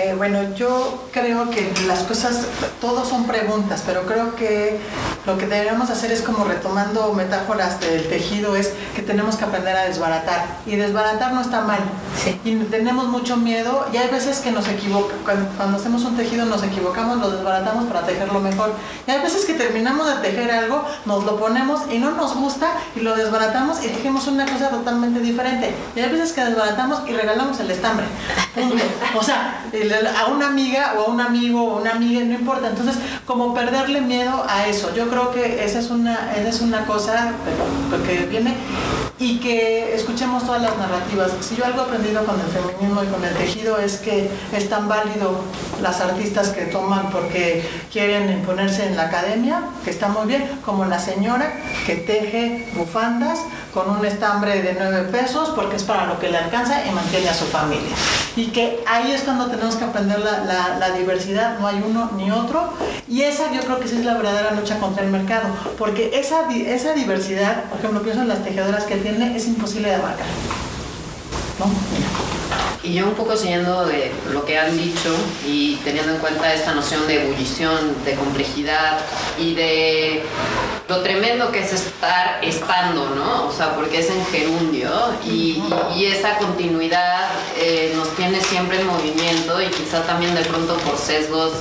Eh, 0.03 0.15
bueno, 0.17 0.55
yo 0.55 1.03
creo 1.11 1.49
que 1.51 1.71
las 1.85 1.99
cosas, 1.99 2.45
todos 2.79 3.07
son 3.07 3.25
preguntas, 3.27 3.83
pero 3.85 4.01
creo 4.07 4.35
que 4.35 4.79
lo 5.27 5.37
que 5.37 5.45
deberíamos 5.45 5.91
hacer 5.91 6.11
es 6.11 6.23
como 6.23 6.43
retomando 6.43 7.13
metáforas 7.13 7.79
del 7.79 8.07
tejido, 8.09 8.55
es 8.55 8.71
que 8.95 9.03
tenemos 9.03 9.35
que 9.35 9.45
aprender 9.45 9.75
a 9.75 9.83
desbaratar. 9.83 10.45
Y 10.65 10.75
desbaratar 10.75 11.33
no 11.33 11.41
está 11.41 11.61
mal. 11.61 11.81
Y 12.43 12.55
tenemos 12.65 13.05
mucho 13.09 13.37
miedo 13.37 13.85
y 13.93 13.97
hay 13.97 14.09
veces 14.09 14.39
que 14.39 14.51
nos 14.51 14.67
equivocamos, 14.67 15.21
cuando, 15.23 15.49
cuando 15.55 15.77
hacemos 15.77 16.03
un 16.03 16.17
tejido 16.17 16.45
nos 16.45 16.63
equivocamos, 16.63 17.19
lo 17.19 17.29
desbaratamos 17.29 17.85
para 17.85 18.01
tejerlo 18.07 18.39
mejor. 18.39 18.73
Y 19.07 19.11
hay 19.11 19.21
veces 19.21 19.45
que 19.45 19.53
terminamos 19.53 20.07
de 20.07 20.15
tejer 20.27 20.51
algo, 20.51 20.83
nos 21.05 21.23
lo 21.25 21.39
ponemos 21.39 21.81
y 21.91 21.99
no 21.99 22.09
nos 22.11 22.35
gusta 22.35 22.71
y 22.95 23.01
lo 23.01 23.15
desbaratamos 23.15 23.85
y 23.85 23.89
tejemos 23.89 24.25
una 24.25 24.45
cosa 24.51 24.69
totalmente 24.69 25.19
diferente. 25.19 25.75
Y 25.95 25.99
hay 25.99 26.09
veces 26.09 26.33
que 26.33 26.43
desbaratamos 26.43 27.01
y 27.07 27.11
regalamos 27.13 27.59
el 27.59 27.69
estambre. 27.69 28.07
Punto. 28.55 28.83
O 29.15 29.21
sea, 29.23 29.63
el- 29.71 29.90
a 29.93 30.27
una 30.27 30.47
amiga 30.47 30.95
o 30.97 31.03
a 31.03 31.05
un 31.09 31.21
amigo 31.21 31.63
o 31.63 31.79
una 31.79 31.91
amiga, 31.91 32.23
no 32.23 32.33
importa. 32.33 32.69
Entonces, 32.69 32.95
como 33.25 33.53
perderle 33.53 34.01
miedo 34.01 34.45
a 34.47 34.67
eso. 34.67 34.93
Yo 34.95 35.09
creo 35.09 35.31
que 35.31 35.63
esa 35.63 35.79
es 35.79 35.89
una, 35.89 36.33
esa 36.35 36.49
es 36.49 36.61
una 36.61 36.85
cosa 36.85 37.33
que 38.05 38.25
viene 38.25 38.55
y 39.21 39.37
que 39.37 39.93
escuchemos 39.93 40.43
todas 40.45 40.61
las 40.61 40.75
narrativas. 40.77 41.31
Si 41.41 41.55
yo 41.55 41.63
algo 41.63 41.81
he 41.81 41.83
aprendido 41.83 42.25
con 42.25 42.35
el 42.39 42.47
feminismo 42.47 43.03
y 43.03 43.07
con 43.07 43.23
el 43.23 43.33
tejido 43.35 43.77
es 43.77 43.97
que 43.97 44.29
es 44.51 44.67
tan 44.67 44.87
válido 44.87 45.41
las 45.81 46.01
artistas 46.01 46.49
que 46.49 46.63
toman 46.65 47.11
porque 47.11 47.63
quieren 47.91 48.31
imponerse 48.31 48.87
en 48.87 48.97
la 48.97 49.03
academia, 49.03 49.61
que 49.83 49.91
está 49.91 50.07
muy 50.07 50.25
bien, 50.25 50.49
como 50.65 50.85
la 50.85 50.99
señora 50.99 51.53
que 51.85 51.95
teje 51.97 52.67
bufandas 52.75 53.39
con 53.73 53.89
un 53.89 54.05
estambre 54.05 54.61
de 54.61 54.75
9 54.77 55.09
pesos 55.11 55.49
porque 55.55 55.77
es 55.77 55.83
para 55.83 56.05
lo 56.05 56.19
que 56.19 56.29
le 56.29 56.37
alcanza 56.37 56.85
y 56.85 56.91
mantiene 56.91 57.29
a 57.29 57.33
su 57.33 57.45
familia. 57.45 57.95
Y 58.35 58.47
que 58.47 58.83
ahí 58.87 59.11
es 59.11 59.21
cuando 59.21 59.47
tenemos 59.47 59.75
que 59.75 59.85
aprender 59.85 60.19
la, 60.19 60.77
la, 60.77 60.91
diversidad, 60.91 61.59
no 61.59 61.67
hay 61.67 61.83
uno 61.85 62.11
ni 62.15 62.31
otro. 62.31 62.73
Y 63.07 63.21
esa 63.21 63.51
yo 63.51 63.61
creo 63.61 63.79
que 63.79 63.87
sí 63.87 63.97
es 63.97 64.05
la 64.05 64.15
verdadera 64.15 64.51
lucha 64.51 64.79
contra 64.79 65.03
el 65.03 65.11
mercado, 65.11 65.47
porque 65.77 66.11
esa, 66.13 66.49
esa 66.51 66.93
diversidad, 66.93 67.63
por 67.65 67.79
ejemplo, 67.79 68.01
pienso 68.01 68.21
en 68.21 68.27
las 68.27 68.43
tejedoras 68.43 68.83
que 68.83 68.97
tiene, 68.97 69.35
es 69.35 69.47
imposible 69.47 69.89
de 69.89 69.95
abarcar. 69.95 70.27
¿No? 71.59 72.10
Y 72.83 72.93
yo 72.95 73.05
un 73.05 73.13
poco 73.13 73.37
siguiendo 73.37 73.85
de 73.85 74.11
lo 74.31 74.43
que 74.43 74.57
han 74.57 74.75
dicho 74.75 75.15
y 75.47 75.75
teniendo 75.83 76.13
en 76.13 76.17
cuenta 76.19 76.51
esta 76.51 76.73
noción 76.73 77.05
de 77.05 77.23
ebullición, 77.23 78.03
de 78.03 78.15
complejidad 78.15 78.99
y 79.37 79.53
de 79.53 80.23
lo 80.89 81.01
tremendo 81.01 81.51
que 81.51 81.59
es 81.59 81.73
estar 81.73 82.43
estando, 82.43 83.11
¿no? 83.11 83.45
O 83.45 83.51
sea, 83.51 83.75
porque 83.75 83.99
es 83.99 84.09
en 84.09 84.25
gerundio 84.25 84.89
y, 85.23 85.61
esa 86.03 86.37
continuidad 86.37 87.29
eh, 87.57 87.93
nos 87.95 88.09
tiene 88.15 88.41
siempre 88.41 88.81
en 88.81 88.87
movimiento 88.87 89.61
y 89.61 89.67
quizá 89.67 90.01
también 90.03 90.35
de 90.35 90.41
pronto 90.41 90.75
por 90.77 90.97
sesgos 90.97 91.53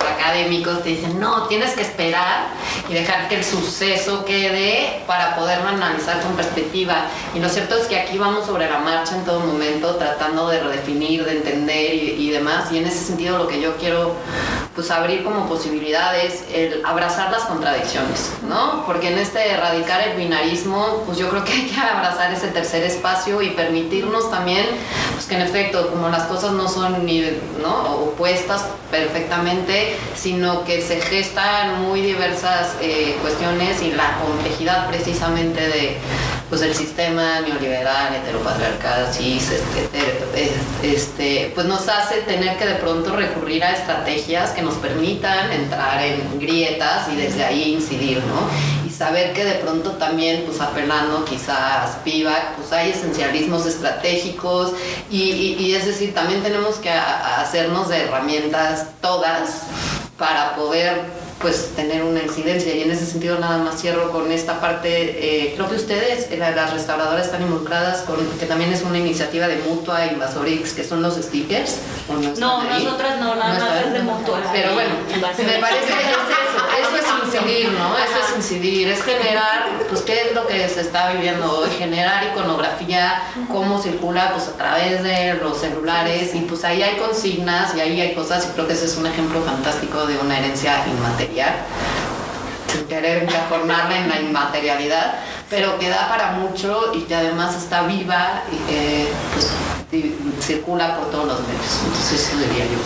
académicos 0.00 0.82
te 0.82 0.90
dicen, 0.90 1.18
no, 1.18 1.44
tienes 1.44 1.72
que 1.72 1.82
esperar 1.82 2.48
y 2.88 2.94
dejar 2.94 3.28
que 3.28 3.36
el 3.36 3.44
suceso 3.44 4.24
quede 4.24 5.02
para 5.06 5.36
poderlo 5.36 5.68
analizar 5.68 6.20
con 6.20 6.34
perspectiva. 6.34 7.06
Y 7.34 7.40
lo 7.40 7.48
cierto 7.48 7.76
es 7.76 7.86
que 7.86 7.98
aquí 7.98 8.18
vamos 8.18 8.46
sobre 8.46 8.68
la 8.68 8.78
marcha 8.78 9.16
en 9.16 9.24
todo 9.24 9.40
momento, 9.40 9.96
tratando 9.96 10.48
de 10.48 10.60
redefinir, 10.60 11.24
de 11.24 11.32
entender 11.32 11.94
y, 11.94 12.30
demás. 12.30 12.70
Y 12.72 12.78
en 12.78 12.86
ese 12.86 13.04
sentido 13.04 13.38
lo 13.38 13.48
que 13.48 13.60
yo 13.60 13.76
quiero 13.76 14.14
pues 14.74 14.90
abrir 14.90 15.24
como 15.24 15.48
posibilidades 15.48 16.44
el 16.54 16.82
abrazar 16.84 17.32
las 17.32 17.42
contradicciones, 17.42 18.30
¿no? 18.48 18.84
Porque 18.86 19.08
en 19.12 19.18
este 19.18 19.50
erradicar 19.50 20.06
el 20.06 20.16
binarismo, 20.16 21.02
pues 21.04 21.18
yo 21.18 21.28
creo 21.30 21.44
que 21.44 21.52
hay 21.52 21.66
que 21.66 21.80
abrazar 21.80 22.32
ese 22.32 22.48
tercer 22.48 22.84
espacio 22.84 23.42
y 23.42 23.50
permitirnos 23.50 24.30
también, 24.30 24.66
pues 25.14 25.26
que 25.26 25.34
en 25.34 25.42
efecto, 25.42 25.90
como 25.90 26.08
las 26.10 26.24
cosas 26.24 26.52
no 26.52 26.68
son 26.68 27.04
ni 27.04 27.24
¿no? 27.60 27.94
opuestas 27.94 28.66
perfectamente, 28.90 29.87
sino 30.14 30.64
que 30.64 30.80
se 30.80 31.00
gestan 31.00 31.82
muy 31.82 32.00
diversas 32.00 32.76
eh, 32.80 33.16
cuestiones 33.22 33.82
y 33.82 33.92
la 33.92 34.18
complejidad 34.18 34.88
precisamente 34.88 35.60
de 35.60 35.96
pues 36.48 36.62
el 36.62 36.74
sistema 36.74 37.40
neoliberal, 37.40 38.14
heteropatriarcal, 38.14 39.12
cis, 39.12 39.50
este, 39.50 40.50
este, 40.82 41.52
pues 41.54 41.66
nos 41.66 41.86
hace 41.88 42.22
tener 42.22 42.56
que 42.56 42.64
de 42.64 42.76
pronto 42.76 43.14
recurrir 43.14 43.62
a 43.64 43.72
estrategias 43.72 44.52
que 44.52 44.62
nos 44.62 44.74
permitan 44.76 45.52
entrar 45.52 46.02
en 46.02 46.40
grietas 46.40 47.08
y 47.12 47.16
desde 47.16 47.44
ahí 47.44 47.74
incidir, 47.74 48.18
¿no? 48.18 48.77
Saber 48.98 49.32
que 49.32 49.44
de 49.44 49.54
pronto 49.54 49.92
también, 49.92 50.42
pues 50.44 50.60
apelando 50.60 51.24
quizás 51.24 51.94
a 51.94 51.98
pues 52.56 52.72
hay 52.72 52.90
esencialismos 52.90 53.64
estratégicos 53.64 54.72
y 55.08 55.72
es 55.72 55.86
decir, 55.86 56.12
también 56.14 56.42
tenemos 56.42 56.78
que 56.78 56.90
hacernos 56.90 57.88
de 57.90 58.02
herramientas 58.02 58.86
todas 59.00 59.62
para 60.18 60.56
poder 60.56 61.04
pues 61.40 61.74
tener 61.76 62.02
una 62.02 62.22
incidencia. 62.22 62.74
Y 62.74 62.82
en 62.82 62.90
ese 62.90 63.06
sentido 63.06 63.38
nada 63.38 63.58
más 63.58 63.80
cierro 63.80 64.10
con 64.10 64.30
esta 64.32 64.60
parte 64.60 64.88
eh, 64.90 65.54
creo 65.54 65.68
que 65.68 65.76
ustedes 65.76 66.28
las 66.38 66.72
restauradoras 66.72 67.26
están 67.26 67.42
involucradas 67.42 68.02
con 68.02 68.16
que 68.38 68.46
también 68.46 68.72
es 68.72 68.82
una 68.82 68.98
iniciativa 68.98 69.46
de 69.46 69.56
Mutua 69.56 70.06
Invasorix 70.06 70.72
que 70.72 70.84
son 70.84 71.02
los 71.02 71.14
stickers 71.16 71.76
no, 72.38 72.62
nosotras 72.64 73.20
no 73.20 73.34
nada 73.36 73.58
más 73.58 73.86
es 73.86 73.92
de 73.92 74.00
Mutua. 74.00 74.40
Pero 74.52 74.74
bueno 74.74 74.90
me 75.10 75.18
parece 75.18 75.44
que 75.44 75.56
es 75.56 75.58
eso 75.58 76.58
eso 76.80 76.96
es 76.96 77.24
incidir 77.24 77.72
no 77.72 77.96
eso 77.96 78.18
es 78.26 78.36
incidir 78.36 78.88
es 78.88 79.02
generar 79.02 79.68
pues 79.88 80.02
qué 80.02 80.28
es 80.28 80.34
lo 80.34 80.46
que 80.46 80.68
se 80.68 80.80
está 80.80 81.12
viviendo 81.12 81.58
hoy 81.58 81.70
generar 81.78 82.24
iconografía 82.32 83.22
cómo 83.48 83.80
circula 83.80 84.32
pues 84.32 84.48
a 84.48 84.56
través 84.56 85.02
de 85.02 85.34
los 85.34 85.58
celulares 85.58 86.34
y 86.34 86.40
pues 86.40 86.64
ahí 86.64 86.82
hay 86.82 86.96
consignas 86.96 87.74
y 87.76 87.80
ahí 87.80 88.00
hay 88.00 88.14
cosas 88.14 88.46
y 88.46 88.52
creo 88.54 88.66
que 88.66 88.72
ese 88.72 88.86
es 88.86 88.96
un 88.96 89.06
ejemplo 89.06 89.40
fantástico 89.42 90.06
de 90.06 90.18
una 90.18 90.38
herencia 90.38 90.84
inmaterial 90.86 91.27
querer 92.88 93.24
encajonarla 93.24 93.98
en 93.98 94.08
la 94.08 94.20
inmaterialidad, 94.20 95.14
pero 95.50 95.78
que 95.78 95.88
da 95.88 96.08
para 96.08 96.32
mucho 96.32 96.92
y 96.94 97.02
que 97.02 97.14
además 97.14 97.56
está 97.56 97.82
viva 97.82 98.42
y 98.52 98.56
que 98.68 99.08
pues, 99.32 99.52
circula 100.40 100.98
por 100.98 101.10
todos 101.10 101.26
los 101.26 101.40
medios. 101.40 101.80
Entonces 101.86 102.28
eso 102.28 102.38
diría 102.38 102.64
yo. 102.64 102.78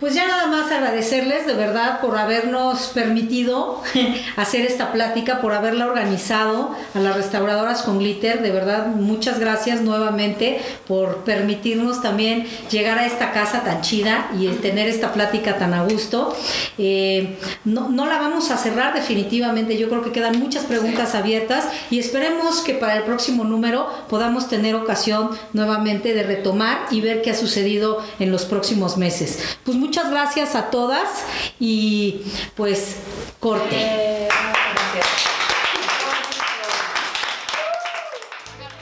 Pues 0.00 0.14
ya 0.14 0.26
nada 0.26 0.46
más 0.46 0.70
agradecerles 0.70 1.46
de 1.46 1.54
verdad 1.54 2.00
por 2.00 2.16
habernos 2.18 2.88
permitido 2.88 3.82
hacer 4.36 4.64
esta 4.66 4.92
plática, 4.92 5.40
por 5.40 5.52
haberla 5.52 5.86
organizado 5.86 6.74
a 6.94 6.98
las 6.98 7.16
restauradoras 7.16 7.82
con 7.82 7.98
glitter. 7.98 8.42
De 8.42 8.50
verdad, 8.50 8.86
muchas 8.86 9.38
gracias 9.38 9.82
nuevamente 9.82 10.60
por 10.86 11.24
permitirnos 11.24 12.02
también 12.02 12.46
llegar 12.70 12.98
a 12.98 13.06
esta 13.06 13.32
casa 13.32 13.62
tan 13.62 13.82
chida 13.82 14.30
y 14.38 14.48
tener 14.56 14.88
esta 14.88 15.12
plática 15.12 15.58
tan 15.58 15.74
a 15.74 15.84
gusto. 15.84 16.34
Eh, 16.78 17.38
no, 17.64 17.88
no 17.88 18.06
la 18.06 18.18
vamos 18.18 18.50
a 18.50 18.56
cerrar 18.56 18.94
definitivamente, 18.94 19.76
yo 19.76 19.88
creo 19.88 20.02
que 20.02 20.12
quedan 20.12 20.38
muchas 20.38 20.64
preguntas 20.64 21.14
abiertas 21.14 21.68
y 21.90 21.98
esperemos 21.98 22.60
que 22.60 22.74
para 22.74 22.96
el 22.96 23.02
próximo 23.02 23.44
número 23.44 23.88
podamos 24.08 24.48
tener 24.48 24.74
ocasión 24.74 25.30
nuevamente 25.52 26.14
de 26.14 26.22
retomar 26.22 26.45
y 26.90 27.00
ver 27.00 27.22
qué 27.22 27.30
ha 27.30 27.34
sucedido 27.34 27.98
en 28.18 28.30
los 28.30 28.44
próximos 28.44 28.96
meses. 28.96 29.58
Pues 29.64 29.76
muchas 29.76 30.10
gracias 30.10 30.54
a 30.54 30.70
todas 30.70 31.24
y 31.58 32.22
pues 32.54 32.98
corte. 33.40 34.28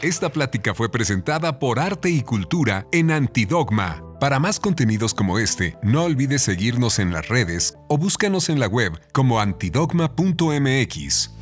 Esta 0.03 0.29
plática 0.31 0.75
fue 0.75 0.91
presentada 0.91 1.59
por 1.59 1.79
Arte 1.79 2.11
y 2.11 2.21
Cultura 2.21 2.87
en 2.93 3.11
Antidogma. 3.11 4.03
Para 4.21 4.39
más 4.39 4.61
contenidos 4.61 5.15
como 5.15 5.39
este, 5.39 5.79
no 5.83 6.05
olvides 6.05 6.43
seguirnos 6.43 6.99
en 6.99 7.11
las 7.13 7.29
redes 7.29 7.79
o 7.89 7.97
búscanos 7.97 8.51
en 8.51 8.61
la 8.61 8.67
web 8.67 8.93
como 9.13 9.41
antidogma.mx. 9.41 11.34